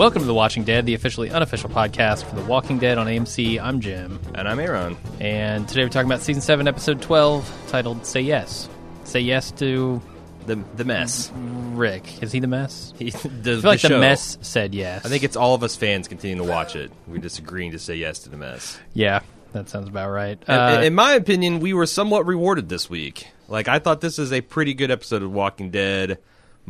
[0.00, 3.60] Welcome to The Watching Dead, the officially unofficial podcast for The Walking Dead on AMC.
[3.60, 4.18] I'm Jim.
[4.34, 4.96] And I'm Aaron.
[5.20, 8.70] And today we're talking about season 7, episode 12, titled Say Yes.
[9.04, 10.00] Say Yes to
[10.46, 11.30] The the mess.
[11.34, 12.22] Rick.
[12.22, 12.94] Is he the mess?
[12.98, 15.04] He, the, I feel like the, mess said yes.
[15.04, 16.90] I think it's all of us fans continuing to watch it.
[17.06, 18.80] We're just agreeing to say yes to the mess.
[18.94, 19.20] Yeah,
[19.52, 20.42] that sounds about right.
[20.48, 23.26] Uh, in my opinion, we were somewhat rewarded this week.
[23.48, 26.20] Like I thought this is a pretty good episode of Walking Dead,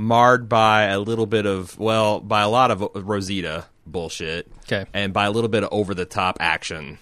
[0.01, 4.51] marred by a little bit of well, by a lot of Rosita bullshit.
[4.67, 4.87] 'Kay.
[4.95, 6.99] And by a little bit of over the top action.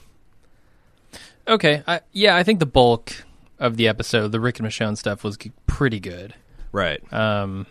[1.46, 1.82] okay.
[1.86, 3.12] I, yeah, I think the bulk
[3.58, 6.34] of the episode, the Rick and Michonne stuff, was pretty good.
[6.72, 7.00] Right.
[7.12, 7.66] Um,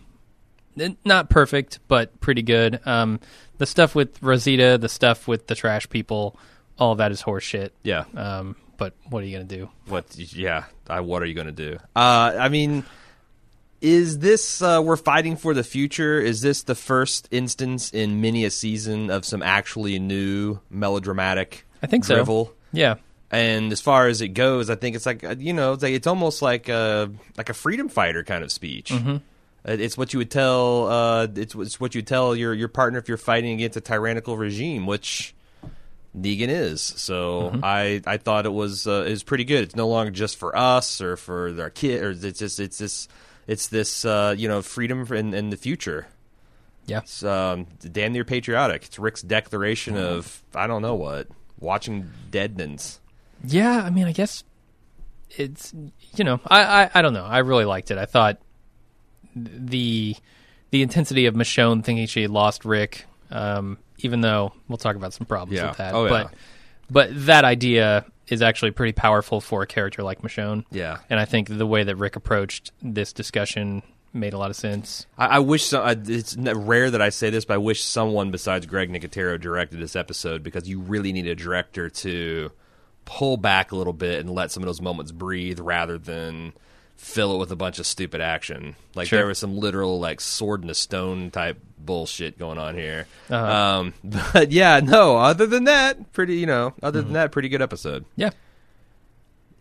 [1.05, 2.79] not perfect, but pretty good.
[2.85, 3.19] Um,
[3.57, 6.37] the stuff with Rosita, the stuff with the trash people,
[6.77, 7.71] all that is horseshit.
[7.83, 8.05] yeah.
[8.15, 9.69] Um, but what are you gonna do?
[9.87, 10.15] What?
[10.17, 10.65] Yeah.
[10.87, 11.77] I, what are you going to do?
[11.95, 12.85] Uh, I mean,
[13.81, 16.19] is this uh, we're fighting for the future?
[16.19, 21.65] Is this the first instance in many a season of some actually new melodramatic?
[21.83, 22.15] I think so.
[22.71, 22.95] Yeah,
[23.29, 25.93] And as far as it goes, I think it's like uh, you know, it's, like,
[25.93, 28.89] it's almost like a like a freedom fighter kind of speech.
[28.89, 29.17] Mm-hmm.
[29.65, 30.87] It's what you would tell.
[30.87, 34.37] Uh, it's, it's what you tell your your partner if you're fighting against a tyrannical
[34.37, 35.35] regime, which
[36.17, 36.81] Negan is.
[36.81, 37.59] So Mm-hmm.
[37.63, 39.63] I I thought it was uh, is pretty good.
[39.63, 43.09] It's no longer just for us or for our kid, or it's just it's this
[43.47, 46.07] it's this uh, you know freedom in, in the future.
[46.85, 46.99] yeah.
[46.99, 48.85] It's um, damn near patriotic.
[48.85, 51.27] It's Rick's declaration of I don't know what
[51.59, 52.99] watching deadness.
[53.43, 54.43] Yeah, I mean, I guess
[55.31, 55.73] it's
[56.15, 57.25] you know, I, I I don't know.
[57.25, 57.97] I really liked it.
[57.97, 58.39] I thought
[59.35, 60.15] the
[60.71, 65.13] the intensity of Michonne thinking she had lost Rick, um, even though we'll talk about
[65.13, 65.69] some problems Yeah.
[65.69, 65.93] with that.
[65.93, 66.09] Oh, yeah.
[66.09, 66.33] But
[66.89, 70.65] but that idea is actually pretty powerful for a character like Michonne.
[70.71, 70.97] Yeah.
[71.09, 73.83] And I think the way that Rick approached this discussion
[74.13, 75.05] made a lot of sense.
[75.17, 78.65] I, I wish I, it's rare that I say this, but I wish someone besides
[78.65, 82.51] Greg Nicotero directed this episode because you really need a director to
[83.05, 86.53] pull back a little bit and let some of those moments breathe rather than
[86.97, 88.75] fill it with a bunch of stupid action.
[88.95, 89.19] Like Sure.
[89.19, 93.07] there was some literal like sword in a stone type bullshit going on here.
[93.29, 93.79] Uh-huh.
[93.79, 93.93] Um,
[94.33, 95.15] but yeah, no.
[95.17, 96.73] Other than that, pretty you know.
[96.83, 98.05] Other than that, pretty good episode.
[98.15, 98.31] Yeah.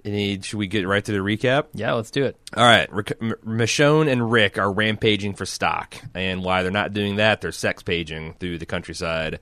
[0.05, 0.41] Any?
[0.41, 1.67] Should we get right to the recap?
[1.75, 2.37] Yeah, let's do it.
[2.57, 6.93] All right, Rick, M- Michonne and Rick are rampaging for stock, and why they're not
[6.93, 9.41] doing that, they're sex paging through the countryside.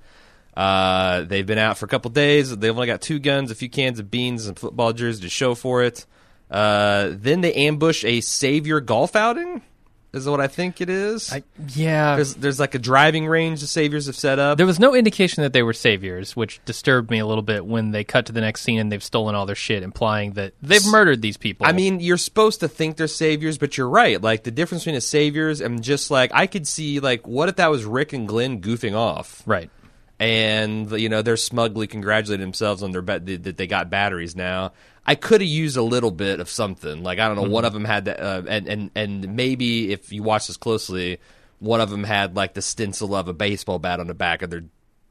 [0.57, 2.57] Uh, they've been out for a couple days.
[2.57, 5.55] They've only got two guns, a few cans of beans, and football jerseys to show
[5.55, 6.07] for it.
[6.55, 9.61] Uh, then they ambush a savior golf outing.
[10.13, 11.33] Is what I think it is.
[11.33, 11.43] I,
[11.75, 12.15] yeah.
[12.15, 14.57] there's there's like a driving range the saviors have set up.
[14.57, 17.91] There was no indication that they were saviors, which disturbed me a little bit when
[17.91, 20.87] they cut to the next scene and they've stolen all their shit, implying that they've
[20.87, 21.67] murdered these people.
[21.67, 24.23] I mean, you're supposed to think they're saviors, but you're right.
[24.23, 27.57] Like the difference between a saviors and just like I could see like what if
[27.57, 29.69] that was Rick and Glenn goofing off, right.
[30.21, 34.73] And you know they're smugly congratulating themselves on their bet that they got batteries now.
[35.07, 37.03] I could have used a little bit of something.
[37.03, 40.13] Like I don't know, one of them had that, uh, and and and maybe if
[40.13, 41.19] you watch this closely,
[41.59, 44.51] one of them had like the stencil of a baseball bat on the back of
[44.51, 44.65] their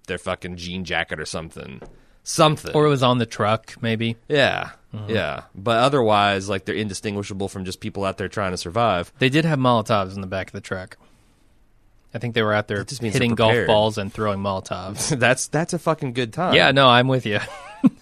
[0.07, 1.81] their fucking jean jacket or something,
[2.23, 2.73] something.
[2.73, 4.17] Or it was on the truck, maybe.
[4.27, 5.05] yeah, Uh-huh.
[5.07, 5.43] yeah.
[5.55, 9.13] But otherwise, like they're indistinguishable from just people out there trying to survive.
[9.19, 10.97] They did have Molotovs in the back of the truck.
[12.13, 13.67] I think they were out there That just means hitting golf prepared.
[13.67, 15.17] balls and throwing Molotovs.
[15.19, 16.53] that's that's a fucking good time.
[16.53, 17.39] yeah, no, I'm with you.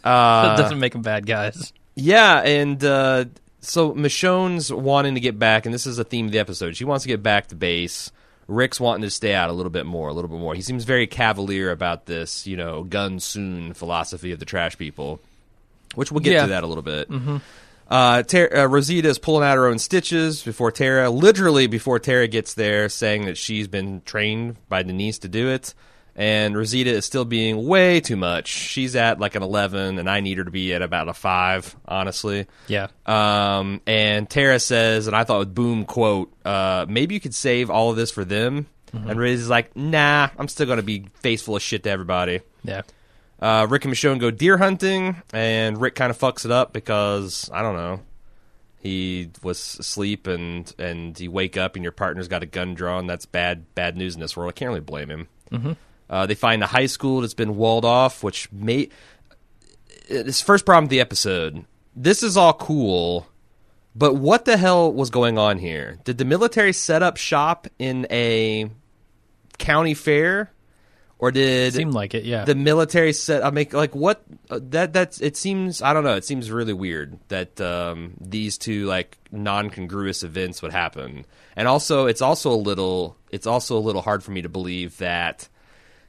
[0.03, 1.73] Uh, that doesn't make them bad guys.
[1.95, 3.25] Yeah, and uh,
[3.61, 6.75] so Michonne's wanting to get back, and this is a theme of the episode.
[6.77, 8.11] She wants to get back to base.
[8.47, 10.53] Rick's wanting to stay out a little bit more, a little bit more.
[10.53, 15.19] He seems very cavalier about this, you know, gun soon philosophy of the trash people,
[15.95, 16.41] which we'll get Yeah.
[16.43, 17.09] to that a little bit.
[17.91, 22.25] Uh, Ter- uh, Rosita is pulling out her own stitches before Tara, literally before Tara
[22.29, 25.73] gets there, saying that she's been trained by Denise to do it.
[26.15, 28.47] And Rosita is still being way too much.
[28.47, 31.75] She's at like an 11, and I need her to be at about a 5,
[31.85, 32.47] honestly.
[32.67, 32.87] Yeah.
[33.05, 37.69] Um, and Tara says, and I thought with boom quote, uh, maybe you could save
[37.69, 38.67] all of this for them.
[38.93, 42.39] And Rosita's like, nah, I'm still going to be face full of shit to everybody.
[42.63, 42.81] Yeah.
[43.41, 47.49] Uh, Rick and Michonne go deer hunting, and Rick kind of fucks it up because
[47.51, 48.01] I don't know.
[48.79, 53.07] He was asleep, and and you wake up, and your partner's got a gun drawn.
[53.07, 54.49] That's bad bad news in this world.
[54.49, 55.27] I can't really blame him.
[55.51, 55.71] Mm-hmm.
[56.09, 58.89] Uh, they find a high school that's been walled off, which may.
[60.07, 61.65] This first problem of the episode.
[61.95, 63.27] This is all cool,
[63.95, 65.99] but what the hell was going on here?
[66.03, 68.69] Did the military set up shop in a
[69.57, 70.51] county fair?
[71.21, 72.45] Or did Seemed like it, yeah.
[72.45, 73.45] the military set?
[73.45, 74.23] I mean, like what?
[74.49, 75.83] Uh, that that's it seems.
[75.83, 76.15] I don't know.
[76.15, 81.25] It seems really weird that um, these two like non-congruous events would happen,
[81.55, 83.15] and also it's also a little.
[83.29, 85.47] It's also a little hard for me to believe that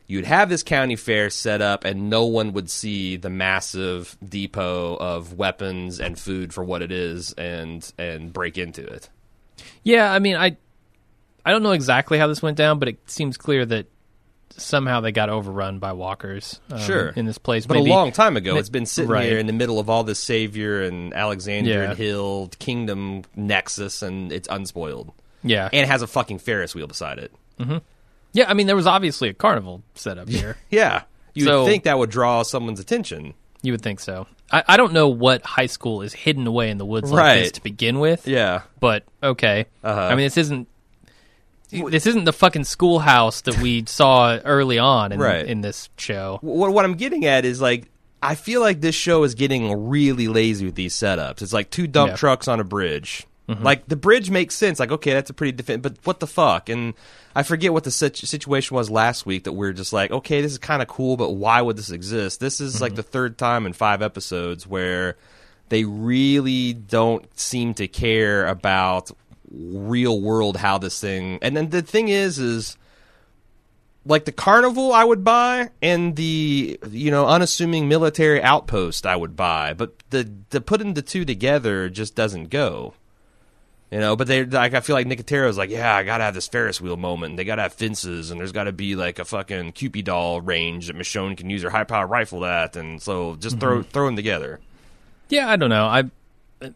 [0.06, 4.96] you'd have this county fair set up and no one would see the massive depot
[4.96, 9.10] of weapons and food for what it is and and break into it.
[9.82, 10.56] yeah, I mean, I
[11.44, 13.86] I don't know exactly how this went down, but it seems clear that
[14.60, 16.60] somehow they got overrun by walkers.
[16.70, 17.08] um, Sure.
[17.16, 19.24] in this place, But Maybe- a long time ago, it's been sitting right.
[19.28, 21.94] here in the middle of all this Savior and Alexandrian Yeah.
[21.94, 25.12] Hill Kingdom nexus, and it's unspoiled,
[25.42, 27.32] Yeah, and it has a fucking Ferris wheel beside it.
[28.32, 28.46] yeah.
[28.48, 30.56] I mean, there was obviously a carnival set up here.
[30.70, 31.02] Yeah,
[31.34, 33.34] you So- would think that would draw someone's attention.
[33.62, 34.26] You would think so.
[34.50, 37.38] I, I don't know what high school is hidden away in the woods like Right.
[37.40, 38.26] this to begin with.
[38.26, 39.66] Yeah, but okay.
[39.84, 40.00] Uh-huh.
[40.00, 40.66] I mean, this isn't
[41.72, 45.46] this isn't the fucking schoolhouse that we saw early on in, Right.
[45.46, 46.38] in this show.
[46.42, 47.88] what what I'm getting at is like
[48.22, 51.42] I feel like this show is getting really lazy with these setups.
[51.42, 52.16] It's like two dump Yeah.
[52.16, 53.26] trucks on a bridge.
[53.48, 53.64] Mm-hmm.
[53.64, 54.78] Like the bridge makes sense.
[54.78, 56.68] Like okay, that's a pretty defend, but what the fuck?
[56.68, 56.94] And
[57.34, 60.40] I forget what the situ- situation was last week that we are just like, okay,
[60.42, 62.38] this is kind of cool, but why would this exist?
[62.38, 62.96] This is like mm-hmm.
[62.96, 65.16] the third time in five episodes where
[65.70, 69.10] they really don't seem to care about
[69.52, 71.38] real world how this thing.
[71.42, 72.76] And then the thing is, is
[74.04, 79.36] like the carnival I would buy and the you know unassuming military outpost I would
[79.36, 82.94] buy, but the the putting the two together just doesn't go.
[83.90, 86.48] You know, but they like I feel like Nicotero's like, yeah, I gotta have this
[86.48, 87.36] Ferris wheel moment.
[87.36, 90.96] They gotta have fences, and there's gotta be like a fucking Kewpie doll range that
[90.96, 93.90] Michonne can use her high power rifle at, and so just throw mm-hmm.
[93.90, 94.60] throw them together.
[95.28, 95.84] Yeah, I don't know.
[95.84, 96.04] I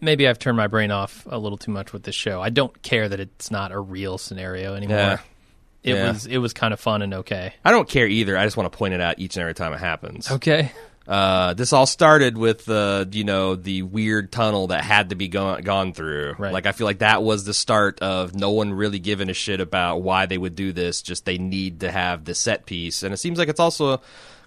[0.00, 2.40] maybe I've turned my brain off a little too much with this show.
[2.40, 4.96] I don't care that it's not a real scenario anymore.
[4.96, 5.18] Yeah.
[5.82, 6.08] It Yeah.
[6.12, 7.54] was it was kind of fun and okay.
[7.64, 8.36] I don't care either.
[8.36, 10.30] I just want to point it out each and every time it happens.
[10.30, 10.72] Okay.
[11.06, 15.28] Uh, this all started with uh, you know the weird tunnel that had to be
[15.28, 16.34] gone gone through.
[16.36, 16.52] Right.
[16.52, 19.60] Like I feel like that was the start of no one really giving a shit
[19.60, 21.02] about why they would do this.
[21.02, 24.00] Just they need to have the set piece, and it seems like it's also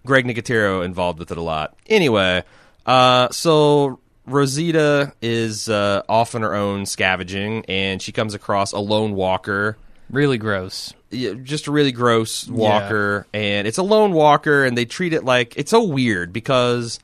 [0.05, 1.77] Greg Nicotero involved with it a lot.
[1.87, 2.43] Anyway,
[2.85, 8.79] uh, so Rosita is uh, off on her own scavenging, and she comes across a
[8.79, 9.77] lone walker
[10.09, 10.91] Really gross.
[11.11, 15.23] yeah, just a really gross walker and it's a lone walker and they treat it
[15.23, 16.99] like it's so weird because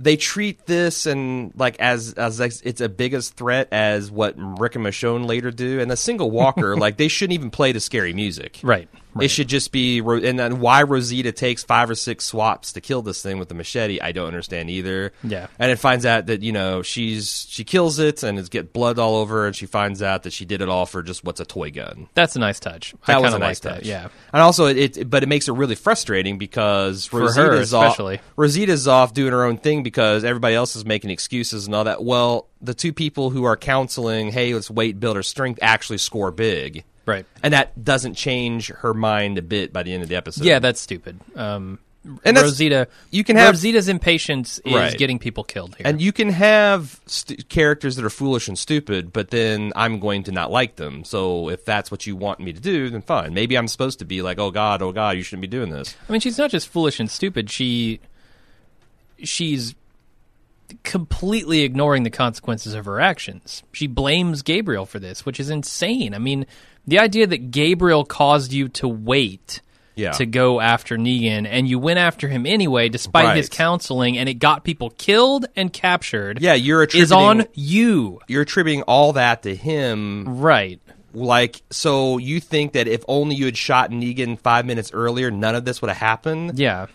[0.00, 4.74] they treat this and like as as like it's a biggest threat as what Rick
[4.74, 8.12] and Michonne later do and a single walker like they shouldn't even play the scary
[8.12, 8.88] music Right.
[9.20, 13.02] It should just be and then why Rosita takes five or six swaps to kill
[13.02, 15.46] this thing with the machete I don't understand either Yeah.
[15.58, 18.98] and it finds out that you know she's she kills it and it's get blood
[18.98, 21.40] all over her, and she finds out that she did it all for just what's
[21.40, 22.94] a toy gun That's a nice touch.
[23.06, 23.82] that I was a nice touch.
[23.82, 23.84] that.
[23.84, 24.08] Yeah.
[24.32, 27.98] and also it, it, but it makes it really frustrating because her Rosita's off.
[28.36, 32.02] Rosita's off doing her own thing because everybody else is making excuses and all that.
[32.04, 36.30] Well, the two people who are counseling, hey, let's wait, build her strength, actually score
[36.30, 37.26] big, Right.
[37.42, 40.44] and that doesn't change her mind a bit by the end of the episode.
[40.44, 41.20] Yeah, that's stupid.
[41.36, 41.78] Um,
[42.22, 44.98] And Rosita, you can have- Rosita's impatience is Right.
[44.98, 45.86] getting people killed here.
[45.86, 50.22] And you can have st- characters that are foolish and stupid, but then I'm going
[50.24, 51.04] to not like them.
[51.04, 53.32] So if that's what you want me to do, then fine.
[53.32, 55.94] Maybe I'm supposed to be like, oh God, oh God, you shouldn't be doing this.
[56.06, 57.48] I mean, she's not just foolish and stupid.
[57.50, 58.00] She
[59.22, 59.74] she's
[60.82, 63.62] completely ignoring the consequences of her actions.
[63.72, 66.14] She blames Gabriel for this, which is insane.
[66.14, 66.46] I mean,
[66.86, 69.60] the idea that Gabriel caused you to wait
[69.96, 70.10] Yeah.
[70.12, 74.34] to go after Negan and you went after him anyway despite his counseling and it
[74.34, 78.20] got people killed and captured Yeah, you're attributing, is on you.
[78.26, 80.40] you're attributing all that to him.
[80.40, 80.80] Right.
[81.16, 85.54] Like, so you think that if only you had shot Negan five minutes earlier, none
[85.54, 86.58] of this would have happened?
[86.58, 86.86] Yeah.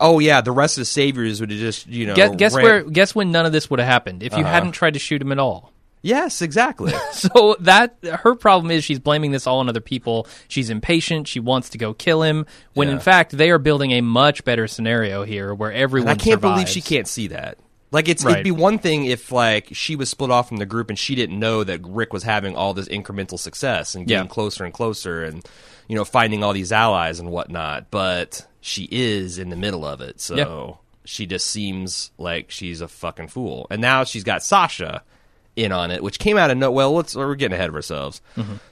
[0.00, 2.14] Oh yeah, the rest of the saviors would have just you know.
[2.16, 4.52] Guess, guess where guess when none of this would have happened if you Uh-huh.
[4.52, 5.72] hadn't tried to shoot him at all.
[6.02, 6.92] Yes, exactly.
[7.12, 10.26] So that her problem is she's blaming this all on other people.
[10.48, 11.26] She's impatient.
[11.26, 12.46] She wants to go kill him.
[12.74, 13.00] When in Yeah.
[13.00, 16.10] fact they are building a much better scenario here where everyone.
[16.10, 16.72] And I can't believe survives.
[16.72, 17.58] she can't see that.
[17.90, 18.32] Like it's Right.
[18.34, 21.14] it'd be one thing if like she was split off from the group and she
[21.14, 24.30] didn't know that Rick was having all this incremental success and getting Yeah.
[24.30, 25.44] closer and closer and
[25.88, 27.90] you know finding all these allies and whatnot.
[27.90, 32.88] But she is in the middle of it, so she just seems like she's a
[32.88, 33.66] fucking fool.
[33.70, 35.02] And now she's got Sasha
[35.56, 36.70] in on it, which came out of no.
[36.70, 38.20] Well, let's we're getting ahead of ourselves.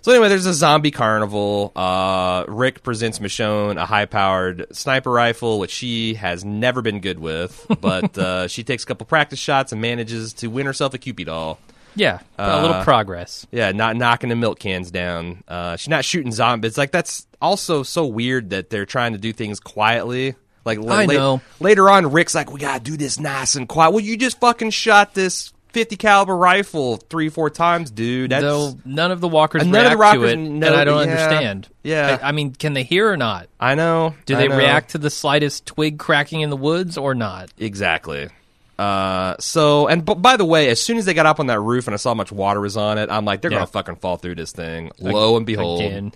[0.03, 1.73] So anyway, there's a zombie carnival.
[1.75, 7.67] Uh, Rick presents Michonne a high-powered sniper rifle, which she has never been good with,
[7.81, 11.25] but uh, she takes a couple practice shots and manages to win herself a Kewpie
[11.26, 11.59] doll.
[11.97, 13.47] Yeah, a little Uh, progress.
[13.53, 15.43] Yeah, not knocking the milk cans down.
[15.49, 16.76] Uh, she's not shooting zombies.
[16.76, 20.35] Like that's also so weird that they're trying to do things quietly.
[20.67, 21.41] Like I la- know.
[21.61, 24.71] later on, Rick's like, "We gotta do this nice and quiet." Well, you just fucking
[24.71, 28.31] shot this fifty caliber rifle three, four times, dude.
[28.31, 30.85] That's Though none of the walkers And none of the to it, know and I
[30.85, 31.12] don't yeah.
[31.12, 31.69] understand.
[31.83, 32.19] Yeah.
[32.23, 33.49] I, I mean, can they hear or not?
[33.61, 34.14] I know.
[34.25, 34.57] Do they know.
[34.57, 37.50] react to the slightest twig cracking in the woods or not?
[37.59, 38.31] Exactly.
[38.78, 41.61] Uh, so and b- by the way, as soon as they got up on that
[41.61, 43.59] roof and I saw how much water was on it, I'm like, they're Yeah.
[43.59, 44.90] gonna fucking fall through this thing.
[44.99, 46.12] Lo and behold, Again.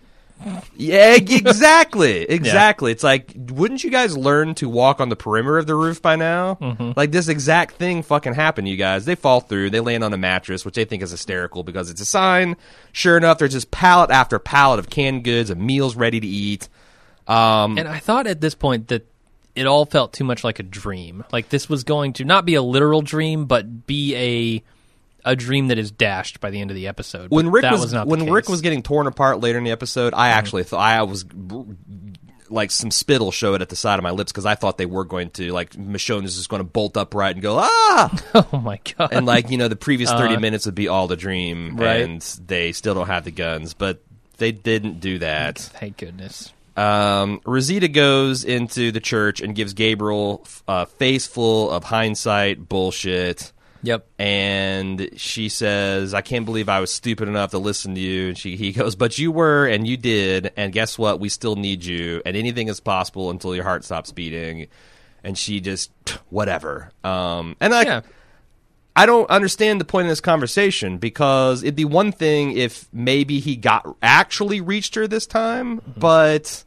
[0.76, 2.92] Yeah, exactly, exactly.
[2.92, 6.16] It's like, wouldn't you guys learn to walk on the perimeter of the roof by
[6.16, 6.54] now?
[6.60, 6.92] Mm-hmm.
[6.96, 9.04] Like this exact thing fucking happened, you guys.
[9.04, 9.70] They fall through.
[9.70, 12.56] They land on a mattress, which they think is hysterical because it's a sign.
[12.92, 16.68] Sure enough, there's just pallet after pallet of canned goods and meals ready to eat.
[17.26, 19.06] Um, And I thought at this point that
[19.54, 21.24] it all felt too much like a dream.
[21.32, 24.62] Like this was going to not be a literal dream, but be a
[25.24, 27.30] a dream that is dashed by the end of the episode.
[27.30, 30.14] when Rick that was, was, when Rick was getting torn apart later in the episode,
[30.14, 31.24] I actually thought I was
[32.50, 35.04] like some spittle showed at the side of my lips because I thought they were
[35.04, 38.22] going to like Michonne is just going to bolt upright and go ah.
[38.52, 41.06] oh my god, and like you know the previous 30 Uh, minutes would be all
[41.08, 42.00] the dream Right.
[42.00, 44.00] and they still don't have the guns but
[44.38, 46.52] they didn't do that thank goodness.
[46.74, 53.52] um, rosita goes into the church and gives gabriel a face full of hindsight bullshit
[53.82, 54.06] Yep.
[54.18, 58.28] and she says i can't believe i was stupid enough to listen to you.
[58.28, 60.52] And she he goes but you were and you did.
[60.56, 61.20] And guess what?
[61.20, 62.20] We still need you.
[62.26, 64.66] And anything is possible until your heart stops beating.
[65.22, 65.92] And she just
[66.30, 66.90] whatever.
[67.04, 68.00] Um and i Yeah.
[68.96, 73.38] I don't understand the point of this conversation because it'd be one thing if maybe
[73.38, 76.64] he got actually reached her this time, but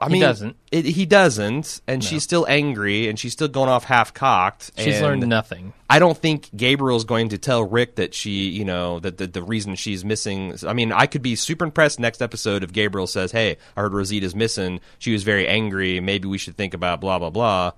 [0.00, 0.56] I He doesn't.
[0.72, 4.70] It, he doesn't, and she's still angry, and she's still going off half cocked.
[4.76, 5.74] She's learned nothing.
[5.90, 9.42] I don't think Gabriel's going to tell Rick that she, you know, that the, the
[9.42, 10.56] reason she's missing.
[10.66, 13.92] I mean, I could be super impressed next episode if Gabriel says, "Hey, I heard
[13.92, 14.80] Rosita's missing.
[14.98, 16.00] She was very angry.
[16.00, 17.72] Maybe we should think about blah blah blah."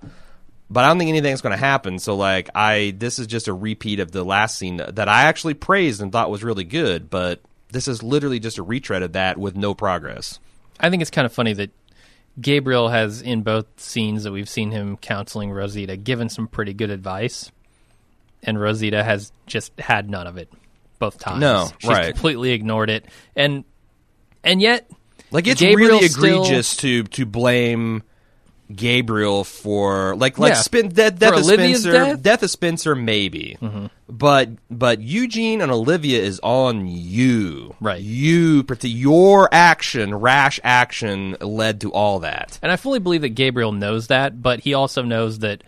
[0.69, 1.99] But I don't think anything's going to happen.
[1.99, 5.55] So, like, I this is just a repeat of the last scene that I actually
[5.55, 7.09] praised and thought was really good.
[7.09, 10.39] But this is literally just a retread of that with no progress.
[10.79, 11.69] I think it's kind of funny that
[12.39, 16.89] Gabriel has, in both scenes that we've seen him counseling Rosita, given some pretty good
[16.89, 17.51] advice,
[18.41, 20.51] and Rosita has just had none of it
[20.99, 21.39] both times.
[21.39, 22.13] No, she's right.
[22.13, 23.63] completely ignored it, and
[24.43, 24.89] and yet,
[25.31, 28.03] Like it's Gabriel really still- egregious to to blame
[28.75, 30.61] Gabriel for like like Yeah.
[30.61, 32.21] spin, death, death of Spencer death?
[32.43, 33.85] of Spencer maybe Mm-hmm.
[34.09, 38.01] but but Eugene and Olivia is on you Right.
[38.01, 43.71] you your action rash action led to all that and I fully believe that Gabriel
[43.71, 45.63] knows that, but he also knows that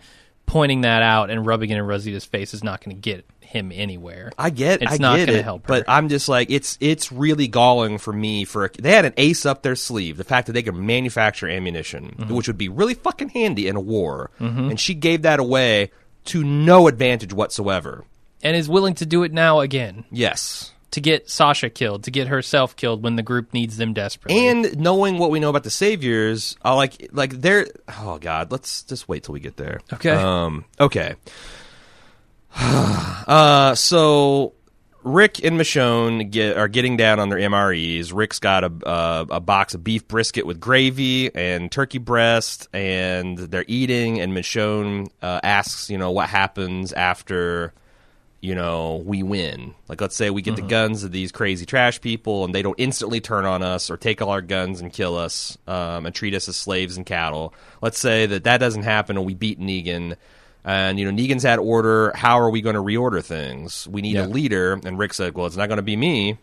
[0.46, 3.72] pointing that out and rubbing it in Rosita's face is not going to get him
[3.74, 4.32] anywhere.
[4.38, 5.68] I get It's I not get it, help her.
[5.68, 9.46] but I'm just like it's it's really galling for me for they had an ace
[9.46, 12.34] up their sleeve the fact that they could manufacture ammunition Mm-hmm.
[12.34, 15.90] which would be really fucking handy in a war and she gave that away
[16.26, 18.04] to no advantage whatsoever
[18.42, 22.28] and is willing to do it now again yes to get Sasha killed, to get
[22.28, 24.48] herself killed when the group needs them desperately.
[24.48, 27.66] and knowing what we know about the saviors I like like they're
[27.98, 30.10] oh god let's just wait till we get there Okay.
[30.10, 31.14] um okay
[33.26, 34.54] uh so
[35.06, 38.12] Rick and Michonne get are getting down on their MREs.
[38.12, 43.38] Rick's got a uh, a box of beef brisket with gravy and turkey breast, and
[43.38, 44.20] they're eating.
[44.20, 47.72] And Michonne uh, asks, you know, what happens after,
[48.40, 49.76] you know, we win.
[49.88, 52.74] Like, let's say we get the guns of these crazy trash people, and they don't
[52.76, 56.34] instantly turn on us or take all our guns and kill us um, and treat
[56.34, 57.54] us as slaves and cattle.
[57.80, 60.16] Let's say that that doesn't happen, and we beat Negan.
[60.68, 62.12] And you know Negan's had order.
[62.16, 63.86] How are we going to reorder things?
[63.88, 64.26] We need Yeah.
[64.26, 64.72] a leader.
[64.84, 66.38] And Rick said, "Well, it's not going to be me."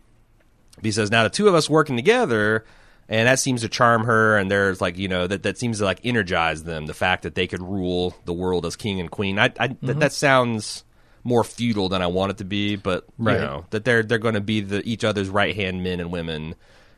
[0.82, 2.64] He says, "Now the two of us working together,
[3.10, 4.38] and that seems to charm her.
[4.38, 6.86] And there's like you know that that seems to like energize them.
[6.86, 9.38] The fact that they could rule the world as king and queen.
[9.38, 10.00] I, I that, mm-hmm.
[10.00, 10.86] that sounds
[11.26, 13.34] more feudal than I want it to be, but Right.
[13.34, 16.12] you know that they're they're going to be the each other's right hand men and
[16.12, 16.56] women."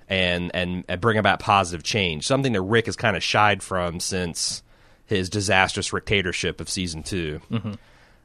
[0.07, 3.99] And, and and bring about positive change, something that Rick has kind of shied from
[3.99, 4.61] since
[5.07, 7.41] his disastrous dictatorship of season 2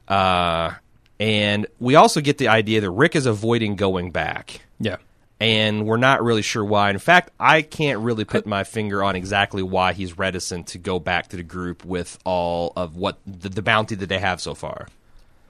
[0.08, 0.72] Uh,
[1.20, 4.96] and we also get the idea that Rick is avoiding going back, yeah.
[5.38, 6.90] and we're not really sure why.
[6.90, 10.98] In fact, I can't really put my finger on exactly why he's reticent to go
[10.98, 14.54] back to the group with all of what the, the bounty that they have so
[14.54, 14.88] far.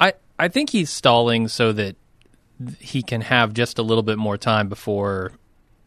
[0.00, 1.96] I, I think he's stalling so that
[2.78, 5.32] he can have just a little bit more time before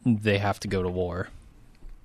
[0.05, 1.27] they have to go to war.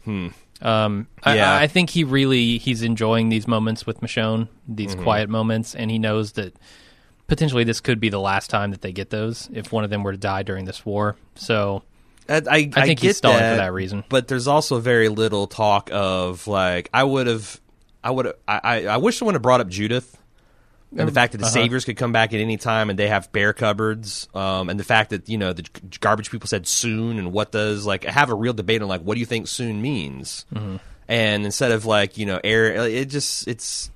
[0.04, 0.28] Hmm.
[0.61, 1.53] Um, I- Yeah.
[1.53, 5.91] I, I think he really he's enjoying these moments with Michonne, these quiet moments, and
[5.91, 6.55] he knows that
[7.27, 10.03] potentially this could be the last time that they get those if one of them
[10.03, 11.17] were to die during this war.
[11.35, 11.83] So
[12.29, 12.41] I, I, I
[12.87, 14.05] think get he's stalling that, for that reason.
[14.09, 17.61] But there's also very little talk of like I would have,
[18.03, 20.17] I would, I, I, I wish someone had brought up Judith.
[20.97, 21.52] And the fact that the Uh-huh.
[21.52, 24.85] saviors could come back at any time, and they have bare cupboards, um, and the
[24.85, 25.64] fact that you know the
[26.00, 29.14] garbage people said soon, and what does like have a real debate on like what
[29.14, 30.76] do you think soon means, Mm-hmm.
[31.09, 33.90] and instead of like you know air, it just it's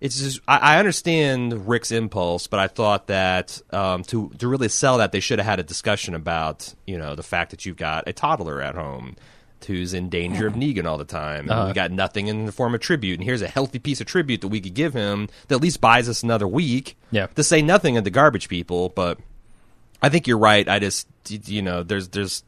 [0.00, 4.68] it's just I, I understand Rick's impulse, but I thought that um, to to really
[4.68, 7.76] sell that they should have had a discussion about you know the fact that you've
[7.76, 9.16] got a toddler at home
[9.64, 11.66] who's in danger of Negan all the time, and Uh-huh.
[11.68, 14.40] we got nothing in the form of tribute, and here's a healthy piece of tribute
[14.40, 16.96] that we could give him that at least buys us another week.
[17.10, 17.26] Yeah.
[17.26, 19.18] To say nothing of the garbage people, but
[20.02, 20.68] I think you're right.
[20.68, 22.42] I just you know there's there's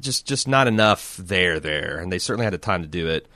[0.00, 3.26] just just not enough there there, and they certainly had the time to do it.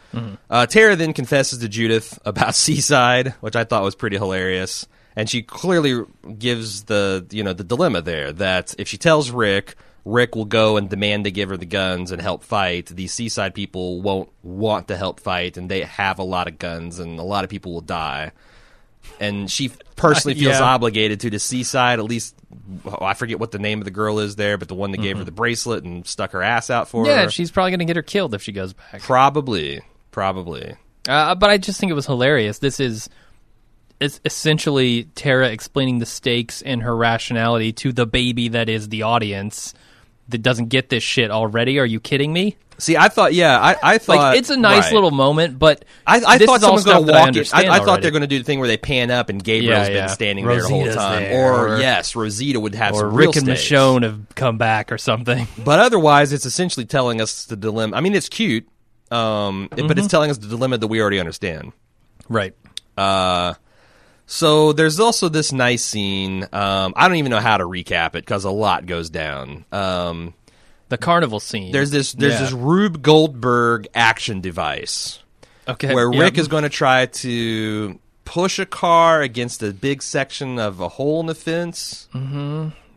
[0.50, 4.86] Uh, Tara then confesses to Judith about Seaside, which I thought was pretty hilarious,
[5.16, 6.02] and she clearly
[6.38, 9.76] gives the you know the dilemma there that if she tells Rick.
[10.04, 12.86] Rick will go and demand to give her the guns and help fight.
[12.86, 16.98] These seaside people won't want to help fight, and they have a lot of guns,
[16.98, 18.32] and a lot of people will die.
[19.20, 20.62] And she personally feels Yeah.
[20.62, 22.00] obligated to the seaside.
[22.00, 22.34] At least
[22.84, 24.98] oh, I forget what the name of the girl is there, but the one that
[24.98, 27.22] gave her the bracelet and stuck her ass out for yeah, her.
[27.22, 29.02] Yeah, she's probably going to get her killed if she goes back.
[29.02, 30.74] Probably, probably.
[31.08, 32.58] Uh, but I just think it was hilarious.
[32.58, 33.08] This is
[34.00, 39.02] it's essentially Tara explaining the stakes and her rationality to the baby that is the
[39.02, 39.74] audience
[40.32, 41.78] that doesn't get this shit already.
[41.78, 42.56] Are you kidding me?
[42.78, 44.94] See, I thought, yeah, I, I thought Like it's a nice right.
[44.94, 47.44] little moment, but I, I this thought someone's going to that I walk in.
[47.52, 48.02] I, I thought already.
[48.02, 50.06] they're going to do the thing where they pan up and Gabriel's Yeah, been yeah.
[50.08, 53.34] standing there the whole time, there, or, or- yes, Rosita would have or some Rick
[53.34, 53.70] real and stakes.
[53.70, 55.46] Michonne have come back or something.
[55.64, 57.96] But otherwise, it's essentially telling us the dilemma.
[57.96, 58.66] I mean, it's cute,
[59.12, 59.86] um, Mm-hmm.
[59.86, 61.72] but it's telling us the dilemma that we already understand.
[62.28, 62.54] right.
[62.96, 63.54] Uh,
[64.34, 66.44] so there's also this nice scene.
[66.54, 69.66] Um, I don't even know how to recap it because a lot goes down.
[69.70, 70.32] Um,
[70.88, 71.70] The carnival scene.
[71.70, 72.40] there's this there's Yeah.
[72.44, 75.18] this Rube Goldberg action device
[75.68, 76.20] okay where yep.
[76.22, 80.88] Rick is going to try to push a car against a big section of a
[80.88, 82.08] hole in the fence.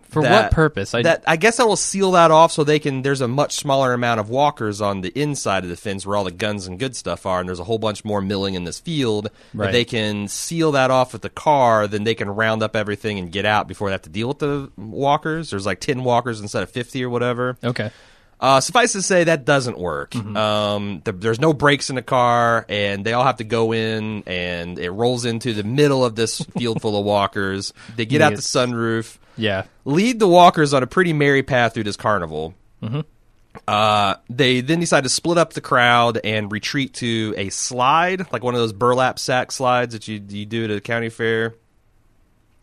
[0.09, 0.93] For that- what purpose?
[0.93, 3.01] I that I guess I will seal that off so they can.
[3.01, 6.23] There's a much smaller amount of walkers on the inside of the fence where all
[6.23, 8.79] the guns and good stuff are, and there's a whole bunch more milling in this
[8.79, 9.29] field.
[9.53, 9.67] Right.
[9.67, 13.19] If they can seal that off with the car, then they can round up everything
[13.19, 15.49] and get out before they have to deal with the walkers.
[15.49, 17.57] There's like ten walkers instead of fifty or whatever.
[17.63, 17.91] okay.
[18.37, 20.11] Uh, suffice to say, that doesn't work.
[20.11, 20.35] Mm-hmm.
[20.35, 24.23] Um, the, there's no brakes in the car, and they all have to go in,
[24.27, 27.71] and it rolls into the middle of this field full of walkers.
[27.95, 29.63] They get out the sunroof Yeah.
[29.85, 32.53] lead the walkers on a pretty merry path through this carnival.
[33.67, 38.43] Uh, they then decide to split up the crowd and retreat to a slide, like
[38.43, 41.55] one of those burlap sack slides that you you do at a county fair.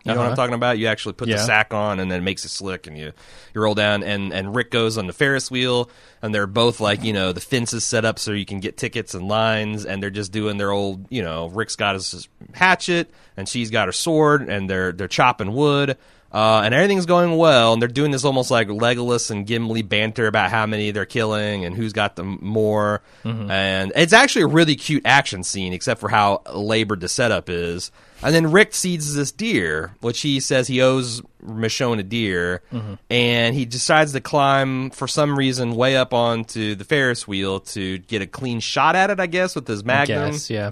[0.05, 0.37] You know what I'm Uh-huh.
[0.37, 0.79] talking about?
[0.79, 3.13] You actually put the sack on and then it makes it slick and you,
[3.55, 5.89] you roll down and, and Rick goes on the Ferris wheel
[6.21, 9.15] and they're both like, you know, the fences set up so you can get tickets
[9.15, 13.49] and lines and they're just doing their old, you know, Rick's got his hatchet and
[13.49, 15.97] she's got her sword and they're they're chopping wood.
[16.33, 20.27] Uh, and everything's going well, and they're doing this almost like Legolas and Gimli banter
[20.27, 23.03] about how many they're killing and who's got the more.
[23.25, 27.91] And it's actually a really cute action scene, except for how labored the setup is.
[28.23, 32.63] And then Rick sees this deer, which he says he owes Michonne a deer,
[33.11, 37.99] and he decides to climb for some reason way up onto the Ferris wheel to
[37.99, 39.21] get a clean shot at it.
[39.21, 40.31] I guess with his magnum.
[40.31, 40.71] guess, yeah.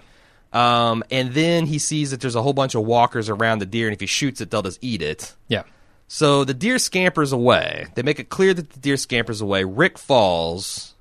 [0.52, 3.86] Um, and then he sees that there's a whole bunch of walkers around the deer,
[3.86, 5.34] and if he shoots it, they'll just eat it.
[5.48, 5.62] Yeah.
[6.08, 7.86] So the deer scampers away.
[7.94, 9.62] They make it clear that the deer scampers away.
[9.64, 10.94] Rick falls.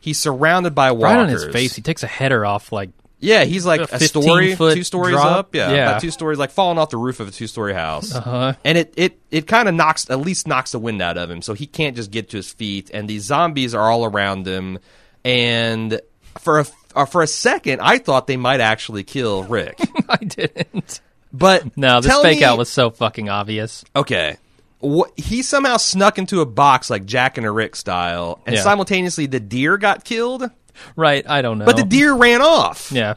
[0.00, 1.02] He's surrounded by walkers.
[1.04, 3.98] Right on his face, he takes a header off like yeah, he's like A a
[4.00, 5.36] story, 15-foot two stories drop?
[5.36, 5.54] up.
[5.54, 5.88] Yeah, Yeah.
[5.88, 8.14] about two stories, like falling off the roof of a two-story house.
[8.14, 8.54] Uh-huh.
[8.64, 11.42] And it it it kind of knocks, at least knocks the wind out of him,
[11.42, 12.90] so he can't just get to his feet.
[12.94, 14.78] And these zombies are all around him.
[15.24, 16.00] And
[16.38, 16.64] for a
[16.98, 21.00] uh, for a second, I thought they might actually kill Rick, I didn't.
[21.32, 23.84] but No, this fake me- out was so fucking obvious.
[23.96, 24.36] Okay.
[24.80, 28.62] What, he somehow snuck into a box like Jack and a Rick style, and Yeah.
[28.62, 30.50] simultaneously the deer got killed,
[30.94, 31.64] Right, I don't know.
[31.64, 32.92] but the deer ran off.
[32.92, 33.14] Yeah.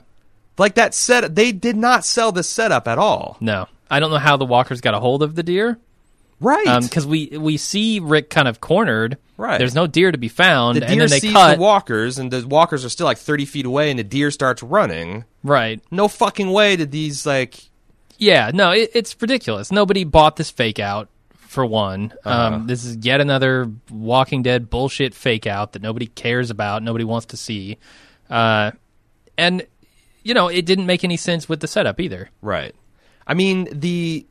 [0.58, 3.38] Like that set, they did not sell this setup at all.
[3.40, 3.68] No.
[3.90, 5.78] I don't know how the walkers got a hold of the deer.
[6.42, 6.82] Right.
[6.82, 9.18] because we we see Rick kind of cornered.
[9.38, 9.58] Right.
[9.58, 11.56] There's no deer to be found, the and deer then they cut.
[11.56, 14.62] the walkers, and the walkers are still like thirty feet away, and the deer starts
[14.62, 15.24] running.
[15.44, 15.82] right.
[15.92, 17.70] No fucking way did these like.
[18.18, 18.52] Yeah.
[18.54, 19.72] No, it, it's ridiculous.
[19.72, 21.08] Nobody bought this fake out.
[21.38, 22.56] For one, Uh-huh.
[22.56, 27.04] um, this is yet another Walking Dead bullshit fake out that nobody cares about, nobody
[27.04, 27.78] wants to see,
[28.30, 28.72] uh,
[29.38, 29.68] and
[30.24, 32.30] you know it didn't make any sense with the setup either.
[32.42, 32.74] Right.
[33.28, 34.26] I mean the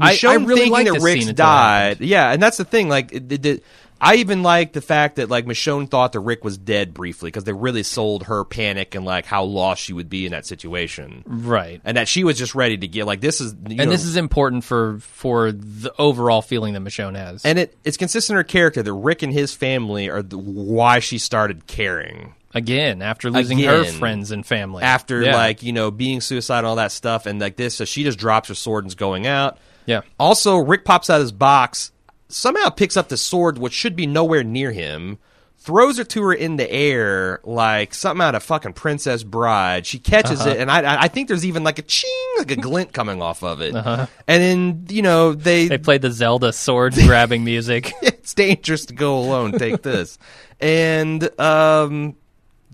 [0.00, 1.98] I, I really like that Rick's scene until it happened.
[2.00, 2.06] died.
[2.06, 2.88] Yeah, and that's the thing.
[2.88, 3.64] Like, it, it, it-
[4.00, 7.42] I even like the fact that like Michonne thought that Rick was dead briefly because
[7.42, 11.24] they really sold her panic and like how lost she would be in that situation,
[11.26, 11.80] Right.
[11.84, 14.04] and that she was just ready to get like this is you know, and this
[14.04, 17.44] is important for for the overall feeling that Michonne has.
[17.44, 21.00] and it it's consistent in her character that Rick and his family are the, why
[21.00, 22.34] she started caring.
[22.54, 24.84] Again, after losing her friends and family.
[24.84, 25.34] after Yeah.
[25.34, 28.20] like you know being suicidal and all that stuff and like this so she just
[28.20, 30.02] drops her sword and's going out Yeah.
[30.20, 31.90] also rick pops out of his box
[32.28, 35.18] somehow picks up the sword which should be nowhere near him
[35.60, 39.98] throws it to her in the air like something out of fucking princess bride she
[39.98, 40.50] catches Uh-huh.
[40.50, 43.20] it and I, I I think there's even like a ching like a glint coming
[43.20, 44.06] off of it Uh-huh.
[44.26, 47.92] and then you know they, They played the Zelda sword grabbing music.
[48.02, 49.52] it's dangerous to go alone.
[49.52, 50.18] Take this,
[50.60, 52.14] and um,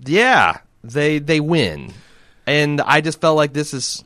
[0.05, 1.91] yeah, they they win,
[2.45, 4.03] and I just felt like this is.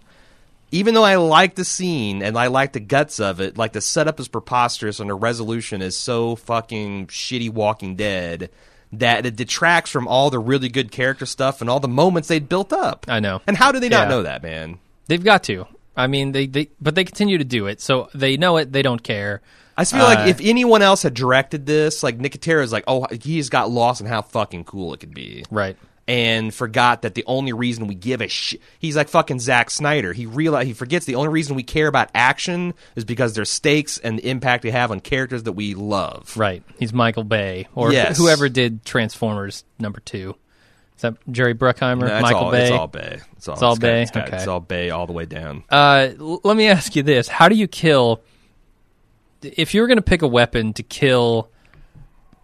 [0.72, 3.82] Even though I like the scene and I like the guts of it, like the
[3.82, 8.50] setup is preposterous and the resolution is so fucking shitty Walking Dead
[8.94, 12.50] that it detracts from all the really good character stuff and all the moments they'd
[12.50, 13.06] built up.
[13.08, 13.42] I know.
[13.48, 14.10] And how do they not Yeah.
[14.10, 14.78] know that, man?
[15.08, 15.66] They've got to.
[15.98, 18.72] I mean, they, they but they continue to do it, so they know it.
[18.72, 19.42] They don't care.
[19.76, 23.06] I feel Uh, like if anyone else had directed this, like Nicotero is like, oh,
[23.12, 25.46] he just got lost in how fucking cool it could be.
[25.50, 25.78] Right.
[26.10, 30.12] And forgot that the only reason we give a shit he's like fucking Zack Snyder.
[30.12, 34.00] He realize he forgets the only reason we care about action is because there's stakes
[34.00, 36.36] and the impact they have on characters that we love.
[36.36, 36.64] Right.
[36.80, 38.18] He's Michael Bay or Yes.
[38.18, 40.36] whoever did Transformers number two.
[40.96, 42.08] Is that Jerry Bruckheimer?
[42.08, 42.64] No, Michael all, Bay.
[42.64, 43.20] It's all Bay.
[43.38, 44.02] It's all, all got- Bay?
[44.02, 44.38] It's, got- Okay.
[44.38, 45.64] it's all Bay all the way down.
[45.70, 48.22] Uh, l- let me ask you this: How do you kill?
[49.44, 51.50] If you were going to pick a weapon to kill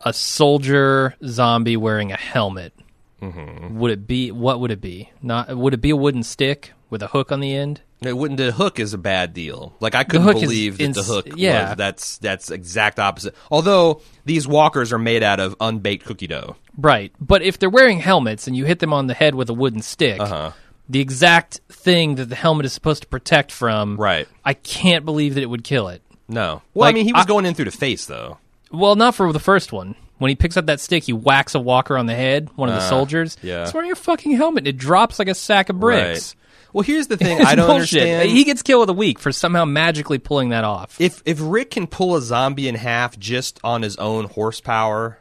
[0.01, 2.73] a soldier zombie wearing a helmet,
[3.21, 3.79] Mm-hmm.
[3.79, 5.09] would it be what would it be?
[5.21, 7.81] Not would it be a wooden stick with a hook on the end?
[8.01, 9.73] It wouldn't the hook is a bad deal.
[9.79, 11.69] Like I couldn't believe that the hook yeah.
[11.69, 13.33] was that's that's exact opposite.
[13.49, 16.57] Although these walkers are made out of unbaked cookie dough.
[16.77, 17.13] Right.
[17.21, 19.81] But if they're wearing helmets and you hit them on the head with a wooden
[19.81, 20.51] stick, Uh-huh.
[20.89, 24.27] the exact thing that the helmet is supposed to protect from, Right.
[24.43, 26.01] I can't believe that it would kill it.
[26.27, 26.61] No.
[26.73, 28.39] Well, I mean he was I- going in through the face though.
[28.71, 29.95] Well, not for the first one.
[30.17, 32.75] When he picks up that stick, he whacks a walker on the head, one of
[32.75, 33.35] the Uh, soldiers.
[33.41, 33.65] yeah.
[33.65, 34.61] He's wearing a fucking helmet.
[34.61, 36.35] and It drops like a sack of bricks.
[36.71, 38.01] Well, here's the thing It's I don't bullshit.
[38.01, 38.29] understand.
[38.31, 40.95] He gets killed with a week for somehow magically pulling that off.
[40.99, 45.19] if if Rick can pull a zombie in half just on his own horsepower,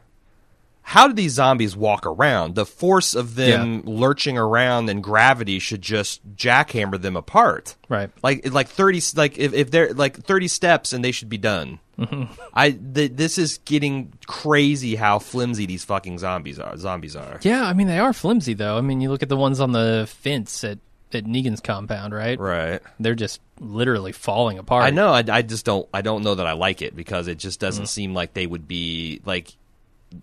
[0.81, 2.55] how do these zombies walk around?
[2.55, 7.75] The force of them lurching around and gravity should just jackhammer them apart.
[7.89, 8.11] Right.
[8.21, 11.79] Like like thirty like if, if they're like thirty steps and they should be done.
[11.97, 12.33] Mm-hmm.
[12.53, 16.75] I th- this is getting crazy how flimsy these fucking zombies are.
[16.77, 17.39] Zombies are.
[17.41, 18.77] Yeah, I mean they are flimsy though.
[18.77, 20.79] I mean you look at the ones on the fence at
[21.13, 22.37] at Negan's compound, right?
[22.37, 22.81] Right.
[22.99, 24.83] They're just literally falling apart.
[24.83, 25.09] I know.
[25.09, 25.87] I, I just don't.
[25.93, 27.67] I don't know that I like it because it just Mm-hmm.
[27.67, 29.55] doesn't seem like they would be like.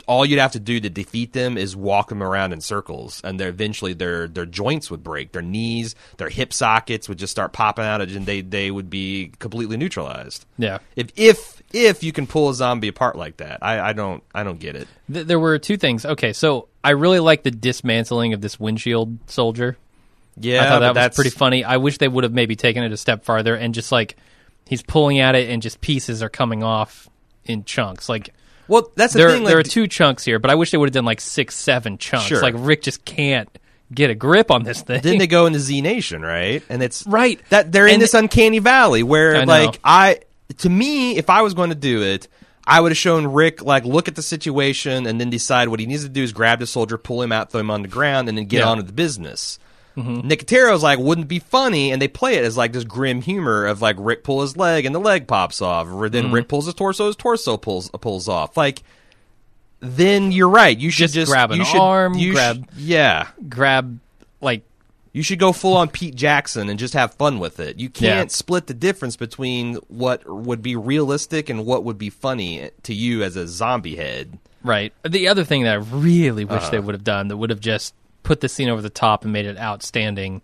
[0.07, 3.39] All you'd have to do to defeat them is walk them around in circles, and
[3.39, 7.53] they're eventually their their joints would break, their knees, their hip sockets would just start
[7.53, 10.47] popping out, and they they would be completely neutralized.
[10.57, 10.79] Yeah.
[10.97, 14.43] If if if you can pull a zombie apart like that, I, I don't I
[14.45, 14.89] don't get it.
[15.13, 16.05] Th- there were two things.
[16.05, 19.77] Okay, so I really like the dismantling of this windshield soldier.
[20.39, 21.63] Yeah, I thought that was pretty funny.
[21.65, 24.17] I wish they would have maybe taken it a step farther and just like
[24.67, 27.09] he's pulling at it and just pieces are coming off
[27.45, 28.09] in chunks.
[28.09, 28.33] Like
[28.69, 29.45] Well, that's the there thing.
[29.45, 31.99] there are two chunks here, but I wish they would have done like six, seven
[31.99, 32.27] chunks.
[32.29, 32.41] Sure.
[32.41, 33.49] Like Rick just can't
[33.93, 35.03] get a grip on this thing.
[35.03, 36.63] then they go into Z Nation, right?
[36.71, 37.39] And it's Right.
[37.51, 40.21] that they're in this uncanny valley where, I like, I
[40.59, 42.29] to me, if I was going to do it,
[42.67, 45.87] I would have shown Rick like look at the situation and then decide what he
[45.87, 48.29] needs to do is grab the soldier, pull him out, throw him on the ground,
[48.29, 48.69] and then get Yeah.
[48.69, 49.59] on to the business.
[49.97, 50.27] Mm-hmm.
[50.27, 53.83] Nicotero's like wouldn't be funny, and they play it as like this grim humor of
[53.83, 56.35] like Rick pull his leg and the leg pops off, or then mm-hmm.
[56.35, 58.57] Rick pulls his torso, his torso pulls pulls off.
[58.57, 58.83] Like,
[59.81, 60.77] then you're right.
[60.79, 63.29] You should Just just, grab an you should, arm, you grab- sh- yeah.
[63.49, 63.99] grab
[64.41, 64.63] like
[65.13, 67.79] You should go full on Pete Jackson and just have fun with it.
[67.79, 68.35] You can't Yeah.
[68.35, 73.23] split the difference between what would be realistic and what would be funny to you
[73.23, 74.39] as a zombie head.
[74.65, 74.93] right.
[75.07, 76.71] The other thing that I really wish Uh-huh.
[76.71, 79.33] they would have done that would have just put the scene over the top and
[79.33, 80.41] made it outstanding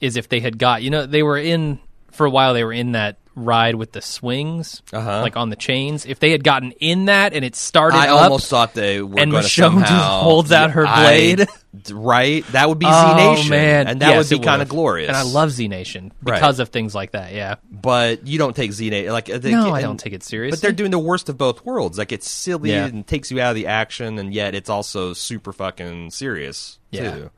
[0.00, 1.78] is if they had got you know they were in
[2.10, 5.22] for a while they were in that ride with the swings Uh-huh.
[5.22, 8.22] like on the chains if they had gotten in that and it started I up
[8.24, 11.48] almost thought they were and going to Michonne just holds out her I- blade.
[11.90, 12.46] right?
[12.48, 15.08] That would be oh Z Nation, man and that Yes, would be kind of glorious.
[15.08, 16.34] and I love Z Nation Right.
[16.34, 19.52] because of things like that yeah but you don't take Z Nation like uh, they,
[19.52, 21.96] no I don't take it seriously But they're doing the worst of both worlds.
[21.98, 22.84] Like it's silly Yeah.
[22.86, 27.10] and takes you out of the action, and yet it's also super fucking serious Yeah.
[27.14, 27.30] too.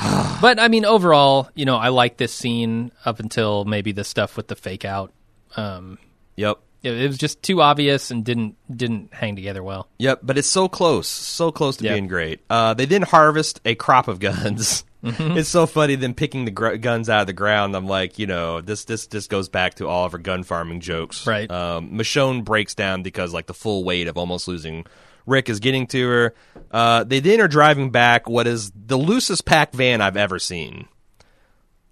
[0.40, 4.36] But I mean, overall, you know, I like this scene up until maybe the stuff
[4.36, 5.12] with the fake out
[5.56, 5.98] Um,
[6.36, 6.58] Yep.
[6.82, 9.88] it, it was just too obvious and didn't didn't hang together well.
[9.98, 11.92] Yep, but it's so close, so close to Yeah.
[11.92, 12.40] being great.
[12.48, 14.84] Uh, they then harvest a crop of guns.
[15.00, 15.38] Mm-hmm.
[15.38, 17.74] It's so funny them picking the gr- guns out of the ground.
[17.74, 20.80] I'm like, you know, this this this goes back to all of our gun farming
[20.80, 21.26] jokes.
[21.26, 21.50] Right.
[21.50, 24.84] Um, Michonne breaks down because like the full weight of almost losing
[25.26, 26.34] Rick is getting to her.
[26.70, 30.88] Uh, they then are driving back what is the loosest packed van I've ever seen.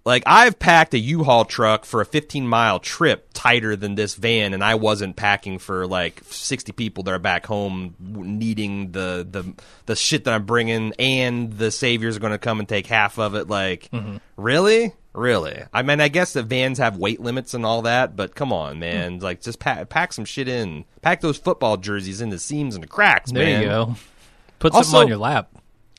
[0.09, 4.55] Like I've packed a U-Haul truck for a 15 mile trip tighter than this van,
[4.55, 9.53] and I wasn't packing for like 60 people that are back home needing the the
[9.85, 13.19] the shit that I'm bringing, and the saviors are going to come and take half
[13.19, 13.49] of it.
[13.49, 14.17] Like, mm-hmm.
[14.35, 15.61] really, really?
[15.71, 18.77] I mean, I guess the vans have weight limits and all that, but come on,
[18.77, 18.79] hmm.
[18.79, 19.19] man!
[19.19, 20.85] Like, just pack pack some shit in.
[21.03, 23.61] Pack those football jerseys in the seams and the cracks, There man.
[23.61, 23.95] you go.
[24.57, 25.51] Put Also- something on your lap.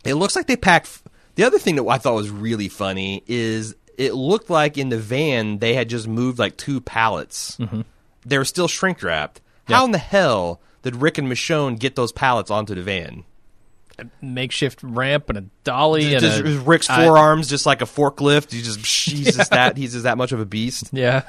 [0.05, 1.03] It looks like they packed.
[1.37, 4.99] The other thing that I thought was really funny is it looked like in the
[4.99, 7.59] van they had just moved like two pallets.
[8.25, 9.41] They were still shrink wrapped.
[9.69, 13.25] How in the hell did Rick and Michonne get those pallets onto the van?
[13.99, 17.85] A makeshift ramp and a dolly and Does, a, Rick's I- forearms just like a
[17.87, 18.51] forklift?
[18.53, 18.79] He just
[19.11, 20.89] he's just that he's just that much of a beast.
[20.93, 21.23] yeah.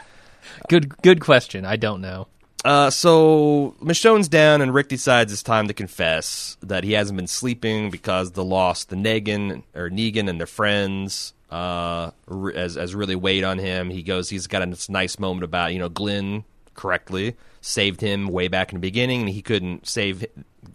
[0.69, 1.65] Good good question.
[1.65, 2.27] I don't know.
[2.63, 7.27] Uh, so Michonne's down, and Rick decides it's time to confess that he hasn't been
[7.27, 12.11] sleeping because the loss, the Negan or Negan and their friends, uh,
[12.55, 13.89] as as really weighed on him.
[13.89, 18.47] He goes, he's got this nice moment about you know Glenn correctly saved him way
[18.47, 20.25] back in the beginning, and he couldn't save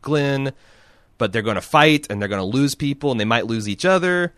[0.03, 0.53] Glenn,
[1.19, 3.69] but they're going to fight and they're going to lose people, and they might lose
[3.69, 4.33] each other.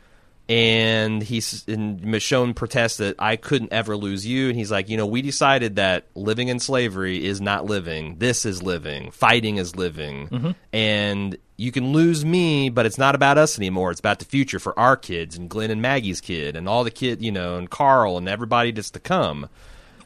[0.48, 4.96] And he's and Michonne protests that I couldn't ever lose you, and he's like, you
[4.96, 8.16] know, we decided that living in slavery is not living.
[8.16, 9.10] This is living.
[9.10, 10.50] Fighting is living, mm-hmm.
[10.72, 13.90] and you can lose me, but it's not about us anymore.
[13.90, 16.90] It's about the future for our kids and Glenn and Maggie's kid and all the
[16.90, 19.48] kid, you know, and Carl and everybody that's to come.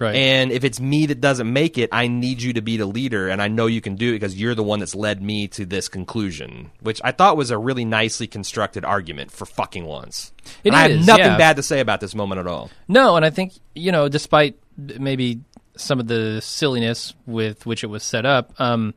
[0.02, 0.16] Right.
[0.16, 3.28] And if it's me that doesn't make it, I need you to be the leader,
[3.28, 5.64] and I know you can do it because you're the one that's led me to
[5.64, 10.32] this conclusion, which I thought was a really nicely constructed argument for fucking once.
[10.64, 11.38] It I have nothing yeah.
[11.38, 12.68] bad to say about this moment at all.
[12.88, 15.40] No, and I think you know, despite maybe
[15.76, 18.94] some of the silliness with which it was set up, um,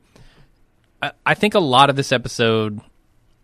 [1.00, 2.80] I, I think a lot of this episode,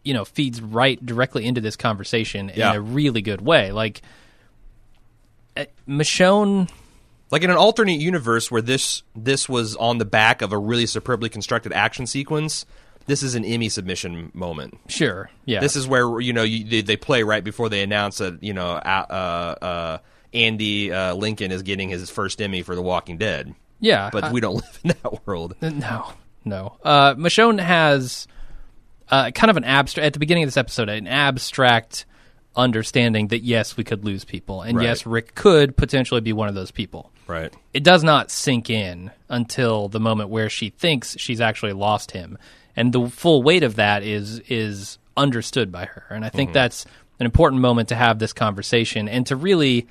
[0.02, 2.70] you know, feeds right directly into this conversation Yeah.
[2.70, 3.70] in a really good way.
[3.70, 4.02] Like
[5.56, 6.68] uh, Michonne,
[7.32, 10.86] Like in an alternate universe where this this was on the back of a really
[10.86, 12.66] superbly constructed action sequence,
[13.06, 14.78] this is an Emmy submission moment.
[14.88, 18.18] sure, yeah, This is where you know you, they, they play right before they announce
[18.18, 19.98] that you know uh, uh, uh,
[20.34, 23.54] Andy uh, Lincoln is getting his first Emmy for The Walking Dead.
[23.80, 25.56] yeah, But I- we don't live in that world.
[25.62, 26.12] No,
[26.44, 26.76] no.
[26.84, 28.28] Uh, Michonne has
[29.08, 32.04] uh, kind of an abstract at the beginning of this episode, an abstract
[32.54, 34.84] understanding that yes, we could lose people, and Right.
[34.84, 37.10] yes, Rick could potentially be one of those people.
[37.26, 37.52] Right.
[37.72, 42.36] It does not sink in until the moment where she thinks she's actually lost him,
[42.76, 46.06] and the full weight of that is is understood by her.
[46.10, 46.84] And I think that's
[47.20, 49.86] an important moment to have this conversation and to really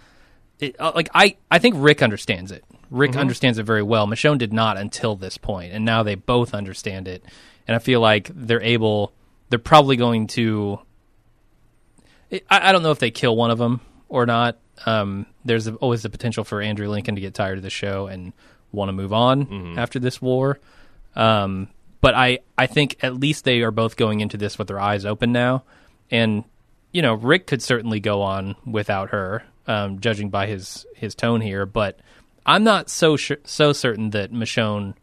[0.62, 2.64] it, uh, like I, I think Rick understands it.
[2.90, 4.06] Rick understands it very well.
[4.06, 7.24] Michonne did not until this point, and now they both understand it.
[7.68, 9.14] And I feel like they're able.
[9.50, 10.80] They're probably going to.
[12.32, 14.58] I, I don't know if they kill one of them or not.
[14.86, 18.34] Um, there's always the potential for Andrew Lincoln to get tired of the show and
[18.72, 20.60] want to move on after this war.
[21.16, 21.68] Um,
[22.00, 25.06] but I, I think at least they are both going into this with their eyes
[25.06, 25.64] open now.
[26.10, 26.46] And,
[26.92, 31.42] you know, Rick could certainly go on without her, um, judging by his, his tone
[31.42, 31.66] here.
[31.66, 32.00] But
[32.46, 34.96] I'm not so sure, so certain that Michonne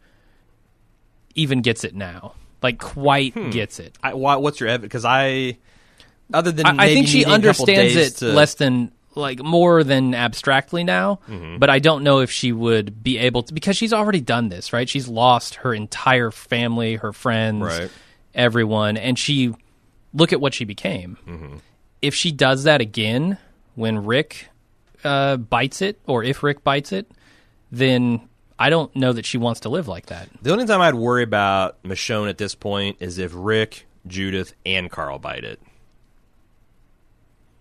[1.35, 2.35] even gets it now.
[2.63, 3.97] Like, quite gets it.
[4.03, 4.89] I, why, what's your evidence?
[4.89, 5.59] Because I,
[6.35, 9.41] other than I, I think she needing a couple understands it to- less than like
[9.43, 11.59] more than abstractly now, Mm-hmm.
[11.59, 14.73] but I don't know if she would be able to because she's already done this,
[14.73, 14.89] right?
[14.89, 17.91] She's lost her entire family, her friends, Right.
[18.35, 19.55] everyone, and she
[20.15, 21.19] look at what she became.
[21.27, 21.57] Mm-hmm.
[22.01, 23.39] If she does that again
[23.75, 24.49] when Rick
[25.05, 27.11] uh, bites it, or if Rick bites it,
[27.73, 30.29] then I don't know that she wants to live like that.
[30.43, 34.91] The only time I'd worry about Michonne at this point is if Rick, Judith, and
[34.91, 35.61] Carl bite it.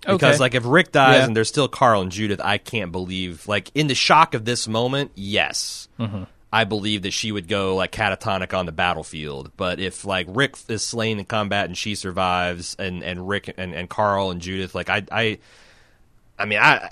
[0.08, 0.38] Because Okay.
[0.40, 1.26] like if Rick dies Yeah.
[1.26, 4.68] and there's still Carl and Judith, I can't believe like in the shock of this
[4.68, 5.88] moment, yes.
[6.00, 6.24] Mm-hmm.
[6.52, 9.52] I believe that she would go like catatonic on the battlefield.
[9.58, 13.74] But if like Rick is slain in combat and she survives and, and Rick and,
[13.76, 15.38] and Carl and Judith, like I I
[16.40, 16.90] I mean I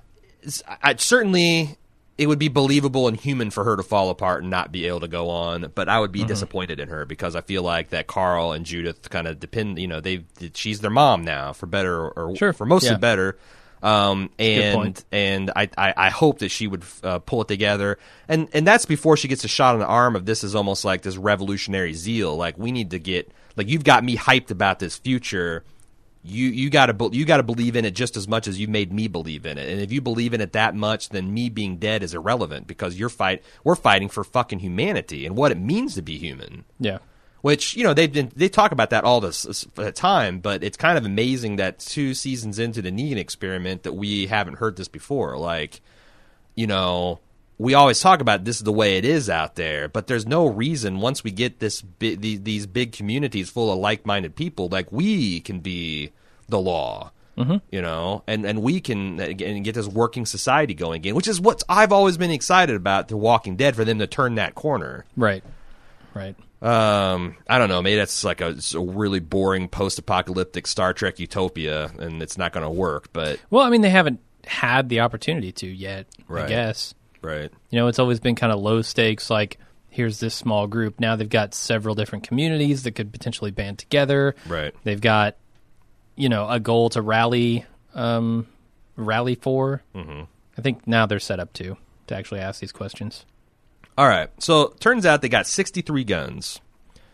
[0.83, 1.77] I certainly
[2.17, 5.01] it would be believable and human for her to fall apart and not be able
[5.01, 6.23] to go on, but I would Mm-hmm.
[6.23, 9.79] be disappointed in her because I feel like that Carl and Judith kind of depend.
[9.79, 10.23] You know, they
[10.53, 12.97] she's their mom now for better or Sure, for mostly yeah.
[12.97, 13.37] better.
[13.83, 18.47] Um, and and I, I, I hope that she would uh, pull it together, and
[18.53, 21.01] and that's before she gets a shot on the arm of this is almost like
[21.03, 22.35] this revolutionary zeal.
[22.35, 25.63] Like we need to get like you've got me hyped about this future.
[26.27, 28.67] You you got to you got to believe in it just as much as you
[28.67, 29.69] made me believe in it.
[29.69, 32.97] And if you believe in it that much, then me being dead is irrelevant because
[32.97, 36.97] you're fight we're fighting for fucking humanity and what it means to be human Yeah.
[37.41, 40.97] which you know they've been they talk about that all uh, time, but it's kind
[40.97, 45.37] of amazing that two seasons into the Negan experiment that we haven't heard this before.
[45.37, 45.79] Like,
[46.55, 47.19] you know,
[47.57, 50.45] we always talk about this is the way it is out there, but there's no
[50.47, 54.67] reason once we get this bi- these, these big communities full of like minded people,
[54.67, 56.11] like we can be
[56.49, 57.11] the law.
[57.37, 61.41] You know, and and we can and get this working society going again, which is
[61.41, 63.09] what I've always been excited about.
[63.09, 65.03] The Walking Dead for them to turn that corner.
[65.17, 65.43] Right.
[66.13, 66.37] Right.
[66.61, 67.81] Um, I don't know.
[67.81, 72.63] Maybe that's like a, a really boring post-apocalyptic Star Trek utopia, and it's not going
[72.65, 73.09] to work.
[73.11, 76.07] But Well, I mean, they haven't had the opportunity to yet.
[76.29, 76.39] Right.
[76.39, 76.49] I Right.
[76.49, 76.93] guess.
[77.25, 79.29] Right, You know, it's always been kind of low stakes.
[79.29, 79.57] Like,
[79.89, 80.99] here's this small group.
[80.99, 84.35] Now they've got several different communities that could potentially band together.
[84.47, 85.35] right, They've got,
[86.15, 88.47] you know, a goal to rally, um,
[88.95, 89.81] rally for.
[89.93, 90.23] Mm-hmm.
[90.57, 91.75] I think now they're set up to
[92.07, 93.25] to actually ask these questions.
[93.97, 94.29] all right.
[94.39, 96.59] So turns out they got sixty-three guns,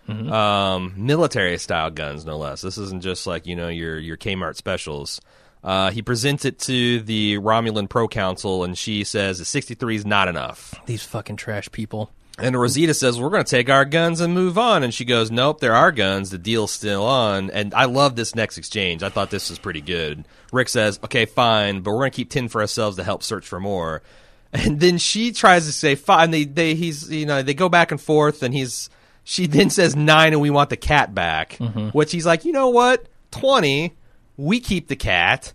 [0.08, 2.62] um, military-style guns, no less.
[2.62, 5.22] This isn't just like you know your your Kmart specials.
[5.64, 10.28] Uh, he presents it to the Romulan Proconsul, and she says that sixty-three is not
[10.28, 10.74] enough.
[10.86, 12.10] These fucking trash people.
[12.40, 14.82] And Rosita says, We're going to take our guns and move on.
[14.84, 16.32] And she goes, Nope, there are guns.
[16.32, 17.52] The deal's still on.
[17.52, 19.04] And I love this next exchange.
[19.04, 20.26] I thought this was pretty good.
[20.52, 23.48] Rick says, Okay, fine, but we're going to keep 10 for ourselves to help search
[23.48, 24.02] for more.
[24.54, 26.32] And then she tries to say, Fine.
[26.32, 28.90] They, they, he's, you know, they go back and forth, and he's,
[29.24, 31.58] she then says nine, and we want the cat back.
[31.94, 33.06] Which he's like, You know what?
[33.32, 33.94] 20.
[34.38, 35.54] We keep the cat.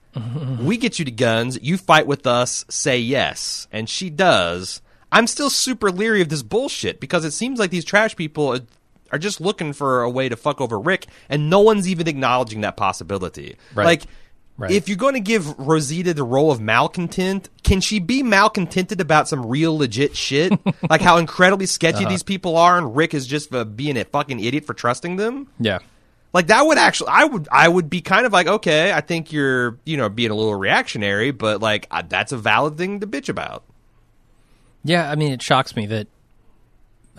[0.60, 1.58] We get you the guns.
[1.60, 2.64] You fight with us.
[2.68, 3.66] Say yes.
[3.72, 4.80] And she does.
[5.10, 8.60] I'm still super leery of this bullshit because it seems like these trash people are-
[9.12, 12.62] are just looking for a way to fuck over Rick, and no one's even acknowledging
[12.62, 13.56] that possibility.
[13.74, 13.84] Right.
[13.84, 14.02] Like,
[14.58, 14.70] Right.
[14.72, 19.28] if you're going to give Rosita the role of malcontent, can she be malcontented about
[19.28, 20.52] some real legit shit?
[20.90, 22.08] like how incredibly sketchy Uh-huh.
[22.08, 25.46] these people are, and Rick is just uh, being a fucking idiot for trusting them?
[25.60, 25.78] Yeah.
[26.36, 29.32] Like that would actually, I would, I would be kind of like, okay, I think
[29.32, 33.06] you're, you know, being a little reactionary, but like uh, that's a valid thing to
[33.06, 33.64] bitch about.
[34.84, 36.08] Yeah, I mean, it shocks me that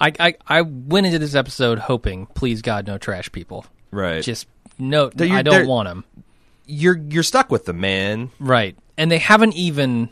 [0.00, 3.64] I, I I went into this episode hoping, please God, no trash people.
[3.92, 4.24] Right.
[4.24, 6.04] Just no, They're- I don't want them.
[6.66, 8.32] you're you're stuck with them, man.
[8.40, 10.10] Right, and they haven't even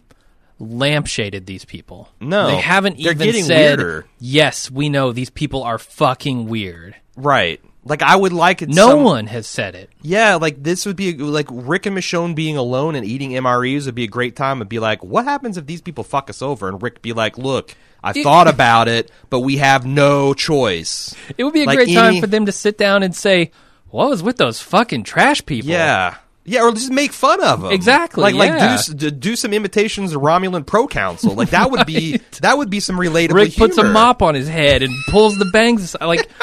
[0.60, 2.08] lampshaded these people.
[2.20, 4.06] No, they haven't they're even getting said, weirder.
[4.20, 7.60] "Yes, we know these people are fucking weird." Right.
[7.84, 8.68] Like I would like it.
[8.68, 9.90] No some- one has said it.
[10.02, 13.94] Yeah, like this would be like Rick and Michonne being alone and eating MREs would
[13.96, 14.58] be a great time.
[14.58, 16.68] It'd be like, what happens if these people fuck us over?
[16.68, 21.14] And Rick be like, look, I thought about it, but we have no choice.
[21.36, 23.50] It would be a Like great any- time for them to sit down and say,
[23.90, 26.16] "What was with those fucking trash people?" Yeah.
[26.44, 27.70] Yeah, or just make fun of them.
[27.70, 28.76] Exactly, Like, like yeah.
[28.88, 31.34] do, do do some imitations of Romulan Proconsul.
[31.34, 33.34] Like that would be that would be some relatable.
[33.34, 36.28] Rick puts a mop on his head and pulls the bangs like.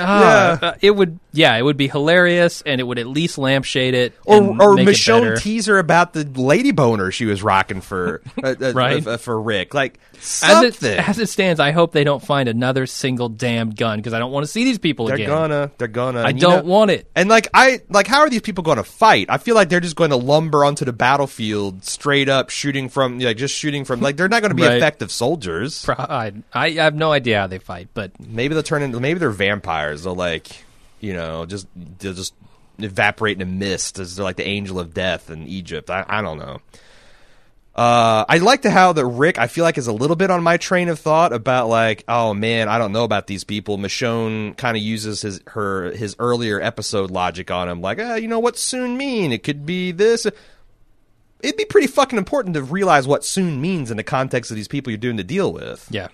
[0.00, 3.94] Ah, uh, it would, yeah, it would be hilarious, and it would at least lampshade
[3.94, 7.80] it, or and or make Michonne tease her about the lady boner she was rocking
[7.80, 9.06] for uh, uh, Right.
[9.06, 9.74] uh, for Rick.
[9.74, 9.98] Like
[10.42, 14.12] As it, as it stands, I hope they don't find another single damn gun because
[14.12, 15.28] I don't want to see these people they're again.
[15.28, 15.70] gonna.
[15.78, 16.22] They're gonna.
[16.22, 17.10] I don't know- want it.
[17.16, 19.26] And like I like, how are these people going to fight?
[19.30, 23.18] I feel like they're just going to lumber onto the battlefield straight up, shooting from
[23.18, 24.76] like just shooting from like they're not going to be Right.
[24.76, 25.88] effective soldiers.
[25.88, 29.30] I, I have no idea how they fight, but Maybe they'll turn into maybe they're
[29.30, 30.04] vampires.
[30.04, 30.48] They'll like
[31.00, 31.66] you know just
[31.98, 32.34] they'll just
[32.78, 35.90] evaporate in a mist as they're like the angel of death in Egypt.
[35.90, 36.60] I, I don't know.
[37.80, 40.42] Uh, I like the how that Rick I feel like is a little bit on
[40.42, 43.78] my train of thought about like oh man I don't know about these people.
[43.78, 48.28] Michonne kind of uses his her his earlier episode logic on him like ah you
[48.28, 50.26] know what soon mean it could be this.
[51.42, 54.68] It'd be pretty fucking important to realize what soon means in the context of these
[54.68, 55.88] people you're doing the deal with.
[55.90, 56.08] yeah,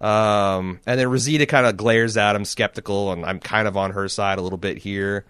[0.00, 3.92] Um, and then Rosita kind of glares at him, skeptical, and I'm kind of on
[3.92, 5.24] her side a little bit here.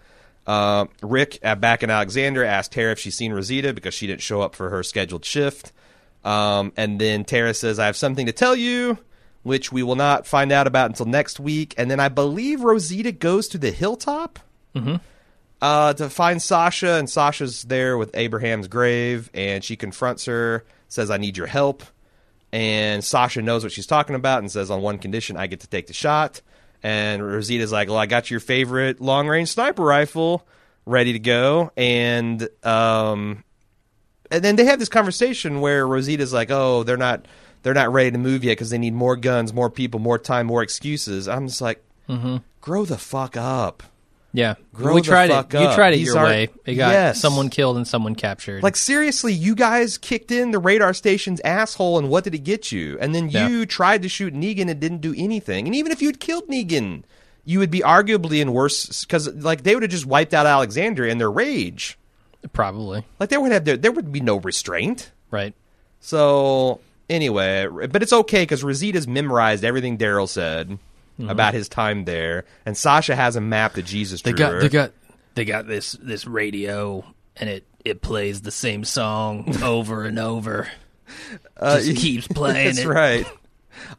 [0.47, 4.21] Uh, Rick, uh, back in Alexandria, asked Tara if she's seen Rosita because she didn't
[4.21, 5.71] show up for her scheduled shift.
[6.23, 8.97] Um, and then Tara says, I have something to tell you,
[9.43, 11.73] which we will not find out about until next week.
[11.77, 14.39] And then I believe Rosita goes to the hilltop
[15.61, 21.11] uh, to find Sasha, and Sasha's there with Abraham's grave, and she confronts her, says,
[21.11, 21.83] I need your help.
[22.51, 25.67] And Sasha knows what she's talking about and says, on one condition, I get to
[25.67, 26.41] take the shot.
[26.83, 30.45] And Rosita's like, Well, I got your favorite long range sniper rifle.
[30.85, 33.43] ready to go, and um,
[34.31, 37.27] and then they have this conversation where Rosita's like, "Oh, they're not
[37.61, 40.47] they're not ready to move yet because they need more guns, more people, more time,
[40.47, 41.83] more excuses." I'm just like,
[42.61, 43.83] grow the fuck up.
[44.33, 45.53] Yeah, Grow we tried it.
[45.53, 45.75] You up.
[45.75, 46.49] tried it These your aren't- way.
[46.65, 47.19] It got Yes.
[47.19, 48.63] someone killed and someone captured.
[48.63, 52.71] Like seriously, you guys kicked in the radar station's asshole, and what did it get
[52.71, 52.97] you?
[53.01, 53.49] And then Yeah.
[53.49, 55.65] you tried to shoot Negan and didn't do anything.
[55.67, 57.03] And even if you'd killed Negan,
[57.43, 61.11] you would be arguably in worse because like they would have just wiped out Alexandria
[61.11, 61.97] in their rage.
[62.53, 65.11] probably Like there would have there, there would be no restraint.
[65.29, 65.53] right.
[65.99, 66.79] So
[67.09, 70.79] anyway, but it's okay because Rosita's memorized everything Daryl said
[71.21, 71.29] Mm-hmm.
[71.29, 74.21] about his time there, and Sasha has a map that Jesus.
[74.21, 74.61] They drew got her.
[74.61, 74.91] they got
[75.35, 77.05] they got this this radio
[77.37, 80.67] and it it plays the same song over and over.
[81.61, 82.87] Just keeps playing That's it.
[82.87, 83.25] right.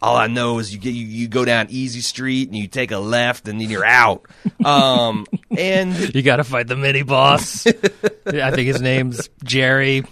[0.00, 2.90] All I know is you get you, you go down Easy Street and you take
[2.92, 4.26] a left and then you're out.
[4.64, 7.66] Um, and You got to fight the mini boss.
[7.66, 10.04] I think his name's Jerry.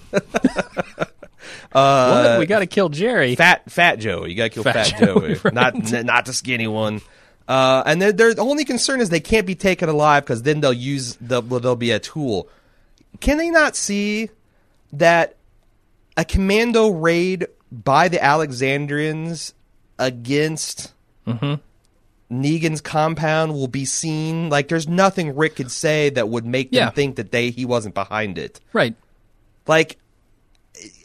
[1.72, 2.38] What?
[2.38, 3.34] We got to kill Jerry.
[3.36, 6.66] Fat Fat Joe, you gotta kill Fat, Fat Joey, Joey, not n- not the skinny
[6.66, 7.00] one.
[7.48, 10.72] Uh, and their their only concern is they can't be taken alive because then they'll
[10.72, 12.48] use the they'll be a tool.
[13.20, 14.30] Can they not see
[14.92, 15.36] that
[16.16, 19.54] a commando raid by the Alexandrians
[19.98, 20.92] against
[21.26, 21.54] Mm-hmm.
[22.32, 24.48] Negan's compound will be seen?
[24.50, 26.90] Like, there's nothing Rick could say that would make them Yeah.
[26.90, 28.60] think that they he wasn't behind it.
[28.72, 28.94] right.
[29.66, 29.98] Like,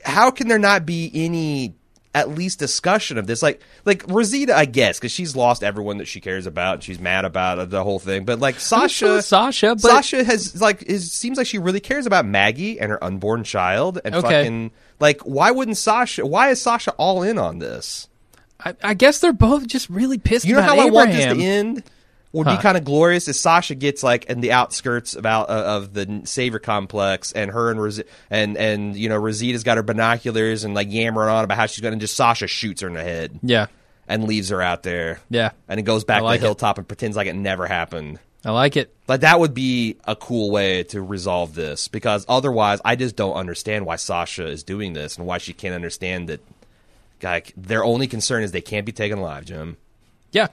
[0.06, 1.74] how can there not be any
[2.14, 3.44] at least discussion of this?
[3.44, 7.00] Like, like Rosita, I guess, because she's lost everyone that she cares about, and she's
[7.00, 8.24] mad about uh, the whole thing.
[8.24, 12.26] But like Sasha, Sasha, but Sasha has like is seems like she really cares about
[12.26, 14.22] Maggie and her unborn child, and Okay.
[14.28, 16.26] fucking like why wouldn't Sasha?
[16.26, 18.08] Why is Sasha all in on this?
[18.64, 21.26] I, I guess they're both just really pissed You know about how I want this
[21.26, 21.38] Abraham.
[21.40, 21.84] to end?
[22.36, 22.58] Would Huh.
[22.58, 26.22] be kind of glorious if Sasha gets like in the outskirts about uh, of the
[26.26, 30.74] Savior complex, and her and Ros- and and you know Rosita's got her binoculars and
[30.76, 33.40] like yammering on about how she's going to just Sasha shoots her in the head
[33.42, 33.68] Yeah,
[34.08, 35.52] and leaves her out there, yeah.
[35.68, 38.20] and it goes back like to the hilltop and pretends like it never happened.
[38.44, 38.94] I like it.
[39.08, 43.34] Like that would be a cool way to resolve this because otherwise, I just don't
[43.34, 46.42] understand why Sasha is doing this and why she can't understand that.
[47.24, 49.78] Like their only concern is they can't be taken alive, Jim.
[50.32, 50.48] Yeah.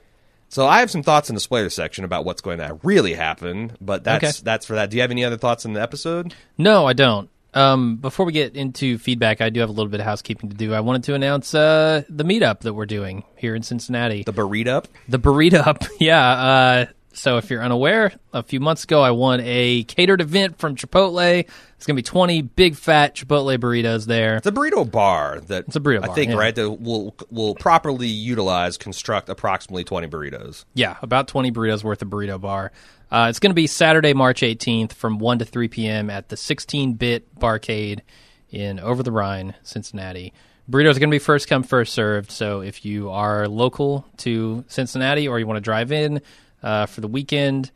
[0.53, 3.71] So I have some thoughts in the spoiler section about what's going to really happen,
[3.81, 4.41] but that's Okay.
[4.43, 4.91] that's for that.
[4.91, 6.33] Do you have any other thoughts in the episode?
[6.59, 7.27] No, I don't.
[7.55, 10.55] Um, before we get into feedback, I do have a little bit of housekeeping to
[10.55, 10.73] do.
[10.73, 14.23] I wanted to announce uh, the meetup that we're doing here in Cincinnati.
[14.23, 14.87] The burrito up?
[15.09, 16.29] The burrito up, yeah.
[16.31, 20.75] Uh, so if you're unaware, a few months ago I won a catered event from
[20.75, 21.45] Chipotle.
[21.75, 24.37] It's gonna be 20 big fat Chipotle burritos there.
[24.37, 26.37] It's a burrito bar that It's a burrito I bar, think yeah.
[26.37, 30.65] right that will will properly utilize construct approximately twenty burritos.
[30.73, 32.71] Yeah, about 20 burritos worth of burrito bar.
[33.11, 36.09] Uh, it's going to be Saturday, March 18th from 1 to 3 p.m.
[36.09, 37.99] at the 16 bit barcade
[38.49, 40.33] in Over the Rhine, Cincinnati.
[40.67, 42.31] Burritos are going to be first come, first served.
[42.31, 46.21] So if you are local to Cincinnati or you want to drive in
[46.63, 47.71] uh, for the weekend,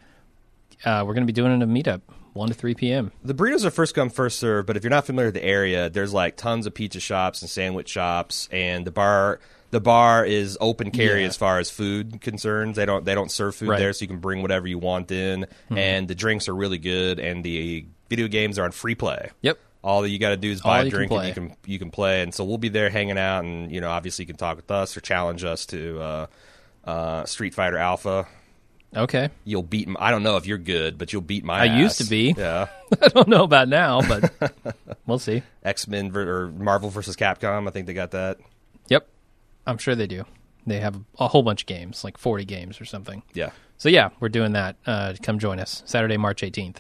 [0.85, 2.01] uh, we're going to be doing a meetup,
[2.33, 3.11] 1 to 3 p.m.
[3.23, 5.89] The burritos are first come first serve, but if you're not familiar with the area,
[5.89, 10.57] there's like tons of pizza shops and sandwich shops, and the bar the bar is
[10.61, 11.27] open carry Yeah.
[11.27, 12.77] as far as food concerns.
[12.77, 13.79] They don't they don't serve food Right.
[13.79, 17.19] there, so you can bring whatever you want in, and the drinks are really good,
[17.19, 19.31] and the video games are on free play.
[19.41, 19.59] Yep.
[19.83, 21.33] All that you got to do is All buy a you can drink and you
[21.33, 24.23] can you can play, and so we'll be there hanging out, and you know obviously
[24.23, 26.27] you can talk with us or challenge us to uh,
[26.85, 28.25] uh, Street Fighter Alpha.
[28.97, 29.29] Okay.
[29.45, 29.87] You'll beat.
[29.99, 31.61] I don't know if you're good, but you'll beat my.
[31.61, 32.33] I used to be.
[32.37, 32.67] Yeah.
[33.01, 34.33] I don't know about now, but
[35.05, 35.43] we'll see.
[35.63, 37.67] X Men ver- or Marvel versus Capcom.
[37.67, 38.37] I think they got that.
[38.87, 39.07] Yep.
[39.65, 40.25] I'm sure they do.
[40.65, 43.23] They have a whole bunch of games, like 40 games or something.
[43.33, 43.51] Yeah.
[43.77, 44.75] So yeah, we're doing that.
[44.85, 46.77] Uh, come join us Saturday, March 18th.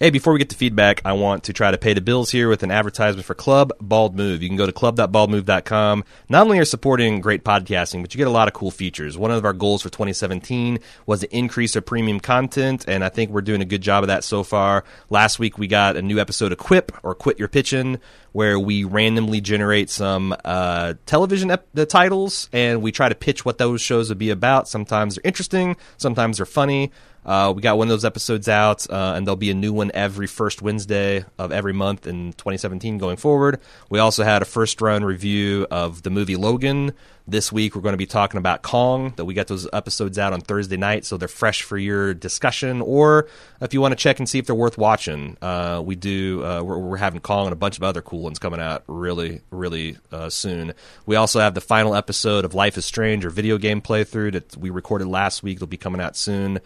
[0.00, 2.48] Hey, before we get to feedback, I want to try to pay the bills here
[2.48, 4.44] with an advertisement for Club Bald Move.
[4.44, 6.04] You can go to club.baldmove.com.
[6.28, 9.18] Not only are supporting great podcasting, but you get a lot of cool features.
[9.18, 13.32] One of our goals for 2017 was to increase our premium content, and I think
[13.32, 14.84] we're doing a good job of that so far.
[15.10, 17.98] Last week we got a new episode of Quip or Quit Your Pitchin',
[18.30, 23.44] where we randomly generate some uh, television ep- the titles and we try to pitch
[23.44, 24.68] what those shows would be about.
[24.68, 26.92] Sometimes they're interesting, sometimes they're funny.
[27.28, 29.90] Uh, we got one of those episodes out, uh, and there'll be a new one
[29.92, 33.60] every first Wednesday of every month in 2017 going forward.
[33.90, 36.94] We also had a first run review of the movie Logan.
[37.26, 39.12] This week, we're going to be talking about Kong.
[39.16, 42.80] That we got those episodes out on Thursday night, so they're fresh for your discussion.
[42.80, 43.28] Or
[43.60, 46.42] if you want to check and see if they're worth watching, uh, we do.
[46.42, 49.42] Uh, we're, we're having Kong and a bunch of other cool ones coming out really,
[49.50, 50.72] really uh, soon.
[51.04, 54.56] We also have the final episode of Life is Strange or video game playthrough that
[54.56, 55.56] we recorded last week.
[55.56, 56.60] It'll be coming out soon.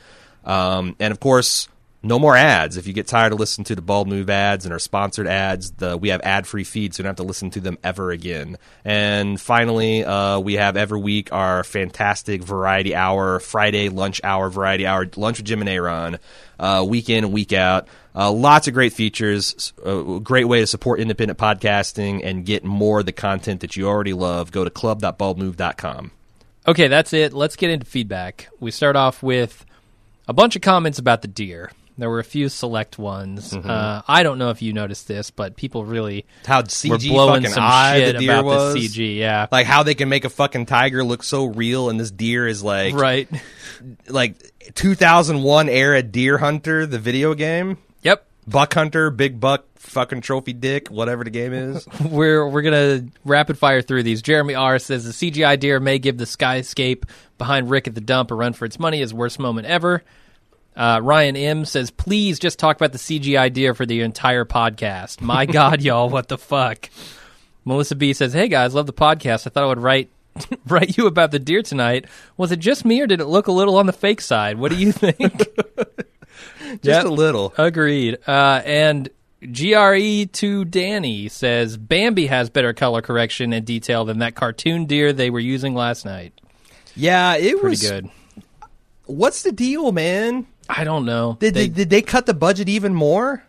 [0.44, 1.68] Um, and of course,
[2.02, 2.76] no more ads.
[2.76, 5.70] If you get tired of listening to the Bald Move ads and our sponsored ads,
[5.72, 8.10] the, we have ad free feeds, so you don't have to listen to them ever
[8.10, 8.58] again.
[8.84, 14.84] And finally, uh, we have every week our fantastic variety hour, Friday lunch hour, variety
[14.84, 16.18] hour, lunch with Jim and Aaron,
[16.58, 17.86] uh, week in week out.
[18.14, 23.00] Uh, lots of great features, a great way to support independent podcasting and get more
[23.00, 24.50] of the content that you already love.
[24.50, 26.10] Go to club.baldmove.com.
[26.66, 27.32] Okay, that's it.
[27.32, 28.48] Let's get into feedback.
[28.60, 29.64] We start off with
[30.28, 31.70] a bunch of comments about the deer.
[31.98, 33.52] There were a few select ones.
[33.52, 33.68] Mm-hmm.
[33.68, 37.42] Uh, I don't know if you noticed this, but people really How were CG blowing
[37.42, 38.74] fucking some eye shit the deer about was.
[38.74, 39.16] the CG.
[39.18, 42.48] Yeah, Like how they can make a fucking tiger look so real, and this deer
[42.48, 43.28] is like right.
[44.08, 44.36] like
[44.74, 47.76] 2001 era Deer Hunter, the video game.
[48.02, 48.26] Yep.
[48.46, 51.86] Buck Hunter, Big Buck, fucking Trophy Dick, whatever the game is.
[52.00, 54.22] We're we're gonna rapid fire through these.
[54.22, 57.04] Jeremy R says the CGI deer may give the skyscape
[57.38, 58.98] behind Rick at the dump a run for its money.
[59.00, 60.02] His worst moment ever.
[60.74, 65.20] Uh, Ryan M says, please just talk about the CGI deer for the entire podcast.
[65.20, 66.88] My God, y'all, what the fuck?
[67.66, 69.46] Melissa B says, hey guys, love the podcast.
[69.46, 70.08] I thought I would write
[70.66, 72.06] write you about the deer tonight.
[72.38, 74.56] Was it just me or did it look a little on the fake side?
[74.58, 75.20] What do you think?
[76.80, 77.04] Just Yep.
[77.04, 77.52] a little.
[77.58, 78.16] Agreed.
[78.26, 79.10] Uh, and
[79.50, 85.12] GRE to Danny says Bambi has better color correction and detail than that cartoon deer
[85.12, 86.40] they were using last night.
[86.94, 88.10] Yeah, it Pretty was good.
[89.06, 90.46] What's the deal, man?
[90.68, 91.36] I don't know.
[91.40, 93.44] Did They- did they cut the budget even more?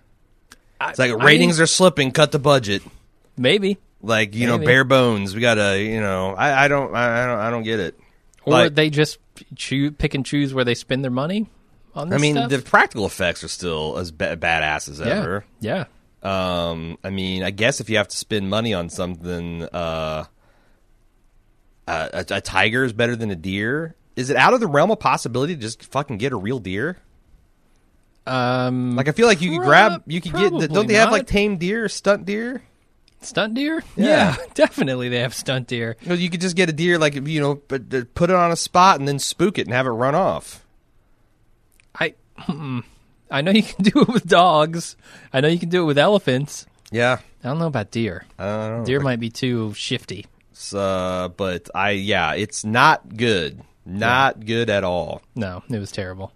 [0.81, 2.11] It's like I ratings mean, are slipping.
[2.11, 2.81] Cut the budget.
[3.37, 5.33] maybe, Like you know, bare bones.
[5.33, 7.97] We gotta, you know, I, I don't, I, I don't, I don't get it.
[8.45, 9.17] or Like- they just
[9.55, 11.47] choo- pick and choose where they spend their money
[11.95, 12.49] on this I mean, stuff.
[12.49, 15.45] the practical effects are still as ba- badass as yeah, ever.
[15.59, 15.85] yeah.
[16.21, 20.25] Um, I mean, I guess if you have to spend money on something, uh,
[21.87, 23.95] a, a, a tiger is better than a deer.
[24.15, 26.97] Is it out of the realm of possibility to just fucking get a real deer?
[28.25, 30.71] Um, Like, I feel like you could grab, you could get.
[30.71, 32.63] Don't they have like tame deer, stunt deer?
[33.25, 33.83] stunt deer.
[33.95, 34.35] Yeah.
[34.53, 35.95] definitely they have stunt deer.
[36.01, 38.55] You, could just get a deer, like you know, but uh, put it on a
[38.55, 40.62] spot and then spook it and have it run off.
[42.37, 42.81] I,
[43.29, 44.95] I know you can do it with dogs.
[45.31, 46.65] I know you can do it with elephants.
[46.91, 48.25] Yeah, I don't know about deer.
[48.37, 48.85] I don't know.
[48.85, 50.25] Deer might be too shifty.
[50.73, 53.61] Uh, but I, yeah, it's not good.
[53.85, 55.21] Not good at all.
[55.35, 56.31] No, it was terrible.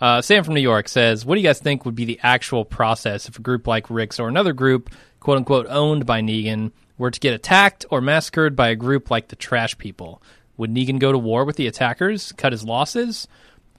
[0.00, 2.64] Uh, Sam from New York says, "What do you guys think would be the actual
[2.64, 7.10] process if a group like Rick's or another group, quote unquote, owned by Negan, were
[7.10, 10.22] to get attacked or massacred by a group like the Trash People?
[10.56, 13.28] Would Negan go to war with the attackers, cut his losses?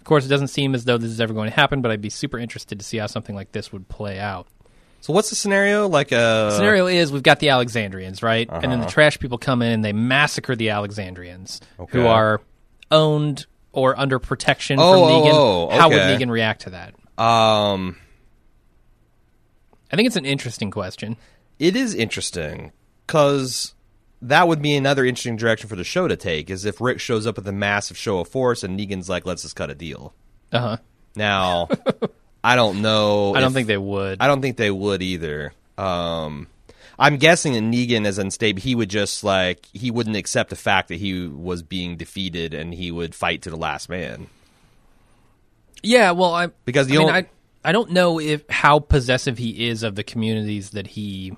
[0.04, 2.02] Of course, it doesn't seem as though this is ever going to happen, but I'd
[2.02, 4.48] be super interested to see how something like this would play out."
[5.00, 5.88] So what's the scenario?
[5.88, 8.50] Like a scenario is we've got the Alexandrians, right?
[8.52, 8.90] And then the Uh-huh.
[8.90, 12.42] trash people come in and they massacre the Alexandrians, who are
[12.92, 15.34] owned or under protection Oh, from Negan.
[15.34, 16.18] oh, oh, How would okay.
[16.18, 16.96] Negan react to that?
[17.22, 17.96] Um,
[19.92, 21.16] I think it's an interesting question.
[21.60, 22.72] it is interesting
[23.08, 23.73] because
[24.24, 26.50] that would be another interesting direction for the show to take.
[26.50, 29.44] Is if Rick shows up with a massive show of force and Negan's like, "Let's
[29.44, 30.14] just cut a deal."
[30.52, 30.78] Uh huh.
[31.16, 31.70] Now,
[32.44, 33.34] I don't know.
[33.36, 34.18] I don't if- think they would.
[34.22, 35.54] I don't think they would either.
[35.78, 36.48] Um,
[37.00, 38.62] I'm guessing that Negan is unstable.
[38.62, 42.74] He would just like he wouldn't accept the fact that he was being defeated, and
[42.74, 44.28] he would fight to the last man.
[45.82, 47.30] yeah, well, I Because I the mean, only- I
[47.66, 51.34] I don't know if how possessive he is of the communities that he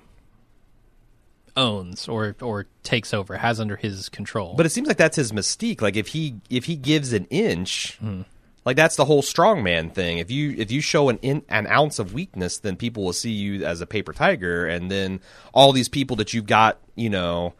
[1.57, 4.55] owns or or takes over, has under his control.
[4.55, 5.81] But it seems like that's his mystique.
[5.81, 8.21] Like if he if he gives an inch, Hmm.
[8.65, 10.17] like that's the whole strongman thing.
[10.17, 13.31] If you if you show an in, an ounce of weakness, then people will see
[13.31, 15.19] you as a paper tiger, and then
[15.53, 17.53] all these people that you've got, you know,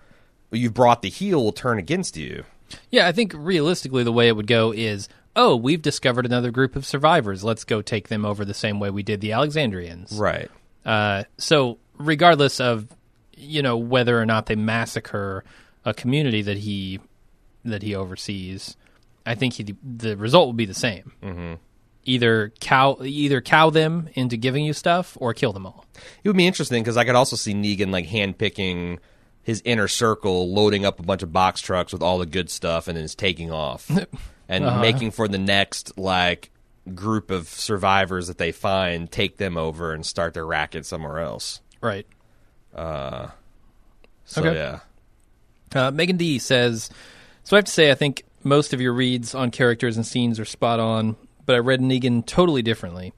[0.52, 2.44] you've brought the heel will turn against you.
[2.92, 6.76] Yeah, I think realistically, the way it would go is, oh, we've discovered another group
[6.76, 7.44] of survivors.
[7.44, 10.12] Let's go take them over the same way we did the Alexandrians.
[10.18, 10.50] Right.
[10.84, 12.88] Uh, so, regardless of
[13.36, 15.44] you know whether or not they massacre
[15.84, 17.00] a community that he
[17.64, 18.78] that he oversees,
[19.26, 21.12] I think he, the result will be the same.
[21.22, 21.54] Mm-hmm.
[22.04, 25.86] Either cow either cow them into giving you stuff or kill them all.
[26.24, 29.00] It would be interesting because I could also see Negan like handpicking
[29.42, 32.88] his inner circle, loading up a bunch of box trucks with all the good stuff,
[32.88, 33.90] and then just taking off
[34.50, 36.52] and making for the next like
[36.94, 41.62] group of survivors that they find, take them over and start their racket somewhere else.
[41.82, 42.06] Right.
[42.76, 43.32] So
[44.44, 44.54] Okay.
[44.56, 44.80] yeah,
[45.74, 46.90] Uh, Megan D says,
[47.44, 50.40] So I have to say, I think most of your reads on characters and scenes
[50.40, 51.16] are spot on,
[51.46, 53.14] but I read Negan totally differently.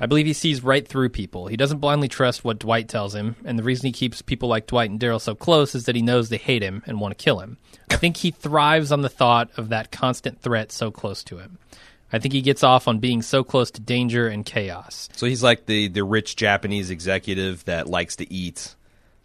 [0.00, 1.48] I believe he sees right through people.
[1.48, 4.68] He doesn't blindly trust what Dwight tells him, and the reason he keeps people like
[4.68, 7.22] Dwight and Daryl so close is that he knows they hate him and want to
[7.22, 7.56] kill him.
[7.90, 11.58] I think he thrives on the thought of that constant threat so close to him.
[12.12, 15.08] I think he gets off on being so close to danger and chaos.
[15.16, 18.76] So he's like the the rich Japanese executive that likes to eat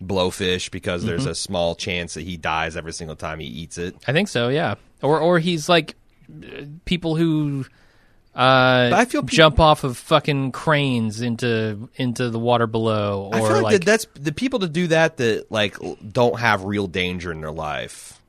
[0.07, 3.95] blowfish because there's a small chance that he dies every single time he eats it.
[4.07, 4.75] I think so, yeah.
[5.01, 5.95] Or or he's like
[6.29, 7.65] uh, people who
[8.35, 13.39] uh, I feel jump off of fucking cranes into into the water below, or I
[13.39, 15.77] feel like, like that, that's the people to do that that like
[16.11, 18.19] don't have real danger in their life.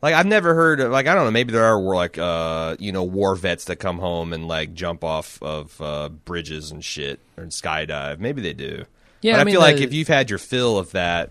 [0.00, 2.76] Like I've never heard of like I don't know maybe there are war like uh
[2.78, 6.84] you know war vets that come home and like jump off of uh, bridges and
[6.84, 8.84] shit or skydive maybe they do
[9.24, 11.30] Yeah, But I I, mean, feel like if you've had your fill of that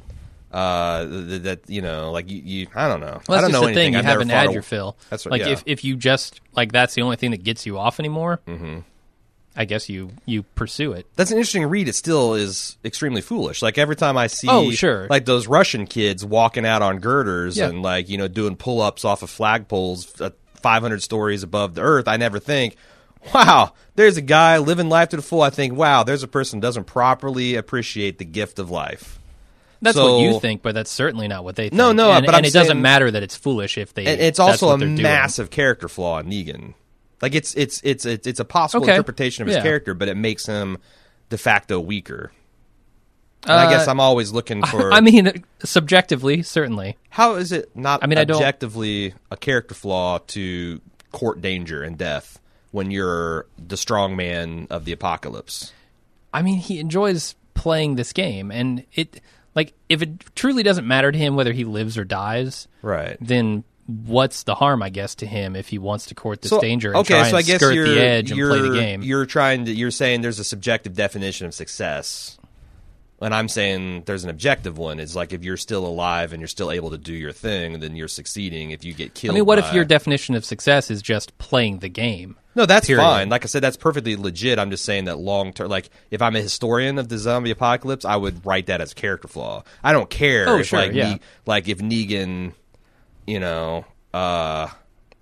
[0.51, 3.51] uh th- th- that you know like you, you I don't know Well, I don't
[3.51, 3.93] know the anything thing.
[3.93, 4.97] You I've haven't had a- your fill.
[5.09, 5.31] That's right.
[5.31, 5.49] like yeah.
[5.49, 8.39] if if you just like that's the only thing that gets you off anymore.
[8.47, 8.79] Mm-hmm.
[9.55, 11.05] I guess you you pursue it.
[11.15, 11.87] that's an interesting read.
[11.87, 13.61] It still is extremely foolish.
[13.61, 15.05] Like every time I see, Oh, sure.
[15.11, 17.69] like those Russian kids walking out on girders Yeah.
[17.69, 21.75] and like you know doing pull ups off of flagpoles, uh, five hundred stories above
[21.75, 22.07] the earth.
[22.07, 22.77] I never think,
[23.33, 25.41] wow, there's a guy living life to the full.
[25.41, 29.19] I think, wow, there's a person who doesn't properly appreciate the gift of life.
[29.81, 31.73] That's So- what you think, but that's certainly not what they think.
[31.73, 34.05] No, no, and, but and it doesn't matter that it's foolish if they.
[34.05, 35.01] It's also a they're doing.
[35.01, 36.73] massive character flaw in Negan.
[37.21, 38.93] Like it's it's it's it's, it's a possible Okay.
[38.93, 39.63] interpretation of his Yeah.
[39.63, 40.77] character, but it makes him
[41.29, 42.31] de facto weaker.
[43.45, 44.93] And I guess Uh, I'm always looking for.
[44.93, 46.97] I mean, subjectively, certainly.
[47.09, 50.79] How is it not I mean, I don't- objectively a character flaw to
[51.11, 52.39] court danger and death
[52.73, 55.71] when you're the strong man of the apocalypse?
[56.33, 59.21] I mean, he enjoys playing this game, and it
[59.55, 63.15] like if it truly doesn't matter to him whether he lives or dies, Right.
[63.21, 66.59] then what's the harm, I guess, to him if he wants to court this So,
[66.59, 68.73] danger and okay, try so and I guess skirt you're, the edge and play the
[68.73, 69.03] game?
[69.03, 72.39] You're trying to you're saying there's a subjective definition of success.
[73.23, 74.99] And I'm saying there's an objective one.
[74.99, 77.95] It's like if you're still alive and you're still able to do your thing, then
[77.95, 78.71] you're succeeding.
[78.71, 81.79] If you get killed, I mean, what if your definition of success is just playing
[81.79, 82.35] the game?
[82.55, 83.01] No, that's Period.
[83.01, 83.29] fine.
[83.29, 84.59] Like I said, that's perfectly legit.
[84.59, 88.05] I'm just saying that long term, like if I'm a historian of the zombie apocalypse,
[88.05, 89.63] I would write that as a character flaw.
[89.83, 91.13] I don't care Oh, if sure, like yeah.
[91.13, 92.53] Ne- like if Negan,
[93.25, 94.67] you know, uh,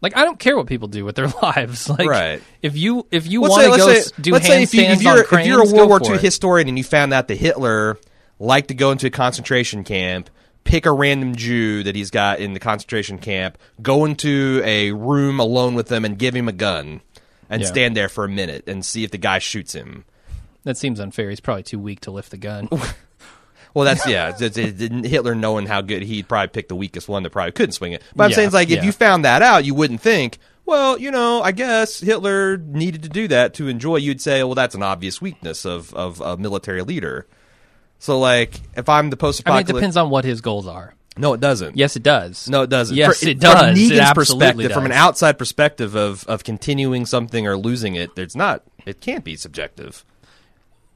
[0.01, 1.87] Like, I don't care what people do with their lives.
[1.89, 2.41] Like, Right.
[2.61, 5.11] if you if you want to go say do let's say if, you, if you're,
[5.33, 6.21] on if you're a World War II it.
[6.21, 7.97] historian and you found out that Hitler
[8.39, 10.29] liked to go into a concentration camp.
[10.63, 15.39] Pick a random Jew that he's got in the concentration camp, go into a room
[15.39, 17.01] alone with them and give him a gun,
[17.49, 17.67] and Yeah.
[17.67, 20.05] stand there for a minute and see if the guy shoots him.
[20.63, 21.31] That seems unfair.
[21.31, 22.69] He's probably too weak to lift the gun.
[23.73, 24.29] Well, that's yeah.
[24.37, 27.51] It's, it's, it- Hitler knowing how good he'd probably pick the weakest one that probably
[27.53, 28.01] couldn't swing it.
[28.15, 30.97] But I'm Yeah, saying it's like if you found that out, you wouldn't think, well,
[30.97, 33.97] you know, I guess Hitler needed to do that to enjoy.
[33.97, 37.27] You'd say, well, that's an obvious weakness of of a military leader.
[37.99, 40.95] So, like, if I'm the I mean, it depends on what his goals are.
[41.17, 41.77] no, it doesn't.
[41.77, 42.49] Yes, it does.
[42.49, 42.95] No, it doesn't.
[42.97, 43.53] Yes, For- it does.
[43.53, 48.35] From Negan's perspective, from an outside perspective of of continuing something or losing it, it's
[48.35, 48.63] not.
[48.85, 50.03] It can't be subjective.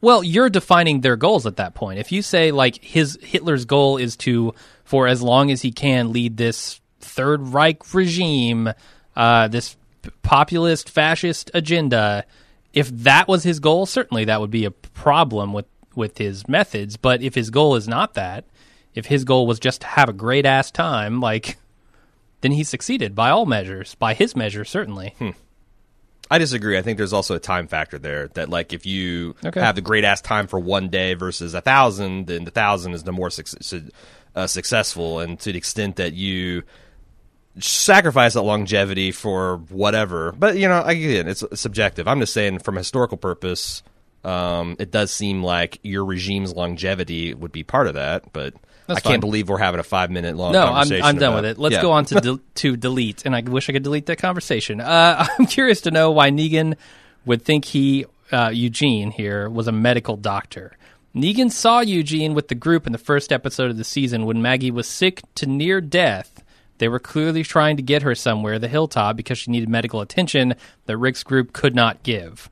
[0.06, 1.97] Well, you're defining their goals at that point.
[1.97, 4.53] If you say like his Hitler's goal is to,
[4.84, 8.72] for as long as he can, lead this Third Reich regime,
[9.16, 9.76] uh, this
[10.22, 12.24] populist fascist agenda.
[12.72, 16.97] If that was his goal, certainly that would be a problem with with his methods.
[16.97, 18.45] But if his goal is not that,
[18.93, 21.58] if his goal was just to have a great ass time, like,
[22.41, 25.16] then he succeeded by all measures, by his measure, certainly.
[26.32, 26.78] I disagree.
[26.78, 29.59] I think there's also a time factor there that, like, if you Okay.
[29.59, 33.03] have the great ass time for one day versus a thousand, then the thousand is
[33.03, 33.89] the more su-
[34.36, 35.19] uh, successful.
[35.19, 36.63] And to the extent that you
[37.59, 42.07] sacrifice that longevity for whatever, but you know, again, it's subjective.
[42.07, 43.82] I'm just saying, from a historical purpose,
[44.23, 48.34] um, it does seem like your regime's longevity would be part of that.
[48.34, 48.55] But
[48.88, 50.54] That's I can't believe we're having a five minute long.
[50.54, 51.58] No, I'm, I'm done with it.
[51.58, 51.82] Let's Yeah.
[51.82, 54.80] go on to del- to delete, and I wish I could delete that conversation.
[54.82, 56.76] Uh, I'm curious to know why Negan
[57.26, 60.78] would think he uh, Eugene here was a medical doctor.
[61.16, 64.72] Negan saw Eugene with the group in the first episode of the season when Maggie
[64.72, 66.44] was sick to near death.
[66.78, 70.56] They were clearly trying to get her somewhere, the hilltop, because she needed medical attention
[70.88, 72.50] that Rick's group could not give.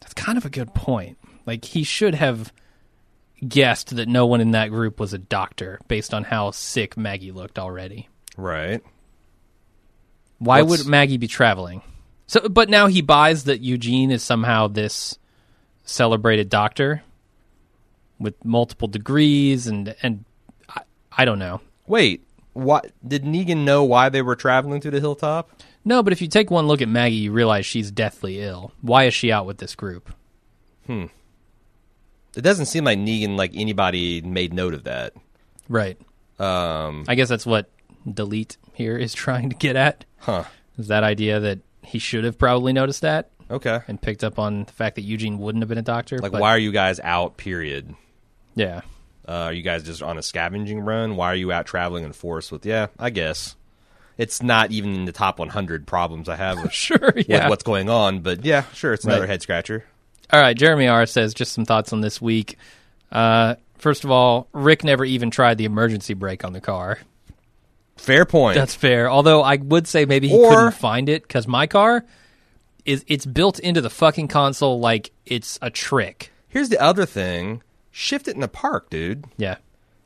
[0.00, 1.18] That's kind of a good point.
[1.46, 2.52] Like he should have
[3.46, 7.32] guessed that no one in that group was a doctor based on how sick Maggie
[7.32, 8.08] looked already.
[8.36, 8.82] Right.
[10.38, 11.82] Why What's- would Maggie be traveling?
[12.26, 15.18] So, but now he buys that Eugene is somehow this
[15.84, 17.02] celebrated doctor
[18.18, 20.24] with multiple degrees and and
[20.68, 20.82] I,
[21.12, 21.60] I don't know.
[21.86, 22.24] Wait.
[22.52, 25.48] What did Negan know why they were traveling to the hilltop?
[25.84, 28.72] No, but if you take one look at Maggie, you realize she's deathly ill.
[28.82, 30.12] Why is she out with this group?
[30.86, 31.04] Hmm.
[32.38, 35.12] It doesn't seem like Negan, like anybody, made note of that.
[35.68, 35.98] Right.
[36.38, 37.68] Um, I guess that's what
[38.10, 40.04] delete here is trying to get at.
[40.18, 40.44] huh.
[40.78, 43.80] Is that idea that he should have probably noticed that Okay.
[43.88, 46.18] and picked up on the fact that Eugene wouldn't have been a doctor.
[46.18, 47.36] Like, but- why are you guys out?
[47.38, 47.94] Period.
[48.54, 48.82] Yeah.
[49.26, 51.16] Uh, are you guys just on a scavenging run?
[51.16, 52.64] Why are you out traveling in force with?
[52.64, 53.56] Yeah, I guess
[54.16, 57.12] it's not even in the top 100 problems I have with, Sure.
[57.16, 57.48] with Yeah.
[57.48, 58.20] what's going on.
[58.20, 59.30] But yeah, sure, it's another Right.
[59.30, 59.84] head scratcher.
[60.32, 60.56] All right.
[60.56, 62.58] Jeremy R says just some thoughts on this week.
[63.10, 66.98] Uh, first of all, Rick never even tried the emergency brake on the car.
[67.96, 68.54] Fair point.
[68.56, 69.10] That's fair.
[69.10, 72.04] Although I would say maybe he Or- couldn't find it because my car
[72.84, 76.30] is it's built into the fucking console like it's a trick.
[76.48, 79.24] Here's the other thing: shift it in the park, dude.
[79.36, 79.56] Yeah.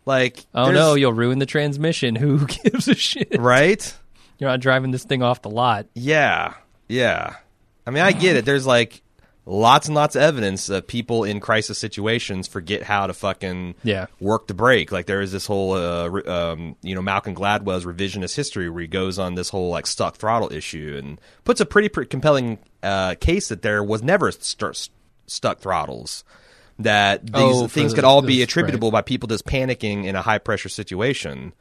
[0.06, 2.16] Like, Oh no, you'll ruin the transmission.
[2.16, 3.38] Who gives a shit?
[3.38, 3.94] right?
[4.38, 5.86] You're not driving this thing off the lot.
[5.94, 6.54] Yeah,
[6.88, 7.36] yeah.
[7.86, 8.44] I mean, I get it.
[8.44, 9.01] There's like
[9.44, 14.06] lots and lots of evidence that people in crisis situations forget how to fucking Yeah.
[14.20, 14.92] work the brake.
[14.92, 18.82] Like there is this whole, uh, re- um, you know, Malcolm Gladwell's revisionist history where
[18.82, 22.58] he goes on this whole like stuck throttle issue and puts a pretty, pretty compelling
[22.84, 24.90] uh, case that there was never st-
[25.26, 26.22] stuck throttles.
[26.78, 30.22] That these Oh, things the- could all be attributable by people just panicking in a
[30.22, 31.52] high pressure situation.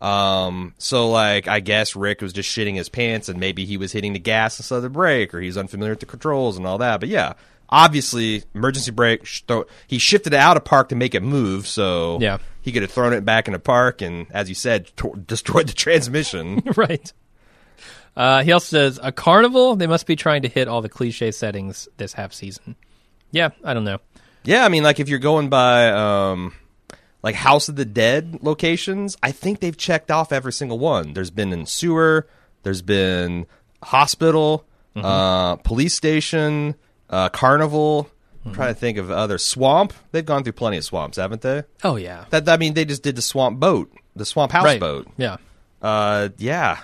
[0.00, 3.92] Um, so like I guess Rick was just shitting his pants and maybe he was
[3.92, 6.78] hitting the gas instead of the brake or he's unfamiliar with the controls and all
[6.78, 7.00] that.
[7.00, 7.34] But yeah,
[7.68, 9.26] obviously emergency brake.
[9.26, 11.66] Sh- throw, he shifted it out of park to make it move.
[11.66, 12.38] So Yeah.
[12.62, 15.68] he could have thrown it back in the park and, as you said, to- destroyed
[15.68, 16.62] the transmission.
[16.76, 17.12] right.
[18.16, 19.76] Uh, he also says a carnival.
[19.76, 22.74] They must be trying to hit all the cliche settings this half season.
[23.32, 23.98] Yeah, I don't know.
[24.44, 26.52] yeah, I mean, like if you're going by um,
[27.22, 31.12] like House of the Dead locations, I think they've checked off every single one.
[31.12, 32.26] There's been in sewer.
[32.62, 33.46] There's been
[33.82, 34.64] hospital,
[34.96, 36.74] uh, police station,
[37.08, 38.08] uh, carnival.
[38.44, 39.92] I'm trying to think of other swamp.
[40.12, 41.64] They've gone through plenty of swamps, haven't they?
[41.84, 44.80] Oh yeah, That I mean, they just did the swamp boat, the swamp house right.
[44.80, 45.08] boat.
[45.18, 45.36] Yeah,
[45.82, 46.78] Uh, yeah,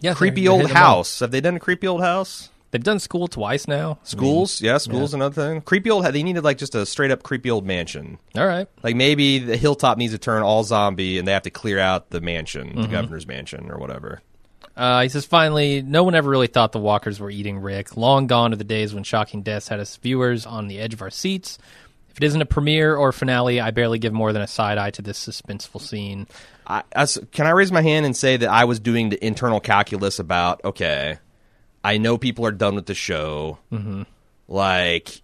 [0.00, 0.14] yeah.
[0.14, 0.96] creepy old hitting them all.
[0.96, 1.20] house.
[1.20, 2.48] Have they done a creepy old house?
[2.70, 3.98] They've done school twice now.
[4.04, 5.60] Schools, yeah, schools another thing.
[5.60, 6.04] Creepy old.
[6.04, 8.18] They needed like just a straight up creepy old mansion.
[8.36, 8.68] All right.
[8.82, 12.10] Like maybe the hilltop needs to turn all zombie, and they have to clear out
[12.10, 14.22] the mansion, the governor's mansion, or whatever.
[14.76, 17.96] Uh, he says, finally, no one ever really thought the walkers were eating Rick.
[17.96, 21.02] Long gone are the days when Shocking Deaths had us viewers on the edge of
[21.02, 21.58] our seats.
[22.10, 24.90] If it isn't a premiere or finale, I barely give more than a side eye
[24.92, 26.26] to this suspenseful scene.
[26.66, 26.82] I,
[27.32, 30.64] can I raise my hand and say that I was doing the internal calculus about
[30.64, 31.18] okay,
[31.82, 33.58] I know people are done with the show.
[33.72, 34.02] Mm-hmm.
[34.48, 35.20] Like,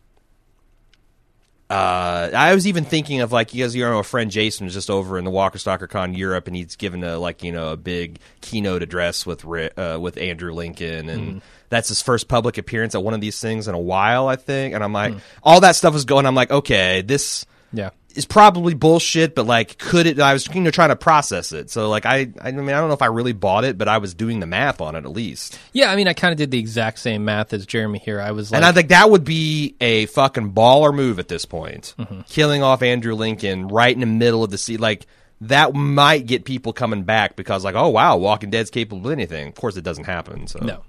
[1.68, 4.88] uh, I was even thinking of like because you know a friend Jason was just
[4.88, 7.76] over in the Walker Stalker Con Europe, and he's given a like you know a
[7.76, 13.02] big keynote address with uh, with Andrew Lincoln, and that's his first public appearance at
[13.02, 14.74] one of these things in a while, I think.
[14.74, 16.26] And I'm like, all that stuff is going.
[16.26, 17.90] I'm like, okay, this Yeah.
[18.16, 20.18] Is probably bullshit, but like, could it?
[20.18, 21.70] I was you know trying to process it.
[21.70, 23.98] So like, I I mean, I don't know if I really bought it, but I
[23.98, 25.58] was doing the math on it at least.
[25.72, 28.20] Yeah, I mean, I kind of did the exact same math as Jeremy here.
[28.20, 31.44] I was like, And I think that would be a fucking baller move at this
[31.44, 31.94] point.
[31.98, 32.22] Mm-hmm.
[32.22, 34.76] Killing off Andrew Lincoln right in the middle of the sea.
[34.76, 35.06] Like,
[35.42, 39.48] that might get people coming back because, like, oh, wow, Walking Dead's capable of anything.
[39.48, 40.46] Of course, it doesn't happen.
[40.46, 40.82] So, no,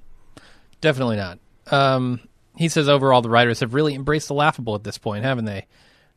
[0.82, 1.40] definitely not.
[1.70, 2.22] Um,
[2.56, 5.68] he says overall, the writers have really embraced the laughable at this point, haven't they?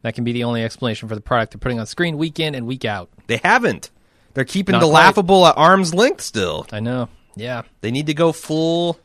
[0.03, 2.55] That can be the only explanation for the product they're putting on screen week in
[2.55, 3.11] and week out.
[3.27, 3.91] they haven't.
[4.35, 5.01] They're keeping Not the quite.
[5.01, 6.67] laughable at arm's length still.
[6.73, 7.09] I know.
[7.37, 7.63] Yeah.
[7.81, 8.99] They need to go full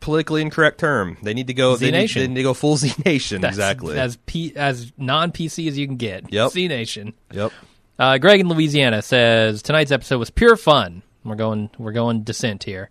[0.00, 1.16] politically incorrect term.
[1.22, 3.40] They need to go they need, they need to go full Z Nation.
[3.40, 3.98] That's Exactly.
[3.98, 6.32] As P- as non PC as you can get.
[6.32, 6.50] Yep.
[6.52, 7.14] C Nation.
[7.32, 7.52] yep.
[7.98, 11.02] Uh, Greg in Louisiana says tonight's episode was pure fun.
[11.24, 12.90] We're going we're going descent here.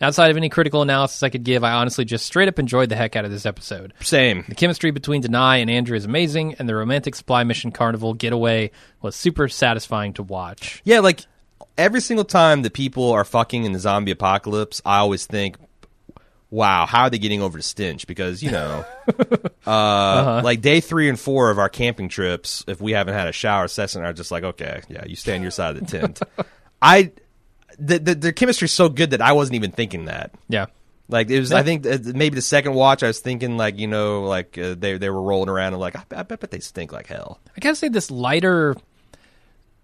[0.00, 2.96] Outside of any critical analysis I could give, I honestly just straight up enjoyed the
[2.96, 3.94] heck out of this episode.
[4.00, 4.44] Same.
[4.46, 8.72] The chemistry between Danai and Andrew is amazing, and the romantic supply mission carnival getaway
[9.00, 10.82] was super satisfying to watch.
[10.84, 11.24] Yeah, like
[11.78, 15.56] every single time that people are fucking in the zombie apocalypse, I always think,
[16.50, 18.06] wow, how are they getting over the stench?
[18.06, 18.84] Because, you know,
[19.66, 23.32] uh, like day three and four of our camping trips, if we haven't had a
[23.32, 26.20] shower session, are just like, okay, yeah, you stay on your side of the tent.
[26.82, 27.12] I,
[27.78, 30.32] the, the, the chemistry's so good that I wasn't even thinking that.
[30.48, 30.66] Yeah.
[31.08, 33.86] Like it was, I think uh, maybe the second watch, I was thinking like you
[33.86, 36.92] know, like uh, they they were rolling around and like I, I bet they stink
[36.92, 37.38] like hell.
[37.56, 38.74] I gotta say this lighter,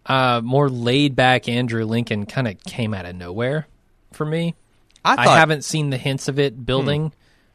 [0.06, 3.68] uh, more laid back Andrew Lincoln kind of came out of nowhere
[4.12, 4.56] for me.
[5.04, 7.12] I, I haven't seen the hints of it building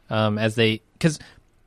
[0.08, 1.18] um, as they because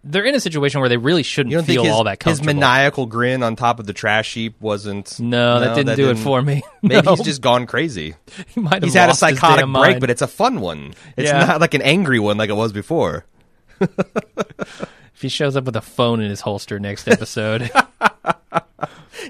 [0.03, 2.19] they're in a situation where they really shouldn't You don't feel think his, all that
[2.19, 2.47] comfortable.
[2.47, 5.19] his maniacal grin on top of the trash heap wasn't?
[5.19, 6.63] no, that didn't do it for me.
[6.81, 7.15] Maybe No.
[7.15, 8.15] he's just gone crazy.
[8.47, 9.99] He might have He's had a psychotic break, mind.
[10.01, 10.93] but it's a fun one.
[11.17, 11.45] It's Yeah.
[11.45, 13.25] not like an angry one like it was before.
[13.79, 17.69] if he shows up with a phone in his holster next episode,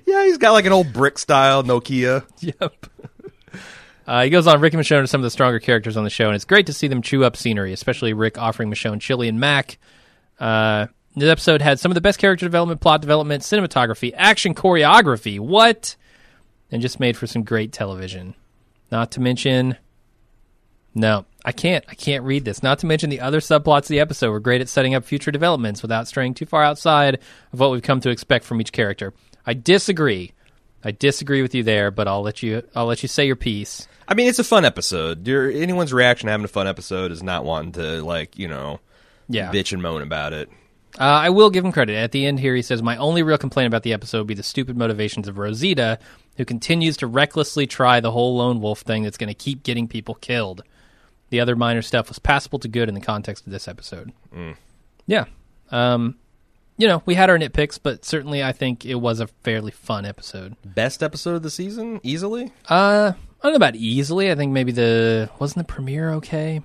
[0.06, 2.26] Yeah, he's got like an old brick style Nokia.
[2.40, 2.74] yep.
[4.08, 4.60] Uh, he goes on.
[4.62, 6.66] Rick and Michonne are some of the stronger characters on the show, and it's great
[6.68, 9.78] to see them chew up scenery, especially Rick offering Michonne chili and mac.
[10.42, 15.40] Uh, this episode had some of the best character development, plot development, cinematography, action choreography.
[15.40, 15.96] What?
[16.72, 18.34] And just made for some great television.
[18.92, 19.78] Not to mention,
[20.96, 21.86] no, I can't.
[21.88, 22.64] I can't read this.
[22.64, 25.32] Not to mention the other subplots of the episode were great at setting up future
[25.32, 27.20] developments without straying too far outside
[27.54, 29.14] of what we've come to expect from each character.
[29.46, 30.34] I disagree.
[30.84, 32.64] I disagree with you there, but I'll let you.
[32.76, 33.88] I'll let you say your piece.
[34.08, 35.28] I mean, it's a fun episode.
[35.28, 38.80] Your, anyone's reaction having a fun episode is not wanting to like you know
[39.32, 39.52] Yeah.
[39.52, 40.50] bitch and moan about it.
[41.00, 41.96] Uh, I will give him credit.
[41.96, 44.34] At the end here, he says, My only real complaint about the episode would be
[44.34, 46.00] the stupid motivations of Rosita,
[46.38, 49.88] who continues to recklessly try the whole lone wolf thing that's going to keep getting
[49.88, 50.64] people killed.
[51.30, 54.12] The other minor stuff was passable to good in the context of this episode.
[55.08, 55.26] Yeah.
[55.72, 56.18] Um,
[56.78, 60.06] you know, we had our nitpicks, but certainly I think it was a fairly fun
[60.06, 60.58] episode.
[60.66, 62.52] Best episode of the season, easily.
[62.70, 64.30] Uh, I don't know about easily.
[64.30, 65.30] I think maybe the.
[65.40, 66.62] Wasn't the premiere okay?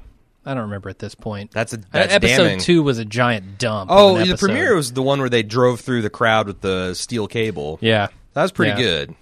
[0.47, 1.51] I don't remember at this point.
[1.51, 2.61] That's a that's episode damning.
[2.61, 3.91] two was a giant dump.
[3.93, 7.27] Oh, the premiere was the one where they drove through the crowd with the steel
[7.27, 7.79] cable.
[7.83, 8.09] Yeah.
[8.35, 8.87] That was pretty Yeah.
[8.87, 9.15] good.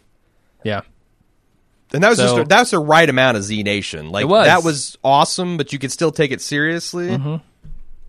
[0.64, 0.80] Yeah.
[1.92, 4.10] And that was So- just that's the right amount of Z Nation.
[4.10, 4.46] Like It was.
[4.46, 7.08] that was awesome, but you could still take it seriously.
[7.08, 7.36] Mm-hmm.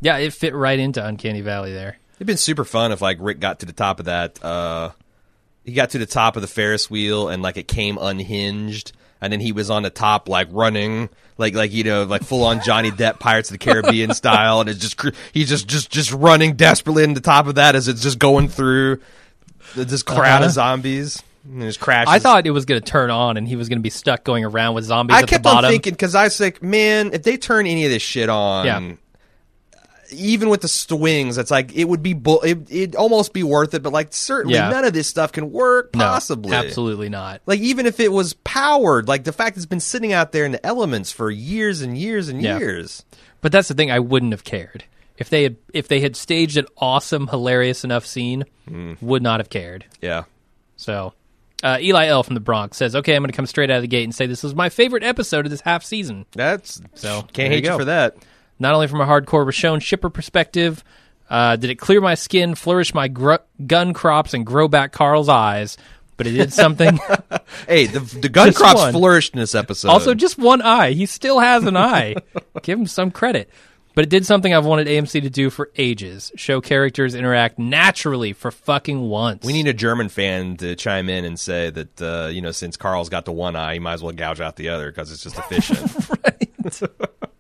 [0.02, 1.98] Yeah, it fit right into Uncanny Valley there.
[2.18, 4.44] It'd been super fun if like Rick got to the top of that.
[4.44, 4.92] Uh,
[5.64, 8.92] he got to the top of the Ferris wheel and like it came unhinged,
[9.22, 12.44] and then he was on the top like running, like like you know like full
[12.44, 15.00] on Johnny Depp Pirates of the Caribbean style, and it's just
[15.34, 18.48] he's just just just running desperately in the top of that as it's just going
[18.48, 19.00] through
[19.76, 20.46] this crowd Uh-huh.
[20.46, 21.22] of zombies.
[21.48, 22.12] And just crashes.
[22.12, 24.24] I thought it was going to turn on and he was going to be stuck
[24.24, 27.38] going around with zombies I kept on thinking because I was like, man, if they
[27.38, 28.94] turn any of this shit on, Yeah.
[30.12, 32.42] Even with the swings, it's like it would be bull.
[32.42, 34.70] It, it'd almost be worth it, but like certainly Yeah.
[34.70, 36.56] none of this stuff can work no, possibly.
[36.56, 37.42] absolutely not.
[37.46, 40.52] Like even if it was powered, like the fact it's been sitting out there in
[40.52, 42.58] the elements for years and years and Yeah.
[42.60, 43.04] years.
[43.42, 43.92] But that's the thing.
[43.92, 44.84] I wouldn't have cared
[45.18, 48.46] if they had if they had staged an awesome, hilarious enough scene.
[48.70, 49.02] Mm.
[49.02, 49.86] Would not have cared.
[50.02, 50.24] Yeah.
[50.78, 51.14] So,
[51.64, 53.82] uh, Eli L from the Bronx says, "Okay, I'm going to come straight out of
[53.84, 56.26] the gate and say this was my favorite episode of this half season.
[56.34, 57.78] That's So, can't you hate you go.
[57.78, 58.16] for that.
[58.60, 60.84] Not only from a hardcore Richonne shipper perspective,
[61.30, 63.36] uh, did it clear my skin, flourish my gr-
[63.66, 65.78] gun crops, and grow back Carl's eyes,
[66.18, 67.00] but it did something."
[67.70, 68.92] Hey, the the gun Just crops one.
[68.94, 69.88] flourished in this episode.
[69.90, 70.92] Also, just one eye.
[70.92, 72.16] He still has an eye.
[72.64, 73.50] Give him some credit.
[73.94, 78.34] But it did something I've wanted AMC to do for ages show characters interact naturally
[78.34, 79.46] for fucking once.
[79.46, 82.76] we need a German fan to chime in and say that uh, you know since
[82.78, 85.24] Carl's got the one eye, he might as well gouge out the other because it's
[85.24, 85.80] just efficient.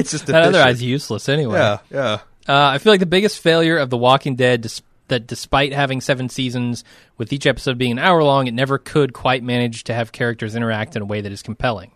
[0.00, 1.58] it's just that other eye's useless anyway.
[1.58, 2.18] Yeah, yeah.
[2.48, 6.00] Uh, I feel like the biggest failure of The Walking Dead, dis- that despite having
[6.00, 6.84] seven seasons,
[7.18, 10.56] with each episode being an hour long, it never could quite manage to have characters
[10.56, 11.92] interact in a way that is compelling.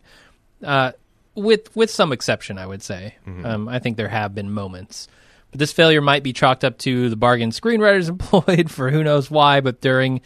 [0.62, 0.92] Uh,
[1.34, 3.16] with with some exception, I would say.
[3.44, 5.08] Um, I think there have been moments,
[5.50, 9.30] but this failure might be chalked up to the bargain screenwriters employed for who knows
[9.30, 9.60] why.
[9.60, 10.20] But during,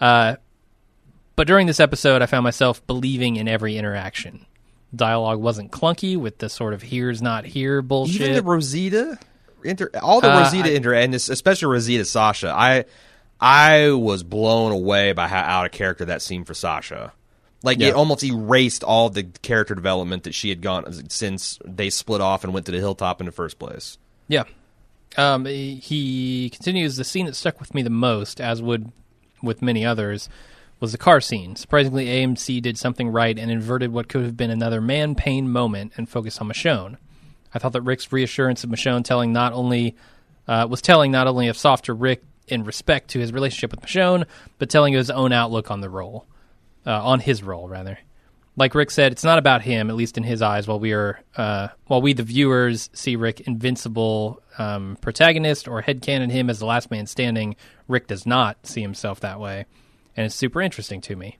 [0.00, 0.36] uh,
[1.34, 4.46] but during this episode, I found myself believing in every interaction.
[4.94, 8.20] Dialogue wasn't clunky with the sort of "here's not here" bullshit.
[8.20, 9.18] Even the Rosita,
[9.64, 12.52] inter, all the Uh, Rosita I- inter, and especially Rosita Sasha.
[12.54, 12.84] I
[13.40, 17.12] I was blown away by how out of character that seemed for Sasha.
[17.64, 17.88] Like Yeah.
[17.88, 22.44] it almost erased all the character development that she had gone since they split off
[22.44, 23.98] and went to the hilltop in the first place.
[24.28, 24.44] Yeah.
[25.16, 28.90] Um, he he continues the scene that stuck with me the most, as would
[29.42, 30.28] with many others,
[30.82, 31.54] was the car scene.
[31.54, 35.92] Surprisingly, AMC did something right and inverted what could have been another man pain moment
[35.96, 36.96] and focused on Michonne.
[37.54, 39.94] I thought that Rick's reassurance of Michonne telling not only
[40.48, 44.26] uh, was telling not only of softer Rick in respect to his relationship with Michonne,
[44.58, 46.26] but telling his own outlook on the role,
[46.84, 48.00] uh, on his role rather.
[48.56, 50.66] Like Rick said, it's not about him, at least in his eyes.
[50.66, 56.30] While we are, uh, while we the viewers see Rick invincible um, protagonist or headcanon
[56.32, 57.54] him as the last man standing,
[57.86, 59.66] Rick does not see himself that way,
[60.16, 61.38] and it's super interesting to me.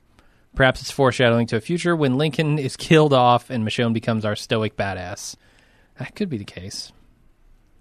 [0.55, 4.37] Perhaps it's foreshadowing to a future when Lincoln is killed off and Michonne becomes our
[4.37, 5.35] stoic badass.
[5.99, 6.93] That could be the case.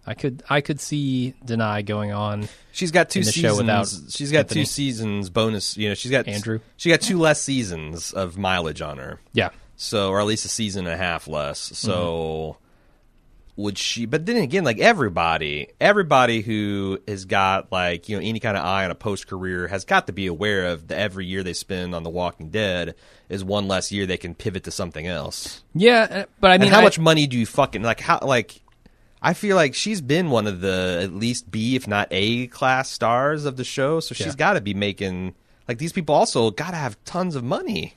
[0.05, 2.47] I could I could see Danai going on.
[2.71, 3.57] She's got two In the seasons.
[3.57, 4.61] without she's got Anthony.
[4.61, 5.77] two seasons bonus.
[5.77, 6.59] You know, she's got Andrew.
[6.77, 9.19] She got two less seasons of mileage on her.
[9.33, 11.59] Yeah, So, or at least a season and a half less.
[11.59, 11.91] So,
[12.57, 12.70] Mm-hmm.
[13.61, 14.05] Would she?
[14.05, 18.63] But then again, like everybody, everybody who has got like you know any kind of
[18.65, 21.53] eye on a post career has got to be aware of the every year they
[21.53, 22.95] spend on The Walking Dead
[23.29, 25.63] is one less year they can pivot to something else.
[25.73, 27.99] yeah, uh, but I mean, and how I- much money do you fucking like?
[27.99, 28.61] How like?
[29.23, 32.89] I feel like she's been one of the at least B, if not A class
[32.89, 33.99] stars of the show.
[33.99, 34.33] So she's Yeah.
[34.35, 35.35] got to be making
[35.67, 37.93] like these people also got to have tons of money.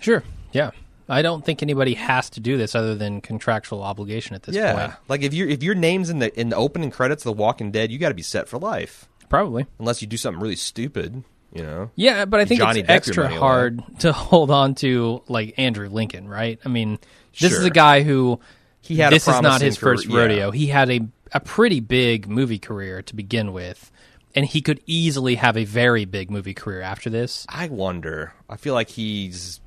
[0.00, 0.22] Sure.
[0.52, 0.70] Yeah.
[1.08, 4.72] I don't think anybody has to do this other than contractual obligation at this Yeah,
[4.88, 4.98] point.
[5.08, 7.70] like if your if your name's in the in the opening credits of The Walking
[7.70, 9.66] Dead, you got to be set for life, Probably.
[9.78, 11.24] unless you do something really stupid.
[11.54, 15.22] You know, Yeah, but I think Johnny it's Depp extra hard to hold on to
[15.28, 16.58] like Andrew Lincoln, right?
[16.62, 16.98] I mean,
[17.40, 18.38] this is a guy who
[18.82, 19.12] he had.
[19.12, 20.22] a this is not his first career- yeah.
[20.28, 20.50] rodeo.
[20.50, 21.00] He had a
[21.32, 23.90] a pretty big movie career to begin with,
[24.34, 27.46] and he could easily have a very big movie career after this.
[27.48, 28.34] I wonder.
[28.50, 29.60] I feel like he's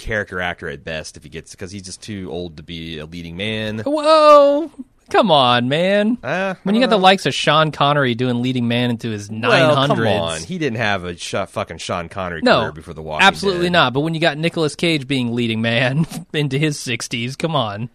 [0.00, 3.06] character actor at best if he gets because he's just too old to be a
[3.06, 3.78] leading man.
[3.80, 4.70] Whoa,
[5.10, 6.18] come on, man!
[6.22, 9.50] Uh, when you got the likes of Sean Connery doing leading man into his nine
[9.50, 13.02] well, come on, he didn't have a sh- fucking Sean Connery no, career before the
[13.02, 13.72] Walking absolutely Dead.
[13.72, 13.92] not.
[13.92, 17.90] But when you got Nicolas Cage being leading man into his sixties, come on,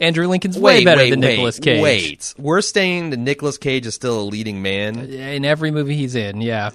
[0.00, 1.82] Andrew Lincoln's way Wait, better wait, than wait, Nicolas Cage.
[1.82, 4.98] Wait, we're saying that Nicolas Cage is still a leading man.
[4.98, 6.70] in every movie he's in, yeah.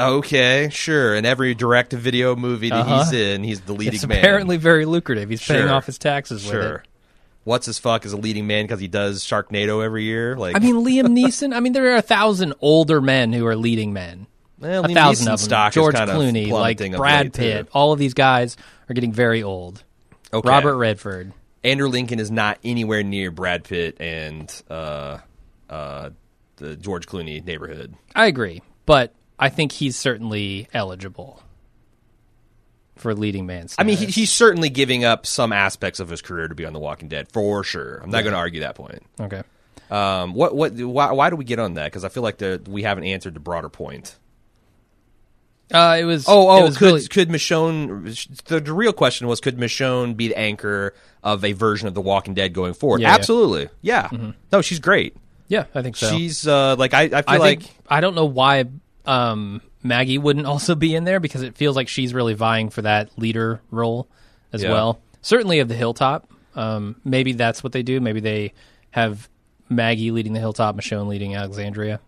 [0.00, 1.14] Okay, sure.
[1.14, 3.04] In every direct-to-video movie that Uh-huh.
[3.04, 4.18] he's in, he's the leading It's man.
[4.18, 5.28] apparently very lucrative.
[5.28, 5.72] He's paying Sure.
[5.72, 6.76] off his taxes with sure.
[6.76, 6.88] it.
[7.44, 10.36] What's his fuck is a leading man because he does Sharknado every year.
[10.36, 11.54] Like, I mean, Liam Neeson.
[11.54, 14.26] I mean, there are a thousand older men who are leading men.
[14.58, 15.48] well, a Liam thousand Neeson's of them.
[15.48, 17.42] stock is George kind of Clooney, like plummeting of Brad late, too.
[17.42, 17.68] Pitt.
[17.72, 18.56] All of these guys
[18.88, 19.82] are getting very old.
[20.32, 20.48] Okay.
[20.48, 21.32] Robert Redford.
[21.64, 25.18] Andrew Lincoln is not anywhere near Brad Pitt and uh,
[25.68, 26.10] uh,
[26.56, 27.94] the George Clooney neighborhood.
[28.14, 31.42] I agree, but I think he's certainly eligible
[32.96, 33.68] for leading man.
[33.68, 33.76] Status.
[33.78, 36.72] I mean, he, he's certainly giving up some aspects of his career to be on
[36.74, 38.00] The Walking Dead for sure.
[38.02, 39.02] I'm not going to argue that point.
[39.18, 39.42] okay.
[39.90, 41.86] Um, what what why, why do we get on that?
[41.86, 44.16] Because I feel like the, we haven't answered the broader point.
[45.72, 46.26] Uh, it was.
[46.28, 48.44] Oh, it oh, was could really- could Michonne?
[48.44, 52.00] The, the real question was, could Michonne be the anchor of a version of The
[52.00, 53.00] Walking Dead going forward?
[53.00, 53.14] Yeah, yeah.
[53.14, 54.10] Absolutely, yeah.
[54.52, 55.16] No, she's great.
[55.48, 56.08] yeah, I think so.
[56.10, 58.66] She's uh, like I, I feel I like I don't know why
[59.10, 62.82] um, Maggie wouldn't also be in there because it feels like she's really vying for
[62.82, 64.08] that leader role
[64.52, 64.70] as Yeah.
[64.70, 65.00] well.
[65.22, 66.30] Certainly of the hilltop.
[66.54, 68.00] Um, maybe that's what they do.
[68.00, 68.52] Maybe they
[68.90, 69.28] have
[69.68, 72.00] Maggie leading the hilltop, Michonne leading Alexandria.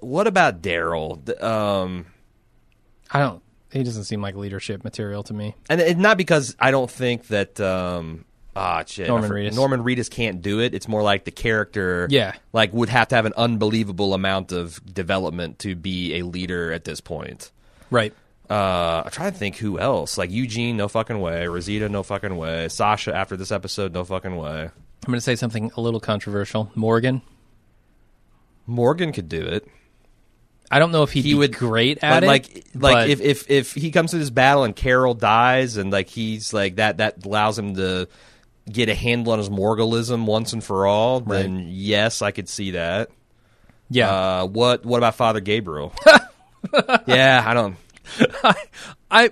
[0.00, 1.42] what about Daryl?
[1.42, 2.06] Um,
[3.10, 3.42] I don't.
[3.72, 5.54] He doesn't seem like leadership material to me.
[5.68, 8.24] and it, not because I don't think that um,
[8.58, 9.54] ah shit Norman Reedus.
[9.54, 10.74] Norman Reedus can't do it.
[10.74, 12.32] It's more like the character, Yeah.
[12.52, 16.84] like would have to have an unbelievable amount of development to be a leader at
[16.84, 17.50] this point.
[17.90, 18.12] Right.
[18.50, 20.16] Uh, I'm trying to think who else.
[20.18, 21.46] Like Eugene, no fucking way.
[21.46, 22.68] Rosita, no fucking way.
[22.68, 24.62] Sasha, after this episode, no fucking way.
[24.62, 24.70] I'm
[25.12, 26.70] going to say something a little controversial.
[26.74, 27.22] Morgan.
[28.66, 29.66] Morgan could do it.
[30.70, 32.26] I don't know if he'd He be would- great at it.
[32.26, 35.90] like, like but- if, if if he comes to this battle and Carol dies, and
[35.90, 38.06] like he's like that, that allows him to
[38.72, 41.20] get a handle on his morgalism once and for all.
[41.20, 43.10] Then yes, I could see that.
[43.90, 44.10] yeah,
[44.42, 45.92] Uh, what what about Father Gabriel?
[47.06, 47.76] yeah, I don't.
[49.10, 49.30] I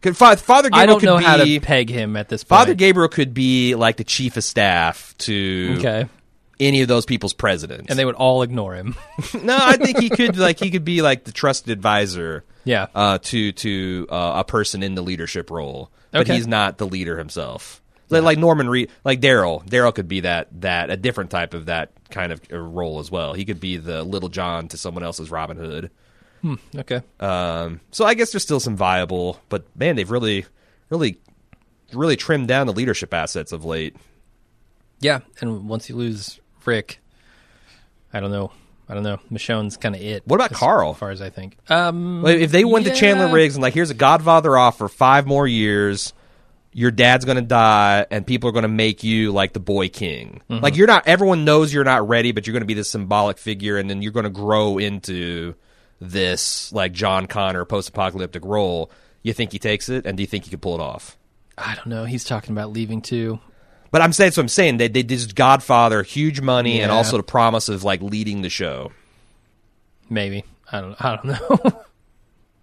[0.00, 0.36] Could Father
[0.70, 2.48] Gabriel I don't could know be, how to peg him at this point.
[2.60, 6.06] Father Gabriel could be like the chief of staff to Okay,
[6.60, 7.86] any of those people's presidents.
[7.90, 8.96] and they would all ignore him.
[9.42, 12.44] no, I think he could like he could be like the trusted advisor.
[12.64, 16.34] yeah, uh, to to uh, a person in the leadership role, but Okay.
[16.34, 17.80] he's not the leader himself.
[18.08, 19.66] Like, like Norman Reed, like Daryl.
[19.68, 23.10] Daryl could be that that a different type of that kind of uh, role as
[23.10, 23.32] well.
[23.34, 25.90] He could be the Little John to someone else's Robin Hood.
[26.76, 27.00] okay.
[27.18, 30.46] Um, so I guess there's still some viable, but man, they've really,
[30.90, 31.18] really,
[31.92, 33.96] really trimmed down the leadership assets of late.
[35.00, 37.00] Yeah, and once you lose Rick,
[38.12, 38.52] I don't know.
[38.88, 39.18] I don't know.
[39.30, 40.22] Michonne's kind of it.
[40.26, 40.92] What about as Carl?
[40.92, 41.56] As far as I think.
[41.68, 44.88] Um, Like, if they went to Chandler Riggs and like, here's a Godfather off for
[44.88, 46.12] five more years,
[46.76, 50.42] your dad's gonna die, and people are gonna make you like the boy king.
[50.50, 50.62] Mm-hmm.
[50.62, 51.08] Like you're not.
[51.08, 54.12] Everyone knows you're not ready, but you're gonna be this symbolic figure, and then you're
[54.12, 55.54] gonna grow into
[56.02, 58.90] this like John Connor post-apocalyptic role.
[59.22, 61.16] You think he takes it, and do you think he could pull it off?
[61.56, 62.04] I don't know.
[62.04, 63.40] He's talking about leaving too.
[63.90, 67.16] But I'm saying, so I'm saying they they did this Godfather, huge money, and also
[67.16, 68.92] the promise of like leading the show.
[70.10, 70.44] Maybe.
[70.70, 70.96] I don't.
[71.02, 71.82] I don't know.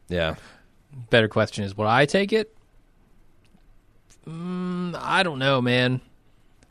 [0.10, 0.36] Yeah.
[1.10, 2.53] Better question is, would I take it?
[4.28, 6.02] Mm, I don't know, man.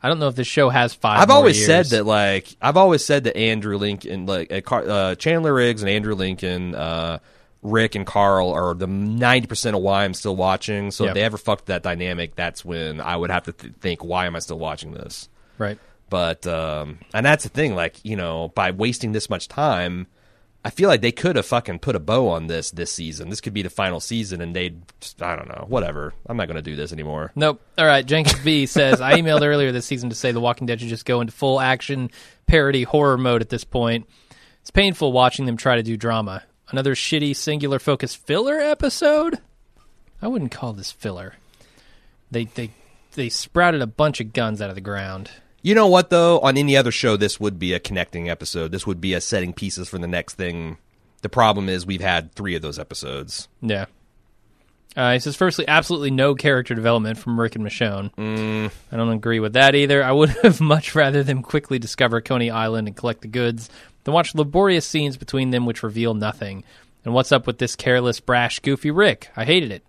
[0.01, 1.67] I don't know if this show has 5 I've always years.
[1.67, 5.89] said that like I've always said that Andrew Lincoln like uh, uh, Chandler Riggs and
[5.89, 7.19] Andrew Lincoln uh,
[7.61, 11.11] Rick and Carl are the 90% of why I'm still watching so Yep.
[11.11, 14.25] if they ever fucked that dynamic that's when I would have to th- think why
[14.25, 15.79] am I still watching this Right.
[16.09, 20.07] but um and that's the thing like you know by wasting this much time
[20.65, 23.41] I feel like they could have fucking put a bow on this this season this
[23.41, 24.81] could be the final season and they'd
[25.21, 27.61] I don't know whatever I'm not going to do this anymore Nope.
[27.77, 28.05] All right.
[28.05, 31.05] Jenkins B says I emailed earlier this season to say The Walking Dead should just
[31.05, 32.09] go into full action
[32.47, 34.07] parody horror mode at this point.
[34.61, 36.43] It's painful watching them try to do drama.
[36.69, 39.39] Another shitty singular focus filler episode.
[40.21, 41.35] I wouldn't call this filler.
[42.31, 42.71] They they
[43.15, 45.29] they sprouted a bunch of guns out of the ground.
[45.63, 46.39] You know what though?
[46.41, 48.71] On any other show, this would be a connecting episode.
[48.71, 50.77] This would be a setting pieces for the next thing.
[51.21, 53.47] The problem is we've had three of those episodes.
[53.61, 53.85] Yeah.
[54.95, 58.13] Uh, he says, firstly, absolutely no character development from Rick and Michonne.
[58.15, 58.71] Mm.
[58.91, 60.03] I don't agree with that either.
[60.03, 63.69] I would have much rather them quickly discover Coney Island and collect the goods
[64.03, 66.63] than watch laborious scenes between them which reveal nothing.
[67.05, 69.29] And what's up with this careless, brash, goofy Rick?
[69.35, 69.83] I hated it.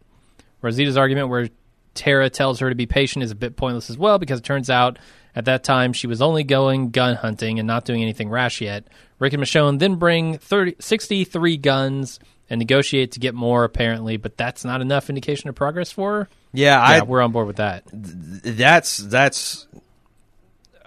[0.62, 1.48] Rosita's argument where
[1.94, 4.70] Tara tells her to be patient is a bit pointless as well because it turns
[4.70, 4.98] out
[5.34, 8.84] at that time she was only going gun hunting and not doing anything rash yet.
[9.18, 12.20] Rick and Michonne then bring 30, 63 guns
[12.50, 16.28] and negotiate to get more apparently, but that's not enough indication of progress for her.
[16.52, 17.84] Yeah, Yeah, I we're on board with that.
[17.92, 19.66] that's that's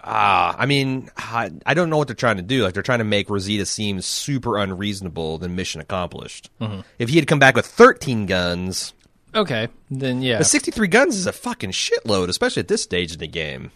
[0.09, 2.99] ah i mean I, I don't know what they're trying to do like they're trying
[2.99, 6.49] to make rosita seem super unreasonable than mission accomplished
[6.97, 8.93] if he had come back with 13 guns
[9.35, 13.19] Okay, then yeah, but 63 guns is a fucking shitload especially at this stage in
[13.19, 13.71] the game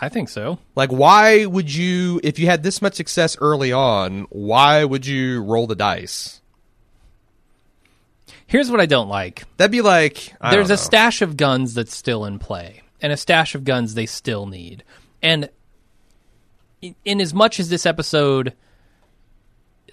[0.00, 0.58] I think so.
[0.74, 5.42] like why would you if you had this much success early on why would you
[5.42, 6.40] roll the dice
[8.46, 9.44] Here's what I don't like.
[9.58, 13.16] that'd be like I There's a stash of guns that's still in play, and a
[13.16, 14.82] stash of guns they still need.
[15.22, 15.48] And
[16.82, 18.54] in, in as much as this episode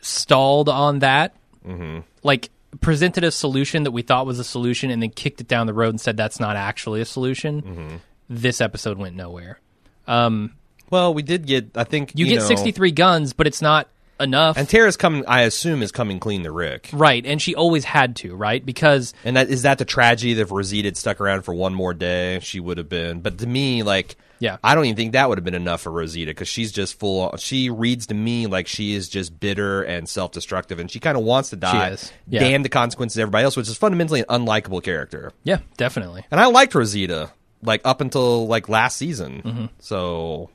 [0.02, 1.36] stalled on that,
[1.68, 2.00] Mm-hmm.
[2.24, 2.50] like
[2.80, 5.74] presented a solution that we thought was a solution, and then kicked it down the
[5.74, 7.62] road and said that's not actually a solution.
[7.62, 7.96] Mm-hmm.
[8.30, 9.60] This episode went nowhere.
[10.08, 10.56] Um,
[10.90, 13.90] well we did get i think you, you, get know, 63 guns, but it's not
[14.20, 14.58] enough.
[14.58, 18.16] and tara's coming i assume is coming clean to rick right, and she always had
[18.18, 18.66] to, right?
[18.66, 21.74] Because And that is that the tragedy that if Rosita had stuck around for one
[21.76, 23.20] more day, she would have been.
[23.22, 24.58] But to me, like, Yeah.
[24.64, 27.36] I don't even think that would have been enough for Rosita because she's just full.
[27.38, 31.18] She reads to me like she is just bitter and self destructive, and she kind
[31.18, 31.90] of wants to die.
[31.90, 32.40] is, yeah.
[32.40, 35.32] Damn the consequences of everybody else, which is fundamentally an unlikable character.
[35.44, 36.26] yeah, definitely.
[36.32, 37.32] And I liked Rosita
[37.62, 39.42] like up until like last season.
[39.44, 39.66] Mm-hmm.
[39.80, 40.50] So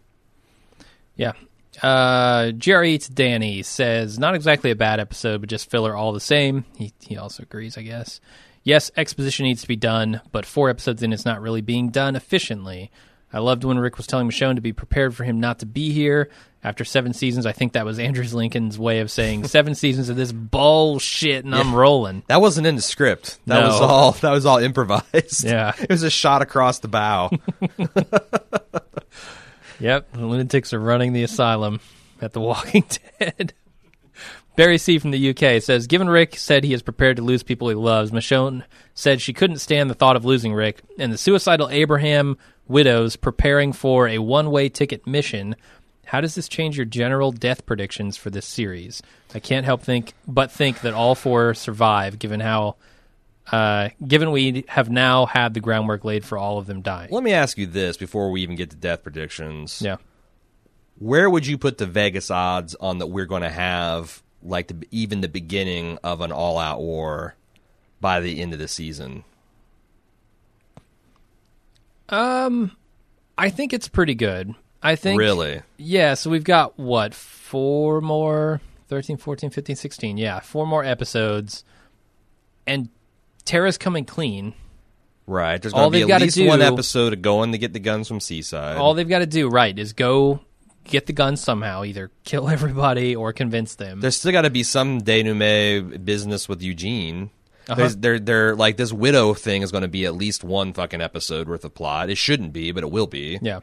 [1.16, 1.32] Yeah.
[1.82, 6.20] Uh, Jerry Eats Danny says, not exactly a bad episode, but just filler all the
[6.20, 6.64] same.
[6.76, 8.20] He, he also agrees, I guess.
[8.62, 12.14] Yes, exposition needs to be done, but four episodes in, it's not really being done
[12.14, 12.90] efficiently.
[13.32, 15.90] I loved when Rick was telling Michonne to be prepared for him not to be
[15.92, 16.28] here.
[16.64, 20.16] After seven seasons, I think that was Andrews Lincoln's way of saying seven seasons of
[20.16, 22.22] this bullshit and I'm rolling.
[22.28, 23.38] that wasn't in the script.
[23.46, 23.66] That No.
[23.68, 24.12] was all.
[24.12, 25.44] That was all improvised.
[25.44, 25.72] Yeah.
[25.80, 27.30] it was a shot across the bow.
[29.80, 31.80] Yep, the lunatics are running the asylum
[32.20, 32.84] at The Walking
[33.18, 33.52] Dead.
[34.54, 34.98] Barry C.
[34.98, 38.10] from the UK says, Given Rick said he is prepared to lose people he loves,
[38.10, 42.36] Michonne said she couldn't stand the thought of losing Rick, and the suicidal Abraham
[42.68, 45.56] widows preparing for a one way ticket mission.
[46.04, 49.02] How does this change your general death predictions for this series?
[49.34, 52.76] I can't help think but think that all four survive, given how
[53.50, 57.08] uh, given we have now had the groundwork laid for all of them dying.
[57.10, 59.80] Let me ask you this before we even get to death predictions.
[59.82, 59.96] Yeah.
[60.98, 64.86] where would you put the Vegas odds on that we're going to have like the,
[64.90, 67.34] even the beginning of an all-out war
[68.00, 69.24] by the end of the season?
[72.08, 72.76] Um,
[73.38, 74.54] I think it's pretty good.
[74.82, 75.62] I think Really?
[75.76, 80.18] Yeah, so we've got what, four more 13, 14, 15, 16.
[80.18, 81.64] Yeah, four more episodes.
[82.66, 82.88] And
[83.44, 84.54] Tara's coming clean.
[85.26, 85.62] Right.
[85.62, 87.72] There's All going to be they've at least do- one episode of going to get
[87.72, 88.76] the guns from Seaside.
[88.76, 90.40] All they've got to do, right, is go
[90.84, 94.00] get the guns somehow, either kill everybody or convince them.
[94.00, 97.30] There's still got to be some denouement business with Eugene.
[97.68, 97.90] Uh-huh.
[97.96, 101.48] They're, they're like this widow thing is going to be at least one fucking episode
[101.48, 102.10] worth of plot.
[102.10, 103.38] It shouldn't be, but it will be.
[103.40, 103.60] yeah.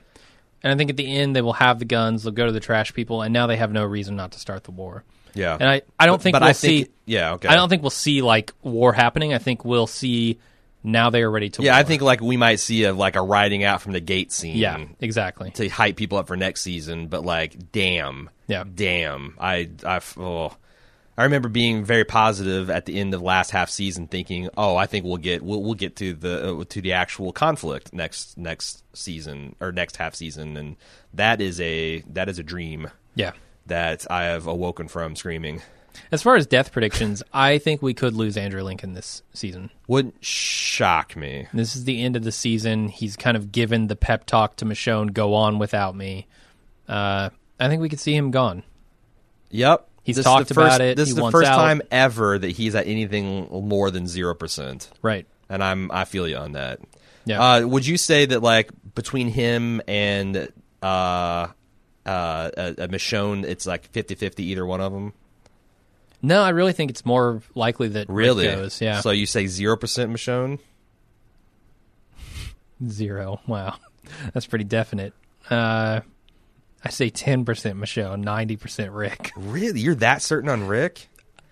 [0.61, 2.59] And I think at the end they will have the guns, they'll go to the
[2.59, 5.05] trash people, and now they have no reason not to start the war.
[5.33, 5.55] Yeah.
[5.57, 7.47] And I, I don't But- think but we'll I think, see yeah, okay.
[7.47, 9.33] I don't think we'll see like war happening.
[9.33, 10.37] I think we'll see
[10.83, 11.79] now they are ready to yeah, war.
[11.79, 14.57] I think like we might see a like a riding out from the gate scene.
[14.57, 15.51] Yeah, exactly.
[15.51, 18.63] to hype people up for next season, but like, damn, Yeah.
[18.73, 20.55] damn, I, I, oh,
[21.17, 24.85] I remember being very positive at the end of last half season, thinking, oh, I
[24.85, 28.83] think we'll get, we'll, we'll get to the uh, to the actual conflict next next
[28.93, 30.77] season or next half season, and
[31.13, 33.33] that is a that is a dream Yeah.
[33.67, 35.61] that I have awoken from screaming.
[36.11, 39.69] As far as death predictions, I think we could lose Andrew Lincoln this season.
[39.87, 41.47] Wouldn't shock me.
[41.53, 42.87] This is the end of the season.
[42.87, 46.27] He's kind of given the pep talk to Michonne, go on without me.
[46.87, 47.29] Uh,
[47.59, 48.63] I think we could see him gone.
[49.51, 49.87] Yep.
[50.03, 50.97] He's This talked first, about it.
[50.97, 51.55] This is the first out.
[51.55, 54.89] time ever that he's at anything more than zero percent.
[55.01, 55.27] Right.
[55.49, 56.79] and I'm I feel you on that.
[57.25, 57.41] Yeah.
[57.41, 60.51] Uh, would you say that like between him and
[60.81, 61.49] uh, uh,
[62.07, 65.13] uh, uh, Michonne, it's like 50-50 either one of them?
[66.21, 68.45] No, I really think it's more likely that Rick Really?
[68.45, 68.81] goes.
[68.81, 69.01] Yeah.
[69.01, 70.59] So you say zero percent Michonne?
[72.87, 73.41] Zero.
[73.47, 73.75] Wow,
[74.33, 75.13] that's pretty definite.
[75.49, 76.01] Uh,
[76.83, 79.31] I say ten percent Michonne, ninety percent Rick.
[79.35, 81.07] Really, you're that certain on Rick?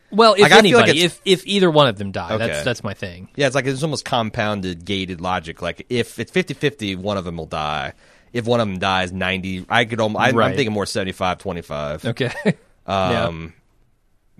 [0.09, 2.47] Well, if Like, feel like anybody, if if either one of them die, Okay.
[2.47, 3.27] that's that's my thing.
[3.35, 5.61] Yeah, it's like it's almost compounded, gated logic.
[5.61, 7.91] Like if it's 50-50, one of them will die.
[8.31, 9.65] If one of them dies, ninety.
[9.67, 9.99] I could.
[9.99, 10.55] Almost, I, I'm Right.
[10.55, 12.05] thinking more 75-25.
[12.05, 12.31] Okay.
[12.87, 13.53] um,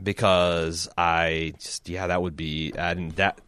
[0.01, 3.39] because I just yeah, that would be I didn't- that.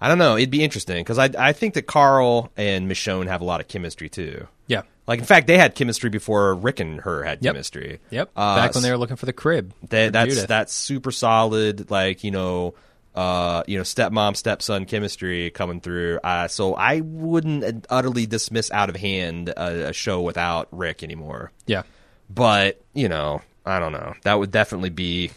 [0.00, 0.36] I don't know.
[0.36, 3.68] It'd be interesting because I I think that Carl and Michonne have a lot of
[3.68, 4.46] chemistry too.
[4.66, 4.82] yeah.
[5.06, 7.54] Like in fact, they had chemistry before Rick and her had Yep.
[7.54, 8.00] chemistry.
[8.10, 8.30] Yep.
[8.36, 9.72] Uh, Back when they were looking for the crib.
[9.88, 10.46] that's Judith.
[10.48, 11.90] that's super solid.
[11.90, 12.74] Like you know,
[13.14, 16.18] uh, you know, stepmom stepson chemistry coming through.
[16.24, 21.52] Uh, so I wouldn't utterly dismiss out of hand a, a show without Rick anymore.
[21.66, 21.82] Yeah.
[22.30, 24.14] But you know, I don't know.
[24.22, 25.30] That would definitely be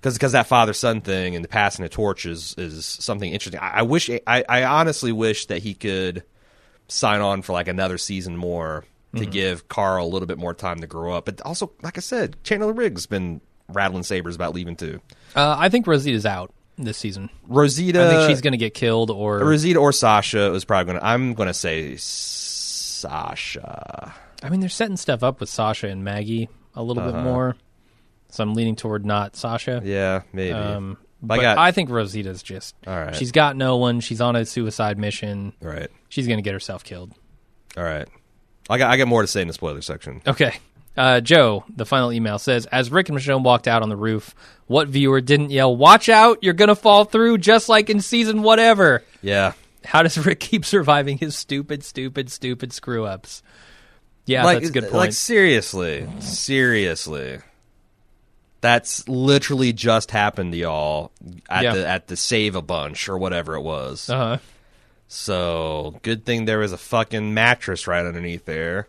[0.00, 3.60] because because that father son thing and the passing of torch is is something interesting.
[3.60, 6.24] I, I wish I, I honestly wish that he could
[6.88, 8.84] sign on for like another season more
[9.16, 11.24] to give Carl a little bit more time to grow up.
[11.24, 15.00] But also, like I said, Chandler Riggs been rattling sabers about leaving too.
[15.34, 17.28] Uh, I think Rosita's out this season.
[17.48, 21.00] Rosita, I think she's going to get killed or Rosita or Sasha is probably going
[21.00, 21.06] to.
[21.06, 21.96] I'm going to say
[23.00, 24.14] Sasha.
[24.42, 27.56] I mean, they're setting stuff up with Sasha and Maggie a little bit more.
[28.32, 29.80] So I'm leaning toward not Sasha.
[29.84, 30.52] Yeah, maybe.
[30.52, 32.74] Um, I but got- I think Rosita's just.
[32.86, 33.14] All right.
[33.14, 34.00] She's got no one.
[34.00, 35.52] She's on a suicide mission.
[35.60, 35.90] Right.
[36.08, 37.12] She's going to get herself killed.
[37.76, 38.08] All right.
[38.68, 40.22] I got I got more to say in the spoiler section.
[40.26, 40.54] Okay.
[40.96, 44.34] Uh, Joe, the final email says As Rick and Michonne walked out on the roof,
[44.66, 48.42] what viewer didn't yell, Watch out, you're going to fall through just like in season
[48.42, 49.02] whatever?
[49.22, 49.52] Yeah.
[49.84, 53.42] How does Rick keep surviving his stupid, stupid, stupid screw ups?
[54.26, 54.94] Yeah, like, that's a good point.
[54.94, 57.38] Like seriously, seriously,
[58.60, 61.12] that's literally just happened to y'all
[61.48, 61.74] at Yeah.
[61.74, 64.08] the at the save a bunch or whatever it was.
[64.10, 64.36] uh huh.
[65.08, 68.86] So good thing there was a fucking mattress right underneath there,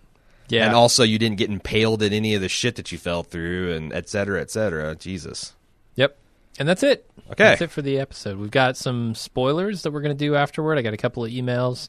[0.50, 0.66] Yeah.
[0.68, 3.74] and also you didn't get impaled in any of the shit that you fell through,
[3.74, 4.96] and et cetera, et cetera.
[4.96, 5.54] Jesus.
[5.96, 6.18] Yep.
[6.60, 7.10] And that's it.
[7.32, 7.44] Okay.
[7.46, 8.38] That's it for the episode.
[8.38, 10.78] We've got some spoilers that we're going to do afterward.
[10.78, 11.88] I got a couple of emails.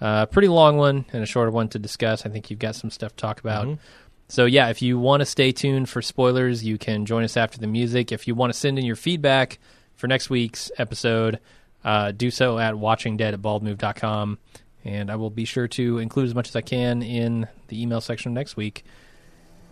[0.00, 2.24] Uh, pretty long one and a shorter one to discuss.
[2.24, 3.66] I think you've got some stuff to talk about.
[3.66, 3.80] Mm-hmm.
[4.28, 7.58] So, yeah, if you want to stay tuned for spoilers, you can join us after
[7.58, 8.10] the music.
[8.10, 9.58] If you want to send in your feedback
[9.94, 11.38] for next week's episode,
[11.84, 14.38] uh, do so at watchingdead at baldmove.com.
[14.84, 18.00] And I will be sure to include as much as I can in the email
[18.00, 18.84] section next week.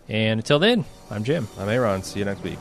[0.07, 1.47] And until then, I'm Jim.
[1.57, 2.03] I'm Aaron.
[2.03, 2.59] See you next week.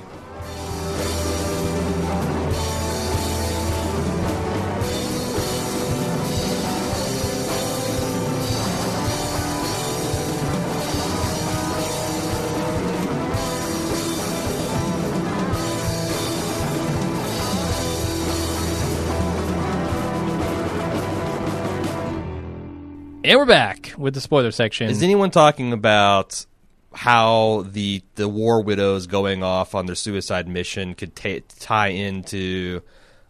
[23.25, 24.91] And we're back with the spoiler section.
[24.91, 26.45] Is anyone talking about
[26.93, 32.83] how the the war widows going off on their suicide mission could ta tie into?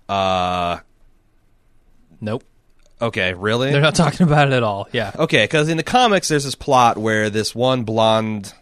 [0.09, 0.79] Uh,
[2.21, 2.43] nope.
[3.01, 3.71] okay, really?
[3.71, 4.89] They're not talking about it at all.
[4.91, 5.13] Yeah.
[5.17, 8.53] Okay, because in the comics, there's this plot where this one blonde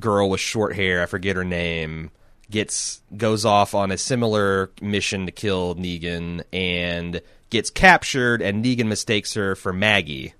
[0.00, 2.10] girl with short hair, I forget her name,
[2.50, 8.88] gets goes off on a similar mission to kill Negan and gets captured, and Negan
[8.88, 10.34] mistakes her for Maggie,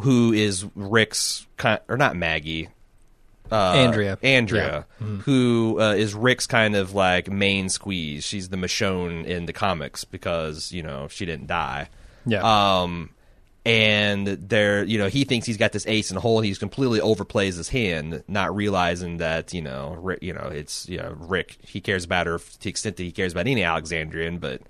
[0.00, 1.46] who is Rick's
[1.88, 2.68] or not Maggie.
[3.50, 4.18] Uh, Andrea.
[4.22, 8.24] Andrea, who uh, is Rick's kind of like main squeeze.
[8.24, 11.88] She's the Michonne in the comics because you know she didn't die.
[12.24, 12.82] Yeah.
[12.82, 13.10] Um,
[13.64, 16.40] and there, you know, he thinks he's got this ace in the hole.
[16.40, 20.98] He's completely overplays his hand, not realizing that, you know, Rick, you know, it's, you
[20.98, 24.38] know, Rick, he cares about her to the extent that he cares about any Alexandrian,
[24.38, 24.62] but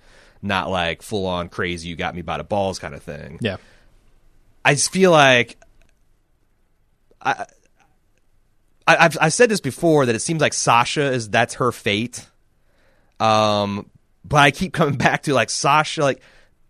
[0.43, 3.39] not like full on crazy, you got me by the balls kind of thing.
[3.41, 3.57] yeah.
[4.65, 5.57] I just feel like
[7.21, 7.47] I,
[8.87, 12.27] I I've I've said this before that it seems like Sasha is that's her fate.
[13.21, 13.91] Um,
[14.25, 16.21] but I keep coming back to like Sasha, like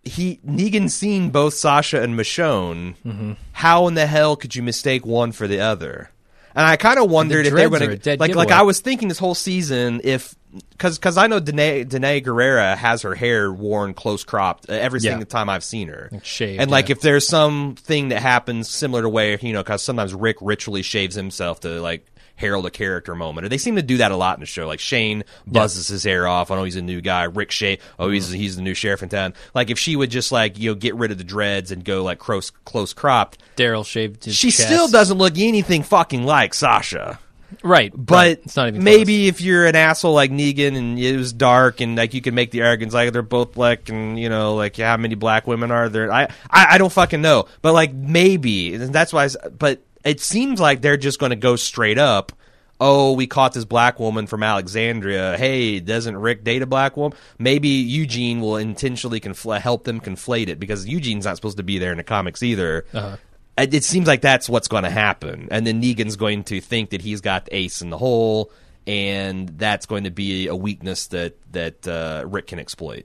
[0.02, 2.96] he Negan seen both Sasha and Michonne.
[3.04, 3.32] Mm-hmm.
[3.52, 6.10] How in the hell could you mistake one for the other?
[6.54, 8.50] And I kind of wondered if they were going dead like like.
[8.50, 10.34] I was thinking this whole season if
[10.70, 15.00] because because I know Danai Danai Gurira has her hair worn close cropped uh, every
[15.00, 15.12] Yeah.
[15.12, 16.92] single time I've seen her Like shaved, and like yeah.
[16.96, 21.14] if there's something that happens similar to where you know because sometimes Rick ritually shaves
[21.14, 23.44] himself to like herald a character moment.
[23.44, 24.66] Or they seem to do that a lot in the show.
[24.66, 26.50] Like Shane buzzes his hair off.
[26.50, 27.24] I know he's a new guy.
[27.24, 27.80] Rick shave.
[27.98, 28.34] Oh, he's Mm-hmm.
[28.36, 29.34] he's the new sheriff in town.
[29.54, 32.02] Like if she would just like you know get rid of the dreads and go
[32.02, 34.64] like close close cropped, Daryl shaved his she chest.
[34.66, 37.18] still doesn't look anything fucking like Sasha.
[37.62, 38.40] Right, But right.
[38.44, 41.96] it's not even maybe if you're an asshole like Negan and it was dark and
[41.96, 44.96] like you can make the arrogance like they're both black and you know like how
[44.96, 46.10] many black women are there?
[46.10, 49.24] I I, I don't fucking know, but like maybe and that's why.
[49.26, 52.32] I but it seems like they're just going to go straight up.
[52.80, 55.36] Oh, we caught this black woman from Alexandria.
[55.38, 57.16] Hey, doesn't Rick date a black woman?
[57.38, 61.78] Maybe Eugene will intentionally confl- help them conflate it because Eugene's not supposed to be
[61.78, 62.84] there in the comics either.
[62.92, 63.16] Uh-huh.
[63.56, 66.90] It it seems like that's what's going to happen, and then Negan's going to think
[66.90, 68.50] that he's got the ace in the hole,
[68.86, 73.04] and that's going to be a weakness that that uh, Rick can exploit.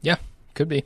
[0.00, 0.16] yeah,
[0.54, 0.84] could be.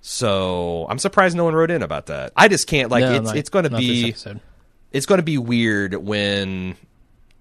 [0.00, 2.32] So I'm surprised no one wrote in about that.
[2.36, 4.14] I just can't like No, it's not- it's going to be.
[4.92, 6.76] It's going to be weird when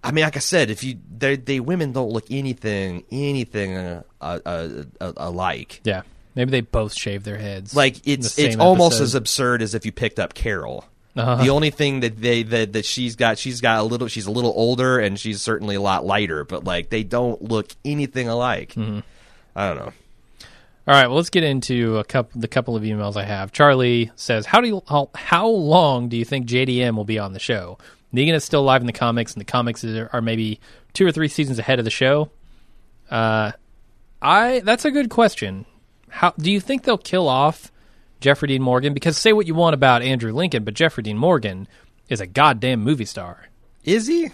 [0.03, 4.03] I mean, like I said, if you they they women don't look anything anything uh,
[4.19, 5.81] uh, uh, uh, alike.
[5.83, 6.01] Yeah,
[6.35, 7.75] maybe they both shave their heads.
[7.75, 9.03] Like it's it's almost episode.
[9.03, 10.85] as absurd as if you picked up Carol.
[11.15, 11.43] Uh-huh.
[11.43, 14.31] The only thing that they that, that she's got she's got a little she's a
[14.31, 18.73] little older and she's certainly a lot lighter, but like they don't look anything alike.
[18.73, 18.99] Mm-hmm.
[19.55, 19.93] I don't know.
[20.87, 23.51] All right, well, let's get into a couple the couple of emails I have.
[23.51, 27.33] Charlie says, "How do you, how, how long do you think JDM will be on
[27.33, 27.77] the show?
[28.13, 30.59] Negan is still alive in the comics, and the comics are, are maybe
[30.93, 32.31] two or three seasons ahead of the show.
[33.09, 33.51] Uh,
[34.21, 35.65] I that's a good question.
[36.09, 37.71] How do you think they'll kill off
[38.19, 38.93] Jeffrey Dean Morgan?
[38.93, 41.67] Because say what you want about Andrew Lincoln, but Jeffrey Dean Morgan
[42.09, 43.47] is a goddamn movie star.
[43.83, 44.29] Is he?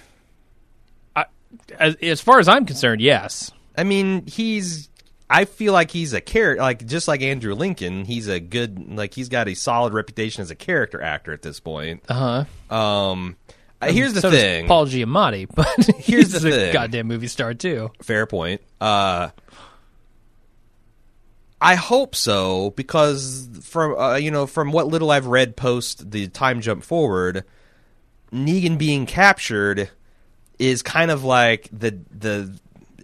[1.79, 3.51] As, as far as I'm concerned, yes.
[3.77, 4.89] I mean, he's.
[5.29, 8.05] I feel like he's a character, like just like Andrew Lincoln.
[8.05, 11.59] He's a good, like he's got a solid reputation as a character actor at this
[11.59, 12.03] point.
[12.07, 12.75] Uh huh.
[12.75, 13.35] Um,
[13.81, 14.67] uh, here's the so thing.
[14.67, 15.67] Paul Giamatti, but
[15.97, 16.73] Here's he's the a thing.
[16.73, 17.91] goddamn movie star too.
[18.01, 18.61] Fair point.
[18.79, 19.29] Uh,
[21.59, 26.27] I hope so because from uh, you know from what little I've read post the
[26.27, 27.43] time jump forward,
[28.31, 29.89] Negan being captured
[30.59, 32.57] is kind of like the the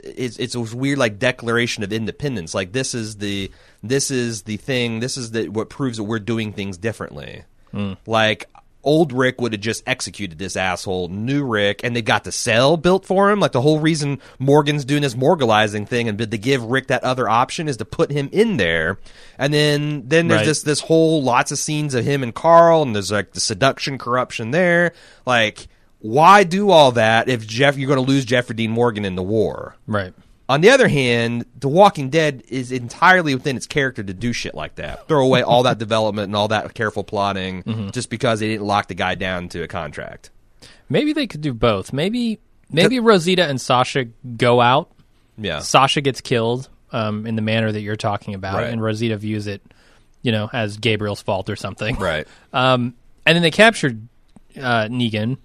[0.04, 2.54] it's it's a weird like declaration of independence.
[2.54, 3.52] Like this is the
[3.82, 5.00] this is the thing.
[5.00, 7.44] This is the what proves that we're doing things differently.
[7.72, 7.94] Hmm.
[8.06, 8.50] Like
[8.86, 12.76] old Rick would have just executed this asshole, new Rick, and they got the cell
[12.76, 13.40] built for him.
[13.40, 17.02] Like the whole reason Morgan's doing this morgalizing thing and did to give Rick that
[17.06, 19.00] other option is to put him in there.
[19.38, 20.46] And then then there's Right.
[20.48, 23.98] this this whole lots of scenes of him and Carl, and there's like the seduction,
[23.98, 24.92] corruption there.
[25.26, 25.68] Like
[26.04, 29.24] why do all that if Jeff you're going to lose Jeffrey Dean Morgan in the
[29.24, 29.76] war?
[29.88, 30.14] Right.
[30.50, 34.54] On the other hand, The Walking Dead is entirely within its character to do shit
[34.54, 35.08] like that.
[35.08, 37.90] Throw away all that development and all that careful plotting Mm-hmm.
[37.92, 40.30] just because they didn't lock the guy down to a contract.
[40.90, 41.94] Maybe they could do both.
[41.94, 42.40] Maybe
[42.70, 44.06] maybe Rosita and Sasha
[44.36, 44.92] go out.
[45.38, 45.60] Yeah.
[45.60, 48.70] Sasha gets killed um, in the manner that you're talking about, Right.
[48.70, 49.62] and Rosita views it,
[50.22, 51.96] you know, as Gabriel's fault or something.
[51.96, 52.28] Right.
[52.54, 52.94] Um,
[53.26, 54.08] and then they captured
[54.58, 55.38] uh, Negan,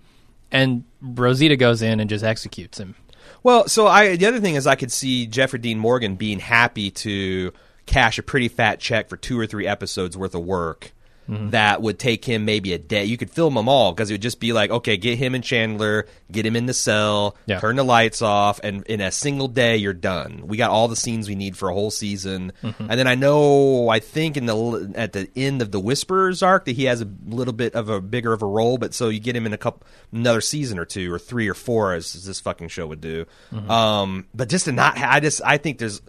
[0.50, 2.94] and Rosita goes in and just executes him.
[3.42, 6.90] Well, so I the other thing is I could see Jeffrey Dean Morgan being happy
[6.90, 7.52] to
[7.86, 10.92] cash a pretty fat check for two or three episodes worth of work.
[11.28, 11.50] Mm-hmm.
[11.50, 13.04] That would take him maybe a day.
[13.04, 15.44] You could film them all because it would just be like, okay, get him and
[15.44, 17.60] Chandler, get him in the cell, Yeah.
[17.60, 20.42] turn the lights off, and in a single day you're done.
[20.46, 22.52] We got all the scenes we need for a whole season.
[22.62, 22.86] Mm-hmm.
[22.90, 26.64] And then I know, I think in the at the end of the Whisperers arc
[26.64, 29.20] that he has a little bit of a bigger of a role, but so you
[29.20, 32.40] get him in a couple another season or two or three or four as this
[32.40, 33.26] fucking show would do.
[33.52, 33.70] Mm-hmm.
[33.70, 36.00] Um, but just to not, I just I think there's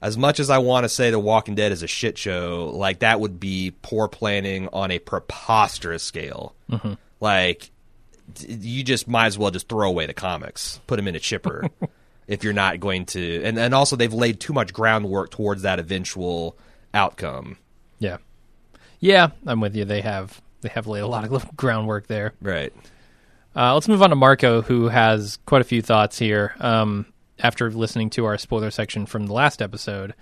[0.00, 3.00] as much as I want to say The Walking Dead is a shit show, like
[3.00, 6.54] that would be poor planning on a preposterous scale.
[6.70, 6.94] Mm-hmm.
[7.20, 7.70] Like
[8.40, 11.68] you just might as well just throw away the comics, put them in a chipper
[12.26, 13.42] if you're not going to.
[13.42, 16.56] And and also they've laid too much groundwork towards that eventual
[16.94, 17.56] outcome.
[17.98, 18.18] Yeah,
[19.00, 19.84] yeah, I'm with you.
[19.84, 22.34] They have they have laid a lot of groundwork there.
[22.40, 22.72] Right.
[23.56, 27.06] Uh, let's move on to Marco, who has quite a few thoughts here um,
[27.40, 30.14] after listening to our spoiler section from the last episode,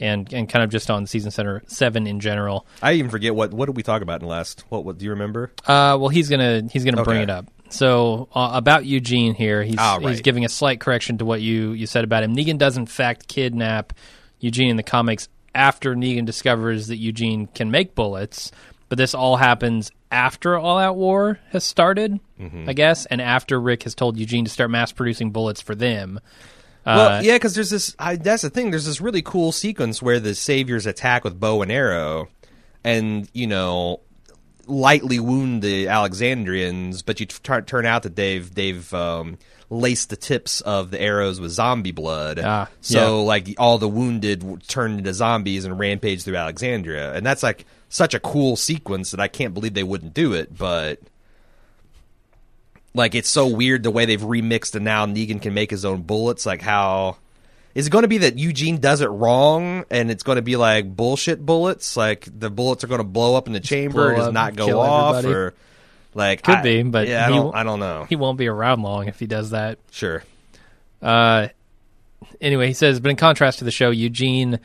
[0.00, 2.66] and and kind of just on season center seven in general.
[2.82, 4.64] I even forget what what did we talk about in the last.
[4.68, 5.50] What what do you remember?
[5.66, 7.46] Uh, well, he's gonna he's gonna bring it up.
[7.70, 11.72] So uh, about Eugene here, he's Ah, he's giving a slight correction to what you
[11.72, 12.34] you said about him.
[12.34, 13.92] Negan does in fact kidnap
[14.40, 18.52] Eugene in the comics after Negan discovers that Eugene can make bullets,
[18.88, 22.68] but this all happens after All Out War has started, Mm-hmm.
[22.68, 26.20] I guess, and after Rick has told Eugene to start mass producing bullets for them.
[26.86, 27.94] Uh, Well, yeah, because there's this.
[27.98, 28.70] I, that's the thing.
[28.70, 32.28] There's this really cool sequence where the saviors attack with bow and arrow,
[32.84, 34.00] and you know,
[34.66, 39.38] lightly wound the Alexandrians, but you t- turn out that they've they've um,
[39.70, 42.40] laced the tips of the arrows with zombie blood.
[42.42, 47.42] Ah, so like all the wounded turned into zombies and rampage through Alexandria, and that's
[47.42, 51.00] like such a cool sequence that I can't believe they wouldn't do it, but.
[52.98, 56.02] Like it's so weird the way they've remixed and now Negan can make his own
[56.02, 56.44] bullets.
[56.44, 57.16] Like how
[57.74, 60.56] is it going to be that Eugene does it wrong and it's going to be
[60.56, 61.96] like bullshit bullets?
[61.96, 65.16] Like the bullets are going to blow up in the chamber and not go off,
[65.16, 65.34] everybody.
[65.34, 65.54] or
[66.14, 68.04] like Could I- be, but yeah, I don't, I don't know.
[68.08, 69.78] He won't be around long if he does that.
[69.90, 70.22] Sure,
[71.00, 71.48] Uh,
[72.40, 74.58] anyway, he says, but in contrast to the show, Eugene,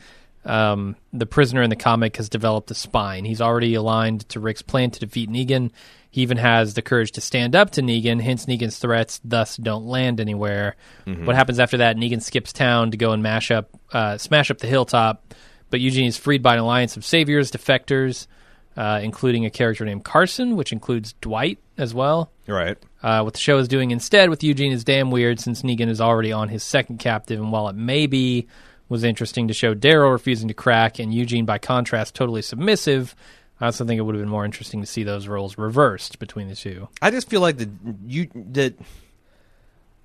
[0.44, 3.24] um, the prisoner in the comic, has developed a spine.
[3.24, 5.70] He's already aligned to Rick's plan to defeat Negan.
[6.14, 9.84] He even has the courage to stand up to Negan, hence Negan's threats thus don't
[9.84, 10.76] land anywhere.
[11.24, 11.96] What happens after that?
[11.96, 15.34] Negan skips town to go and mash up, uh, smash up the hilltop,
[15.70, 18.28] but Eugene is freed by an alliance of saviors, defectors,
[18.76, 22.30] uh, including a character named Carson, which includes Dwight as well.
[22.46, 22.78] right.
[23.02, 26.00] Uh, what the show is doing instead with Eugene is damn weird since Negan is
[26.00, 28.46] already on his second captive, and while it maybe
[28.88, 33.16] was interesting to show Daryl refusing to crack and Eugene, by contrast, totally submissive,
[33.64, 36.48] I also think it would have been more interesting to see those roles reversed between
[36.48, 36.86] the two.
[37.00, 37.70] I just feel like that
[38.04, 38.74] you that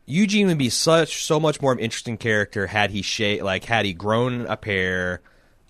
[0.06, 3.66] Eugene would be such so much more of an interesting character had he sha- like
[3.66, 5.20] had he grown a pair,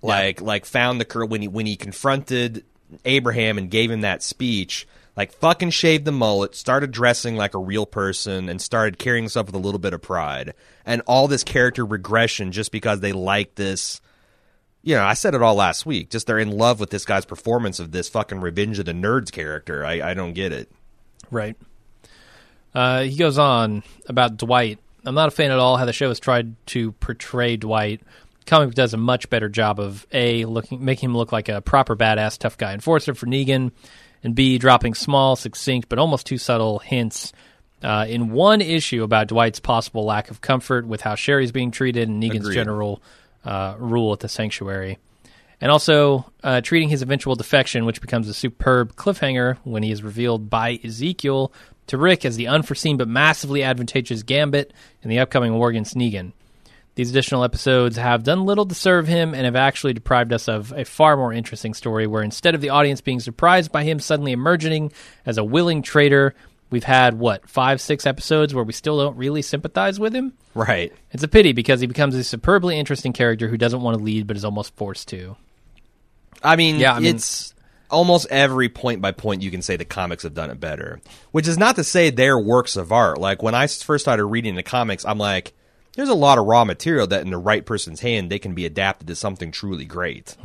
[0.03, 2.63] like like found the cur when he when he confronted
[3.05, 4.87] Abraham and gave him that speech.
[5.17, 9.47] Like fucking shaved the mullet, started dressing like a real person, and started carrying himself
[9.47, 10.53] with a little bit of pride,
[10.85, 13.99] and all this character regression just because they like this
[14.83, 16.09] you know, I said it all last week.
[16.09, 19.31] Just they're in love with this guy's performance of this fucking Revenge of the Nerds
[19.31, 19.85] character.
[19.85, 20.71] I, I don't get it.
[21.31, 21.55] Right.
[22.73, 24.79] Uh, he goes on about Dwight.
[25.05, 28.01] I'm not a fan at all how the show has tried to portray Dwight.
[28.45, 31.95] Comic does a much better job of a looking making him look like a proper
[31.95, 33.71] badass tough guy enforcer for Negan,
[34.23, 37.31] and b dropping small, succinct, but almost too subtle hints
[37.83, 42.09] uh, in one issue about Dwight's possible lack of comfort with how Sherry's being treated
[42.09, 42.55] and Negan's Agreed.
[42.55, 43.01] general
[43.45, 44.97] uh, rule at the sanctuary
[45.61, 50.03] and also uh, treating his eventual defection, which becomes a superb cliffhanger when he is
[50.03, 51.51] revealed by Ezekiel
[51.87, 56.33] to Rick as the unforeseen but massively advantageous gambit in the upcoming war against Negan.
[56.95, 60.73] These additional episodes have done little to serve him and have actually deprived us of
[60.73, 64.33] a far more interesting story where instead of the audience being surprised by him suddenly
[64.33, 64.91] emerging
[65.25, 66.35] as a willing traitor,
[66.69, 70.33] we've had, what, five, six episodes where we still don't really sympathize with him?
[70.53, 70.93] Right.
[71.11, 74.27] It's a pity because he becomes a superbly interesting character who doesn't want to lead
[74.27, 75.35] but is almost forced to.
[76.43, 77.53] I mean, Yeah, I mean- it's
[77.91, 81.01] almost every point by point you can say the comics have done it better.
[81.31, 83.17] Which is not to say they're works of art.
[83.17, 85.53] Like when I first started reading the comics, I'm like,
[85.95, 88.65] there's a lot of raw material that in the right person's hand they can be
[88.65, 90.35] adapted to something truly great.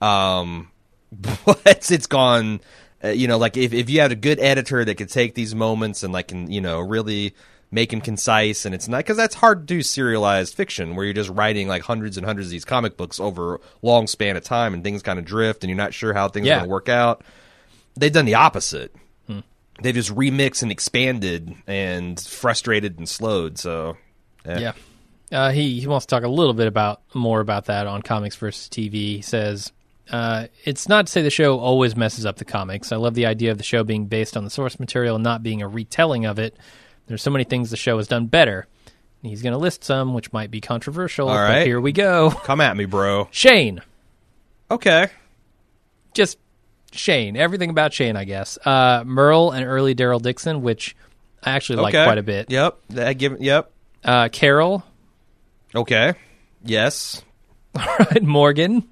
[0.00, 0.70] Um,
[1.44, 2.60] but it's gone.
[3.02, 5.54] Uh, you know, like if if you had a good editor that could take these
[5.54, 7.34] moments and like can you know really
[7.70, 11.12] make them concise and it's not because that's hard to do serialized fiction where you're
[11.12, 14.42] just writing like hundreds and hundreds of these comic books over a long span of
[14.42, 16.54] time and things kind of drift and you're not sure how things Yeah.
[16.54, 17.22] are going to work out.
[17.94, 18.94] They've done the opposite.
[19.80, 23.58] They've just remixed and expanded and frustrated and slowed.
[23.58, 23.96] So
[24.46, 24.58] eh.
[24.58, 24.72] Yeah.
[25.30, 28.34] Uh, he, he wants to talk a little bit about more about that on Comics
[28.34, 28.92] versus TV.
[28.92, 29.70] He says,
[30.10, 32.92] uh, it's not to say the show always messes up the comics.
[32.92, 35.42] I love the idea of the show being based on the source material and not
[35.42, 36.56] being a retelling of it.
[37.06, 38.66] There's so many things the show has done better.
[39.22, 41.28] He's going to list some, which might be controversial.
[41.28, 42.30] All but here we go.
[42.30, 43.28] come at me, bro.
[43.30, 43.80] Shane.
[44.70, 45.08] Okay.
[46.14, 46.38] Just
[46.92, 47.36] Shane.
[47.36, 48.58] Everything about Shane, I guess.
[48.64, 50.94] Uh, Merle and early Daryl Dixon, which
[51.42, 52.50] I actually like quite a bit.
[52.50, 52.78] Yep.
[52.90, 53.40] That give.
[53.40, 53.72] Yep.
[54.04, 54.84] Uh, Carol.
[55.74, 56.14] Okay.
[56.64, 57.22] Yes.
[57.74, 58.22] All right.
[58.22, 58.88] Morgan.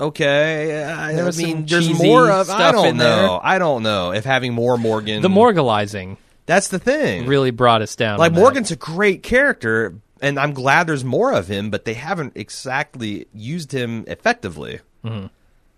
[0.00, 2.48] Okay, I, There I mean, there's more of.
[2.48, 3.04] I don't in know.
[3.32, 3.40] there.
[3.42, 5.20] I don't know if having more Morgan.
[5.22, 6.16] The Morgalizing
[6.46, 7.26] That's the thing.
[7.26, 8.18] really brought us down.
[8.18, 8.40] like on that.
[8.40, 11.68] Morgan's a great character, and I'm glad there's more of him.
[11.70, 14.80] But they haven't exactly used him effectively.
[15.04, 15.26] Mm-hmm.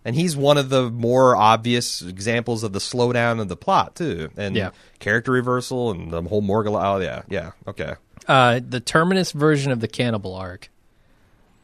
[0.05, 4.31] And he's one of the more obvious examples of the slowdown of the plot too,
[4.37, 4.71] and Yeah.
[4.99, 6.75] character reversal and the whole Morgan.
[6.77, 7.95] Oh yeah, yeah, okay.
[8.29, 10.71] Uh, the Terminus version of the Cannibal arc.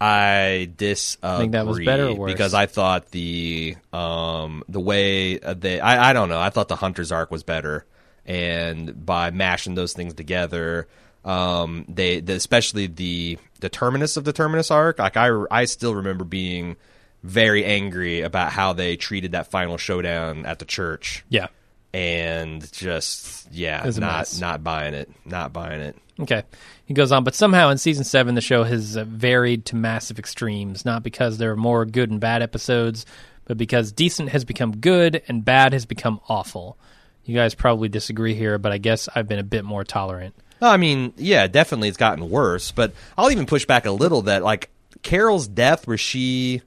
[0.00, 1.38] I disagree.
[1.38, 2.32] Think that was better or worse?
[2.32, 6.68] because I thought the um the way uh, they I I don't know I thought
[6.68, 7.84] the Hunter's arc was better,
[8.26, 10.86] and by mashing those things together,
[11.24, 15.94] um they the, especially the the terminus of the terminus arc like I I still
[15.96, 16.76] remember being
[17.24, 21.48] very angry about how they treated that final showdown at the church Yeah.
[21.92, 24.38] and just yeah not mess.
[24.40, 26.42] not buying it not buying it Okay.
[26.88, 30.18] He goes on, but somehow in season seven, the show has uh, varied to massive
[30.18, 33.04] extremes, not because there are more good and bad episodes,
[33.44, 36.78] but because decent has become good and bad has become awful.
[37.26, 40.34] You guys probably disagree here, but I guess I've been a bit more tolerant.
[40.62, 44.42] I mean, yeah, definitely it's gotten worse, but I'll even push back a little that
[44.42, 44.70] like
[45.02, 46.62] Carol's death where she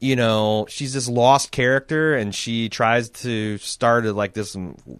[0.00, 4.56] you know, she's this lost character, and she tries to start a, like this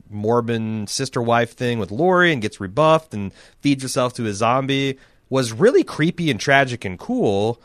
[0.08, 4.98] morbid sister wife thing with Lori, and gets rebuffed and feeds herself to a zombie.
[5.30, 7.60] Was really creepy and tragic and cool.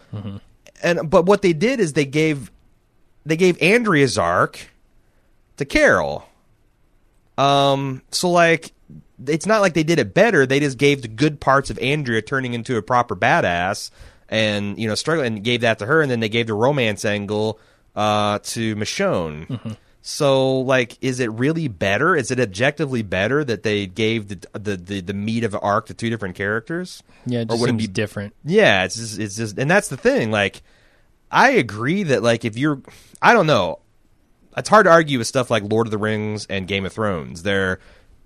[0.81, 2.51] And but what they did is they gave
[3.25, 4.59] they gave Andrea's arc
[5.57, 6.27] to Carol.
[7.37, 8.71] Um, so like
[9.27, 10.45] it's not like they did it better.
[10.45, 13.91] They just gave the good parts of Andrea turning into a proper badass
[14.29, 17.03] and you know struggling and gave that to her and then they gave the romance
[17.05, 17.59] angle
[17.95, 19.75] uh, to Michonne.
[20.01, 22.15] So like is it really better?
[22.15, 25.87] Is it objectively better that they gave the the the, the meat of the arc
[25.87, 27.03] to two different characters?
[27.25, 28.33] Yeah, it Or just would it be- different.
[28.45, 30.31] Yeah, it's just, it's just, and that's the thing.
[30.31, 30.61] Like,
[31.29, 32.81] I agree that like if you're,
[33.21, 33.79] I don't know,
[34.55, 37.43] it's hard to argue with stuff like Lord of the Rings and Game of Thrones.
[37.43, 37.79] They're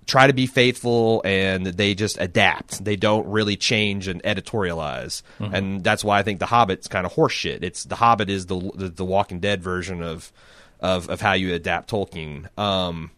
[0.06, 2.84] try to be faithful and they just adapt.
[2.84, 7.12] They don't really change and editorialize, and that's why I think The Hobbit's kind of
[7.12, 7.62] horseshit.
[7.62, 10.32] It's The Hobbit is the the, the Walking Dead version of
[10.80, 12.46] of of how you adapt Tolkien.
[12.58, 13.10] Um,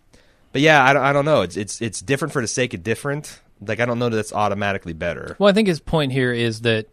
[0.53, 1.43] but yeah, I don't, I don't know.
[1.43, 3.41] It's it's it's different for the sake of different.
[3.61, 5.37] Like I don't know that it's automatically better.
[5.39, 6.89] Well, I think his point here is that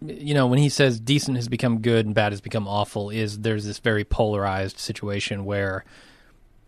[0.00, 3.38] you know when he says decent has become good and bad has become awful is
[3.40, 5.84] there's this very polarized situation where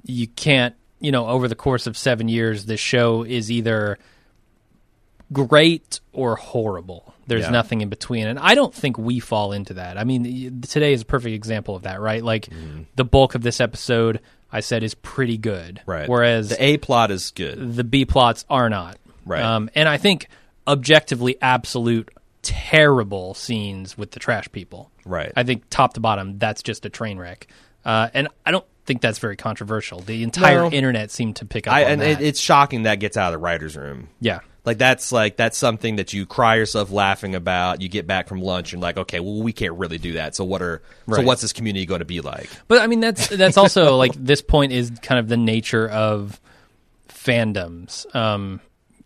[0.04, 3.98] you can't you know over the course of 7 years this show is either
[5.32, 7.14] great or horrible.
[7.26, 7.50] There's Yeah.
[7.50, 9.98] nothing in between and I don't think we fall into that.
[9.98, 12.22] I mean today is a perfect example of that, right?
[12.22, 12.82] Like Mm-hmm.
[12.96, 14.20] the bulk of this episode
[14.52, 15.80] I said is pretty good.
[15.86, 16.08] Right.
[16.08, 17.74] Whereas the A plot is good.
[17.76, 18.98] the B plots are not.
[19.26, 19.42] Right.
[19.42, 20.28] Um, and I think
[20.68, 22.10] objectively absolute
[22.42, 24.90] terrible scenes with the trash people.
[25.06, 25.32] Right.
[25.34, 27.46] I think top to bottom, that's just a train wreck.
[27.84, 30.00] Uh, and I don't think that's very controversial.
[30.00, 30.70] The entire No.
[30.70, 32.20] internet seemed to pick up I, on and that.
[32.20, 34.08] it, it's shocking that gets out of the writers' room.
[34.20, 34.40] yeah.
[34.66, 37.82] Like that's like that's something that you cry yourself laughing about.
[37.82, 40.34] You get back from lunch and like, okay, well, we can't really do that.
[40.34, 40.80] So what are
[41.12, 42.48] so what's this community going to be like?
[42.66, 46.40] But I mean, that's that's also like this point is kind of the nature of
[47.08, 48.12] fandoms.
[48.14, 48.60] Um,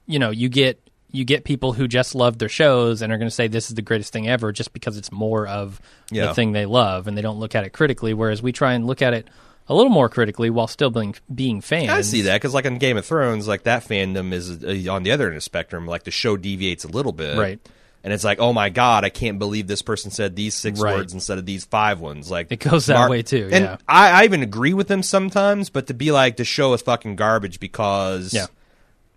[0.06, 0.80] you know, you get
[1.10, 3.74] you get people who just love their shows and are going to say this is
[3.74, 5.80] the greatest thing ever just because it's more of
[6.10, 6.26] Yeah.
[6.26, 8.12] the thing they love and they don't look at it critically.
[8.14, 9.26] Whereas we try and look at it
[9.68, 11.90] a little more critically while still being being fans.
[11.90, 15.02] I see that because like on Game of Thrones, like that fandom is uh, on
[15.02, 15.86] the other end of the spectrum.
[15.86, 17.60] Like the show deviates a little bit, Right.
[18.04, 20.94] And it's like, oh my god, I can't believe this person said these six Right.
[20.94, 22.30] words instead of these five ones.
[22.30, 23.76] Like It goes that way, too, And yeah.
[23.88, 27.16] I, I even agree with them sometimes, but to be like the show is fucking
[27.16, 28.46] garbage because Yeah.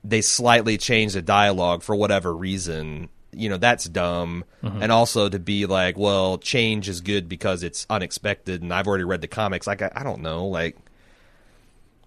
[0.03, 4.43] they slightly changed the dialogue for whatever reason, you know, that's dumb.
[4.63, 4.83] Mm-hmm.
[4.83, 9.03] And also to be like, well, change is good because it's unexpected, and I've already
[9.03, 9.67] read the comics.
[9.67, 10.77] Like, I, I don't know, like.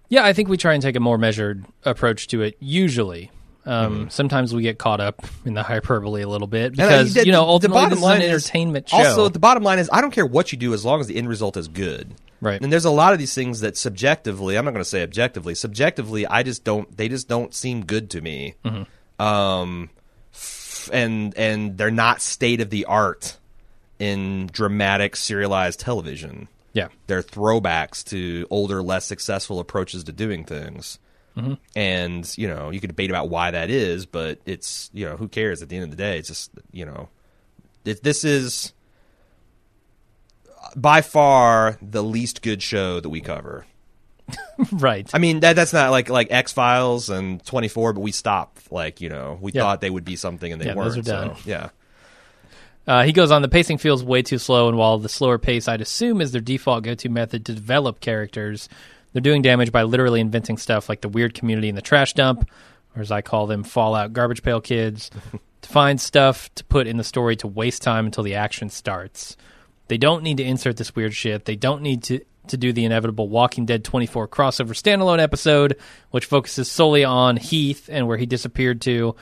[0.08, 2.56] Yeah, I think we try and take a more measured approach to it.
[2.60, 3.30] Usually,
[3.66, 6.80] um, sometimes we get caught up in the hyperbole a little bit Mm-hmm.
[6.82, 8.98] Uh, because the- you know the bottom line is- entertainment show.
[8.98, 11.16] Also, the bottom line is, I don't care what you do as long as the
[11.16, 12.14] end result is good.
[12.40, 12.60] Right.
[12.62, 15.54] And there's a lot of these things that subjectively, I'm not going to say objectively,
[15.54, 16.94] subjectively, I just don't.
[16.94, 18.54] They just don't seem good to me.
[18.66, 19.22] Mm-hmm.
[19.22, 19.88] Um,
[20.84, 23.36] f- and and they're not state of the art
[23.98, 26.48] in dramatic serialized television.
[26.72, 30.98] yeah, They're throwbacks to older, less successful approaches to doing things.
[31.36, 31.54] Mm-hmm.
[31.74, 35.28] And you know, you could debate about why that is, but it's you know, who
[35.28, 35.62] cares?
[35.62, 37.08] At the end of the day, it's just you know,
[37.84, 38.72] it, this is
[40.76, 43.66] by far the least good show that we cover.
[44.72, 45.08] right.
[45.12, 48.70] I mean, that that's not like like X Files and Twenty Four, but we stopped.
[48.72, 49.62] Like you know, we Yeah.
[49.62, 50.94] thought they would be something, and they Yeah, weren't.
[50.94, 51.36] those are done.
[51.36, 51.68] So, yeah,
[52.86, 55.68] Uh, he goes on, the pacing feels way too slow, and while the slower pace
[55.68, 58.68] I'd assume is their default go to method to develop characters,
[59.12, 62.48] they're doing damage by literally inventing stuff like the weird community in the trash dump,
[62.96, 65.10] or as I call them, Fallout garbage pail kids,
[65.62, 69.36] to find stuff to put in the story to waste time until the action starts.
[69.88, 71.44] They don't need to insert this weird shit.
[71.44, 75.76] They don't need to to do the inevitable Walking Dead 24 crossover standalone episode,
[76.10, 79.16] which focuses solely on Heath and where he disappeared to.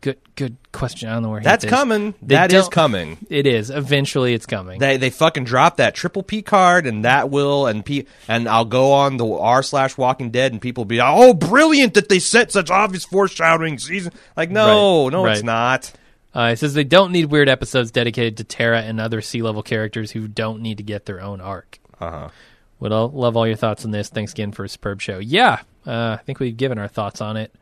[0.00, 1.08] Good, good question.
[1.08, 2.14] I don't know where that's coming.
[2.22, 3.18] They That is coming.
[3.28, 3.68] It is.
[3.68, 4.78] Eventually, it's coming.
[4.78, 8.64] They they fucking drop that triple P card and that will and P and I'll
[8.64, 12.52] go on the r slash Walking Dead and people be oh brilliant that they set
[12.52, 15.92] such obvious foreshadowing season like no Right, no it's not
[16.38, 19.60] Uh, it says they don't need weird episodes dedicated to Tara and other C level
[19.64, 21.80] characters who don't need to get their own arc.
[22.00, 22.28] uh huh
[22.78, 24.08] Would all, love all your thoughts on this.
[24.08, 25.18] Thanks again for a superb show.
[25.18, 27.52] Yeah, uh, I think we've given our thoughts on it.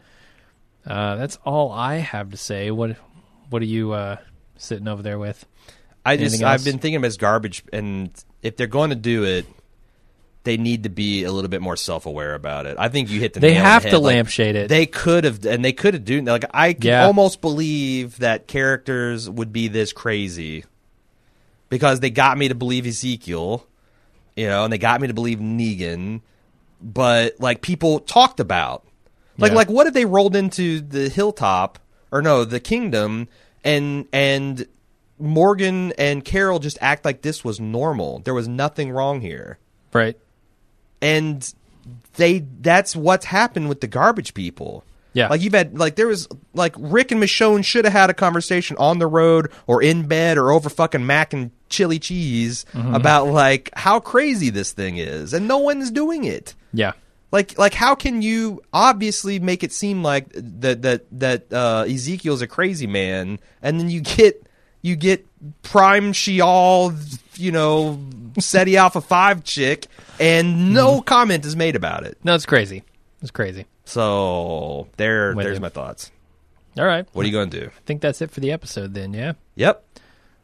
[0.87, 2.71] Uh, that's all I have to say.
[2.71, 2.99] What
[3.49, 4.17] What are you uh,
[4.59, 5.47] sitting over there with?
[6.05, 8.11] I just Anything I've been thinking of as garbage and
[8.43, 9.47] if they're going to do it
[10.47, 13.21] they need to be a little bit more self aware about it I think you
[13.21, 13.91] hit the They nail on the have head.
[13.91, 14.69] to Like, lampshade it.
[14.71, 17.05] They could have, and they could have do like I Yeah.
[17.05, 20.65] almost believe that characters would be this crazy
[21.69, 23.67] because they got me to believe Ezekiel,
[24.37, 26.21] you know, and they got me to believe Negan,
[26.81, 28.85] but like people talked about.
[29.39, 29.57] Like Yeah.
[29.57, 31.79] like what if they rolled into the hilltop
[32.11, 33.29] or no, the kingdom
[33.65, 34.67] and and
[35.19, 38.21] Morgan and Carol just act like this was normal.
[38.21, 39.59] There was nothing wrong here.
[39.93, 40.17] Right.
[41.01, 41.53] And
[42.17, 44.85] they that's what's happened with the garbage people.
[45.13, 45.29] Yeah.
[45.29, 48.77] Like you've had like there was like Rick and Michonne should have had a conversation
[48.79, 52.95] on the road or in bed or over fucking mac and chili cheese Mm-hmm.
[52.95, 56.55] about like how crazy this thing is and no one's doing it.
[56.73, 56.93] Yeah.
[57.33, 62.43] Like like how can you obviously make it seem like that that that uh, Ezekiel's
[62.43, 64.46] a crazy man and then you get
[64.87, 65.27] you get
[65.63, 66.93] prime Sheol
[67.35, 67.99] you know
[68.39, 69.87] Ceti Alpha 5 chick
[70.21, 71.05] and no Mm-hmm.
[71.05, 72.17] comment is made about it.
[72.25, 72.83] No, it's crazy.
[73.23, 73.67] It's crazy.
[73.85, 75.63] So there With there's you.
[75.63, 76.11] my thoughts.
[76.79, 77.07] All right.
[77.13, 77.67] What are you going to do?
[77.67, 79.33] I think that's it for the episode then, yeah?
[79.55, 79.83] Yep.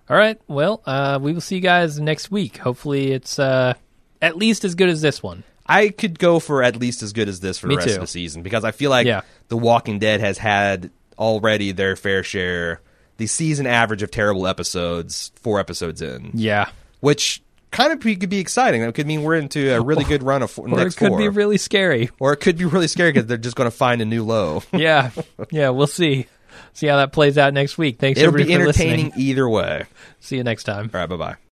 [0.09, 0.41] All right.
[0.49, 2.57] Well, uh, we will see you guys next week.
[2.59, 3.75] Hopefully it's uh,
[4.23, 5.45] at least as good as this one.
[5.67, 7.95] I could go for at least as good as this for Me the rest too.
[7.97, 9.21] of the season because I feel like Yeah.
[9.49, 12.81] The Walking Dead has had already their fair share.
[13.23, 16.67] The season average of terrible episodes, four episodes in, Yeah.
[16.99, 17.41] which
[17.71, 18.81] kind of be- could be exciting.
[18.81, 21.09] That could mean we're into a really good run of four, Or next it could
[21.11, 22.11] four, be really scary.
[22.19, 24.65] or it could be really scary because they're just going to find a new low.
[24.73, 25.11] yeah.
[25.53, 26.27] Yeah, we'll see.
[26.73, 28.01] See how that plays out next week.
[28.01, 29.13] Thanks It'll be for entertaining listening.
[29.25, 29.85] either way.
[30.19, 30.91] See you next time.
[30.93, 31.37] All right, bye bye.